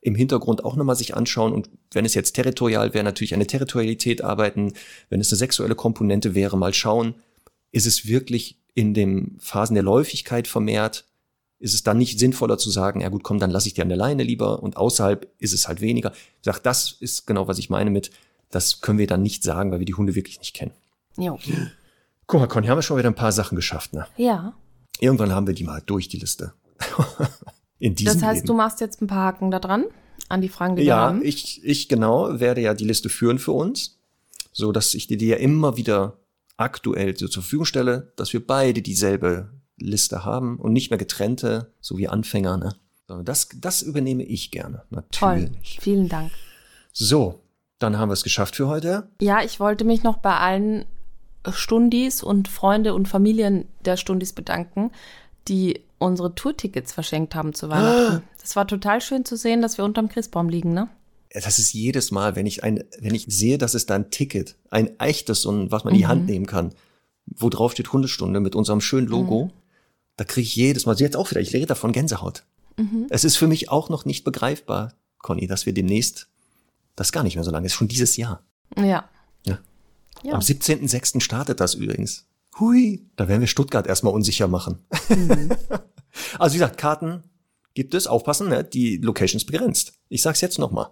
im 0.00 0.14
Hintergrund 0.14 0.64
auch 0.64 0.76
nochmal 0.76 0.96
sich 0.96 1.16
anschauen 1.16 1.52
und 1.52 1.70
wenn 1.92 2.04
es 2.04 2.14
jetzt 2.14 2.32
territorial 2.32 2.94
wäre, 2.94 3.04
natürlich 3.04 3.34
eine 3.34 3.46
Territorialität 3.46 4.22
arbeiten. 4.22 4.72
Wenn 5.10 5.20
es 5.20 5.32
eine 5.32 5.38
sexuelle 5.38 5.74
Komponente 5.74 6.34
wäre, 6.34 6.56
mal 6.56 6.72
schauen, 6.72 7.16
ist 7.72 7.86
es 7.86 8.06
wirklich 8.06 8.60
in 8.74 8.94
den 8.94 9.36
Phasen 9.40 9.74
der 9.74 9.82
Läufigkeit 9.82 10.46
vermehrt? 10.46 11.04
Ist 11.60 11.74
es 11.74 11.82
dann 11.82 11.98
nicht 11.98 12.18
sinnvoller 12.18 12.56
zu 12.58 12.70
sagen, 12.70 13.00
ja 13.00 13.08
gut, 13.08 13.24
komm, 13.24 13.38
dann 13.40 13.50
lasse 13.50 13.66
ich 13.68 13.74
dir 13.74 13.82
an 13.82 13.88
der 13.88 13.98
Leine 13.98 14.22
lieber 14.22 14.62
und 14.62 14.76
außerhalb 14.76 15.28
ist 15.38 15.52
es 15.52 15.66
halt 15.68 15.80
weniger. 15.80 16.12
Ich 16.12 16.44
sag, 16.44 16.60
das 16.60 16.92
ist 17.00 17.26
genau, 17.26 17.48
was 17.48 17.58
ich 17.58 17.68
meine 17.70 17.90
mit, 17.90 18.10
Das 18.50 18.80
können 18.80 18.98
wir 18.98 19.06
dann 19.06 19.22
nicht 19.22 19.42
sagen, 19.42 19.70
weil 19.72 19.78
wir 19.80 19.86
die 19.86 19.94
Hunde 19.94 20.14
wirklich 20.14 20.38
nicht 20.38 20.54
kennen. 20.54 20.72
Jo. 21.18 21.38
Guck 22.26 22.40
mal, 22.40 22.46
Conny, 22.46 22.66
haben 22.68 22.78
wir 22.78 22.82
schon 22.82 22.96
wieder 22.96 23.10
ein 23.10 23.14
paar 23.14 23.32
Sachen 23.32 23.56
geschafft, 23.56 23.92
ne? 23.92 24.06
Ja. 24.16 24.54
Irgendwann 25.00 25.32
haben 25.32 25.46
wir 25.46 25.54
die 25.54 25.64
mal 25.64 25.82
durch, 25.84 26.08
die 26.08 26.18
Liste. 26.18 26.54
In 27.78 27.94
diesem 27.94 28.14
Das 28.14 28.22
heißt, 28.22 28.36
Leben. 28.38 28.46
du 28.46 28.54
machst 28.54 28.80
jetzt 28.80 29.02
ein 29.02 29.06
paar 29.06 29.26
Haken 29.26 29.50
da 29.50 29.58
dran, 29.60 29.84
an 30.28 30.40
die 30.40 30.48
Fragen, 30.48 30.76
die 30.76 30.82
wir 30.82 30.86
Ja, 30.88 30.96
haben. 31.08 31.22
ich, 31.24 31.62
ich 31.64 31.88
genau 31.88 32.40
werde 32.40 32.60
ja 32.60 32.74
die 32.74 32.84
Liste 32.86 33.08
führen 33.08 33.38
für 33.38 33.52
uns, 33.52 33.98
so 34.52 34.72
dass 34.72 34.94
ich 34.94 35.06
dir 35.06 35.16
die 35.18 35.26
ja 35.28 35.36
immer 35.36 35.76
wieder 35.76 36.16
aktuell 36.56 37.16
so 37.16 37.28
zur 37.28 37.42
Verfügung 37.42 37.66
stelle, 37.66 38.12
dass 38.16 38.32
wir 38.32 38.44
beide 38.46 38.82
dieselbe 38.82 39.50
Liste 39.78 40.24
haben 40.24 40.58
und 40.58 40.72
nicht 40.72 40.90
mehr 40.90 40.98
getrennte, 40.98 41.72
so 41.80 41.98
wie 41.98 42.08
Anfänger. 42.08 42.56
Ne? 42.56 43.24
Das, 43.24 43.48
das 43.54 43.82
übernehme 43.82 44.22
ich 44.22 44.50
gerne, 44.50 44.82
Toll. 45.10 45.40
natürlich. 45.40 45.78
Vielen 45.80 46.08
Dank. 46.08 46.30
So, 46.92 47.40
dann 47.78 47.98
haben 47.98 48.08
wir 48.08 48.14
es 48.14 48.24
geschafft 48.24 48.56
für 48.56 48.68
heute. 48.68 49.08
Ja, 49.20 49.42
ich 49.42 49.60
wollte 49.60 49.84
mich 49.84 50.02
noch 50.02 50.18
bei 50.18 50.36
allen 50.36 50.84
Stundis 51.50 52.22
und 52.22 52.48
Freunde 52.48 52.94
und 52.94 53.08
Familien 53.08 53.66
der 53.84 53.96
Stundis 53.96 54.32
bedanken, 54.32 54.90
die 55.46 55.80
unsere 55.98 56.34
Tourtickets 56.34 56.92
verschenkt 56.92 57.34
haben 57.34 57.54
zu 57.54 57.68
Weihnachten. 57.70 58.22
Das 58.40 58.56
war 58.56 58.66
total 58.66 59.00
schön 59.00 59.24
zu 59.24 59.36
sehen, 59.36 59.62
dass 59.62 59.78
wir 59.78 59.84
unterm 59.84 60.08
Christbaum 60.08 60.48
liegen, 60.48 60.72
ne? 60.72 60.88
Das 61.30 61.58
ist 61.58 61.74
jedes 61.74 62.10
Mal, 62.10 62.36
wenn 62.36 62.46
ich 62.46 62.64
ein, 62.64 62.84
wenn 63.00 63.14
ich 63.14 63.26
sehe, 63.28 63.58
dass 63.58 63.74
es 63.74 63.84
da 63.84 63.94
ein 63.94 64.10
Ticket, 64.10 64.56
ein 64.70 64.98
echtes 64.98 65.44
und 65.44 65.70
was 65.70 65.84
man 65.84 65.92
in 65.92 65.98
die 65.98 66.06
Hand 66.06 66.26
nehmen 66.26 66.46
kann, 66.46 66.72
wo 67.26 67.50
drauf 67.50 67.72
steht 67.72 67.92
Hundestunde 67.92 68.40
mit 68.40 68.54
unserem 68.54 68.80
schönen 68.80 69.06
Logo, 69.06 69.50
da 70.18 70.24
kriege 70.24 70.44
ich 70.44 70.56
jedes 70.56 70.84
Mal, 70.84 70.96
jetzt 70.98 71.16
auch 71.16 71.30
wieder, 71.30 71.40
ich 71.40 71.54
rede 71.54 71.66
davon 71.66 71.92
Gänsehaut. 71.92 72.44
Es 73.08 73.24
ist 73.24 73.36
für 73.36 73.46
mich 73.46 73.70
auch 73.70 73.88
noch 73.88 74.04
nicht 74.04 74.22
begreifbar, 74.24 74.92
Conny, 75.18 75.46
dass 75.46 75.64
wir 75.66 75.72
demnächst, 75.72 76.28
das 76.94 77.10
gar 77.10 77.22
nicht 77.24 77.34
mehr 77.34 77.44
so 77.44 77.50
lange, 77.50 77.66
ist 77.66 77.72
schon 77.72 77.88
dieses 77.88 78.16
Jahr. 78.16 78.44
Ja. 78.76 79.08
Ja. 79.46 79.58
Ja. 80.22 80.34
Am 80.34 80.40
17.06. 80.40 81.20
startet 81.20 81.60
das 81.60 81.74
übrigens. 81.74 82.26
Hui, 82.58 83.06
da 83.16 83.26
werden 83.28 83.40
wir 83.40 83.48
Stuttgart 83.48 83.86
erstmal 83.86 84.12
unsicher 84.12 84.48
machen. 84.48 84.84
also 86.38 86.54
wie 86.54 86.58
gesagt, 86.58 86.78
Karten 86.78 87.22
gibt 87.74 87.94
es, 87.94 88.06
aufpassen, 88.06 88.48
ne? 88.48 88.64
die 88.64 88.98
Location 88.98 89.38
ist 89.38 89.46
begrenzt. 89.46 89.94
Ich 90.08 90.22
sag's 90.22 90.40
jetzt 90.40 90.58
nochmal. 90.58 90.90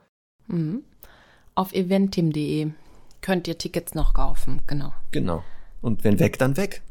Auf 1.54 1.72
eventim.de 1.72 2.70
könnt 3.20 3.48
ihr 3.48 3.58
Tickets 3.58 3.94
noch 3.94 4.14
kaufen, 4.14 4.62
genau. 4.66 4.92
Genau. 5.10 5.42
Und 5.80 6.04
wenn 6.04 6.18
weg, 6.20 6.38
dann 6.38 6.56
weg. 6.56 6.82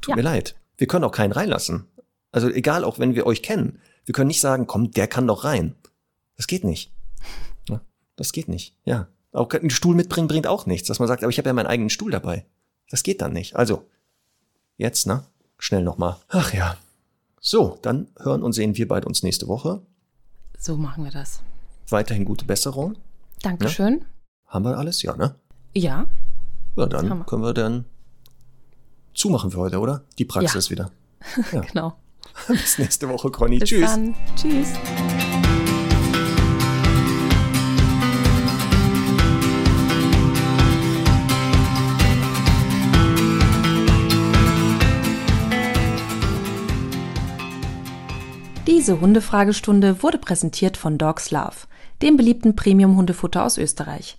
Tut 0.00 0.10
Ja. 0.10 0.16
mir 0.16 0.22
leid. 0.22 0.56
Wir 0.76 0.86
können 0.86 1.04
auch 1.04 1.12
keinen 1.12 1.32
reinlassen. 1.32 1.86
Also 2.32 2.48
egal, 2.48 2.84
auch 2.84 2.98
wenn 2.98 3.14
wir 3.14 3.26
euch 3.26 3.42
kennen. 3.42 3.80
Wir 4.04 4.12
können 4.12 4.28
nicht 4.28 4.40
sagen, 4.40 4.66
komm, 4.66 4.90
der 4.90 5.06
kann 5.06 5.26
doch 5.26 5.44
rein. 5.44 5.74
Das 6.36 6.46
geht 6.46 6.64
nicht. 6.64 6.92
Das 8.16 8.32
geht 8.32 8.48
nicht. 8.48 8.76
Ja. 8.84 9.08
Auch 9.32 9.50
einen 9.50 9.70
Stuhl 9.70 9.94
mitbringen 9.96 10.28
bringt 10.28 10.46
auch 10.46 10.66
nichts, 10.66 10.86
dass 10.86 11.00
man 11.00 11.08
sagt, 11.08 11.22
aber 11.24 11.30
ich 11.30 11.38
habe 11.38 11.48
ja 11.48 11.52
meinen 11.52 11.66
eigenen 11.66 11.90
Stuhl 11.90 12.12
dabei. 12.12 12.46
Das 12.88 13.02
geht 13.02 13.20
dann 13.20 13.32
nicht. 13.32 13.56
Also, 13.56 13.88
jetzt, 14.76 15.06
ne? 15.06 15.24
Schnell 15.58 15.82
nochmal. 15.82 16.16
Ach 16.28 16.52
ja. 16.54 16.76
So, 17.40 17.78
dann 17.82 18.08
hören 18.18 18.42
und 18.42 18.52
sehen 18.52 18.76
wir 18.76 18.86
beide 18.86 19.06
uns 19.06 19.22
nächste 19.22 19.48
Woche. 19.48 19.82
So 20.58 20.76
machen 20.76 21.04
wir 21.04 21.10
das. 21.10 21.40
Weiterhin 21.88 22.24
gute 22.24 22.44
Besserung. 22.44 22.96
Dankeschön. 23.42 24.04
Haben 24.46 24.64
wir 24.64 24.78
alles? 24.78 25.02
Ja, 25.02 25.16
ne? 25.16 25.34
Ja, 25.74 26.06
Ja, 26.76 26.86
dann 26.86 27.26
können 27.26 27.42
wir 27.42 27.52
dann 27.54 27.84
zumachen 29.14 29.50
für 29.50 29.58
heute, 29.58 29.78
oder? 29.78 30.04
Die 30.18 30.24
Praxis 30.24 30.70
wieder. 30.70 30.90
genau. 31.50 31.94
Bis 32.48 32.78
nächste 32.78 33.08
Woche, 33.08 33.30
Conny. 33.30 33.58
Bis 33.58 33.68
Tschüss. 33.68 33.90
dann. 33.90 34.14
Tschüss. 34.36 34.68
Diese 48.66 49.00
Hundefragestunde 49.00 50.02
wurde 50.02 50.18
präsentiert 50.18 50.76
von 50.76 50.98
Dogs 50.98 51.30
Love, 51.30 51.66
dem 52.02 52.16
beliebten 52.16 52.56
Premium-Hundefutter 52.56 53.44
aus 53.44 53.56
Österreich. 53.56 54.18